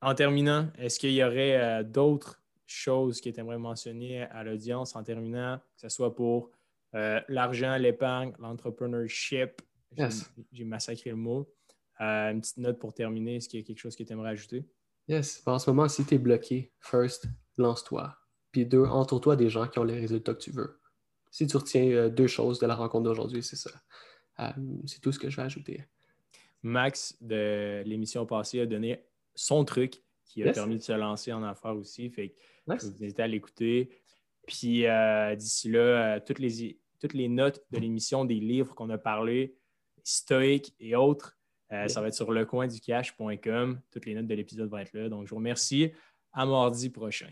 En 0.00 0.14
terminant, 0.14 0.68
est-ce 0.78 0.98
qu'il 0.98 1.12
y 1.12 1.24
aurait 1.24 1.56
euh, 1.56 1.82
d'autres 1.82 2.40
choses 2.66 3.20
que 3.20 3.30
tu 3.30 3.40
aimerais 3.40 3.58
mentionner 3.58 4.22
à 4.22 4.44
l'audience 4.44 4.94
en 4.94 5.02
terminant, 5.02 5.58
que 5.58 5.80
ce 5.80 5.88
soit 5.88 6.14
pour 6.14 6.50
l'argent, 6.92 7.76
l'épargne, 7.76 8.32
l'entrepreneurship? 8.38 9.62
J'ai 10.52 10.64
massacré 10.64 11.10
le 11.10 11.16
mot. 11.16 11.48
Euh, 12.00 12.30
une 12.30 12.40
petite 12.40 12.58
note 12.58 12.78
pour 12.78 12.94
terminer. 12.94 13.36
Est-ce 13.36 13.48
qu'il 13.48 13.60
y 13.60 13.62
a 13.62 13.66
quelque 13.66 13.78
chose 13.78 13.96
que 13.96 14.02
tu 14.02 14.12
aimerais 14.12 14.30
ajouter? 14.30 14.64
Yes. 15.08 15.42
En 15.46 15.58
ce 15.58 15.70
moment, 15.70 15.88
si 15.88 16.04
tu 16.04 16.14
es 16.14 16.18
bloqué, 16.18 16.72
first, 16.80 17.26
lance-toi. 17.56 18.16
Puis 18.52 18.66
deux, 18.66 18.84
entoure-toi 18.84 19.36
des 19.36 19.50
gens 19.50 19.66
qui 19.66 19.78
ont 19.78 19.84
les 19.84 19.98
résultats 19.98 20.34
que 20.34 20.40
tu 20.40 20.50
veux. 20.50 20.80
Si 21.30 21.46
tu 21.46 21.56
retiens 21.56 21.90
euh, 21.90 22.08
deux 22.08 22.26
choses 22.26 22.58
de 22.58 22.66
la 22.66 22.74
rencontre 22.74 23.04
d'aujourd'hui, 23.04 23.42
c'est 23.42 23.56
ça. 23.56 23.70
Euh, 24.40 24.50
c'est 24.86 25.00
tout 25.00 25.12
ce 25.12 25.18
que 25.18 25.30
je 25.30 25.36
vais 25.36 25.42
ajouter. 25.42 25.84
Max, 26.62 27.16
de 27.20 27.82
l'émission 27.86 28.26
passée, 28.26 28.60
a 28.60 28.66
donné 28.66 29.04
son 29.34 29.64
truc 29.64 30.02
qui 30.24 30.42
a 30.42 30.52
permis 30.52 30.76
de 30.76 30.82
se 30.82 30.92
lancer 30.92 31.32
en 31.32 31.42
affaires 31.42 31.76
aussi. 31.76 32.10
Fait 32.10 32.30
que 32.66 32.86
vous 32.86 33.04
invite 33.04 33.20
à 33.20 33.26
l'écouter. 33.26 33.90
Puis 34.46 34.84
d'ici 35.36 35.70
là, 35.70 36.20
toutes, 36.20 36.38
les, 36.38 36.78
toutes 37.00 37.14
les 37.14 37.28
notes 37.28 37.64
de 37.70 37.78
l'émission, 37.78 38.24
des 38.24 38.40
livres 38.40 38.74
qu'on 38.74 38.90
a 38.90 38.98
parlé, 38.98 39.56
stoïques 40.02 40.74
et 40.80 40.96
autres, 40.96 41.38
euh, 41.72 41.88
ça 41.88 42.00
va 42.00 42.08
être 42.08 42.14
sur 42.14 42.32
lecoinducash.com. 42.32 43.80
Toutes 43.90 44.06
les 44.06 44.14
notes 44.14 44.26
de 44.26 44.34
l'épisode 44.34 44.70
vont 44.70 44.78
être 44.78 44.92
là. 44.94 45.08
Donc, 45.08 45.26
je 45.26 45.30
vous 45.30 45.36
remercie. 45.36 45.92
À 46.32 46.46
mardi 46.46 46.90
prochain. 46.90 47.30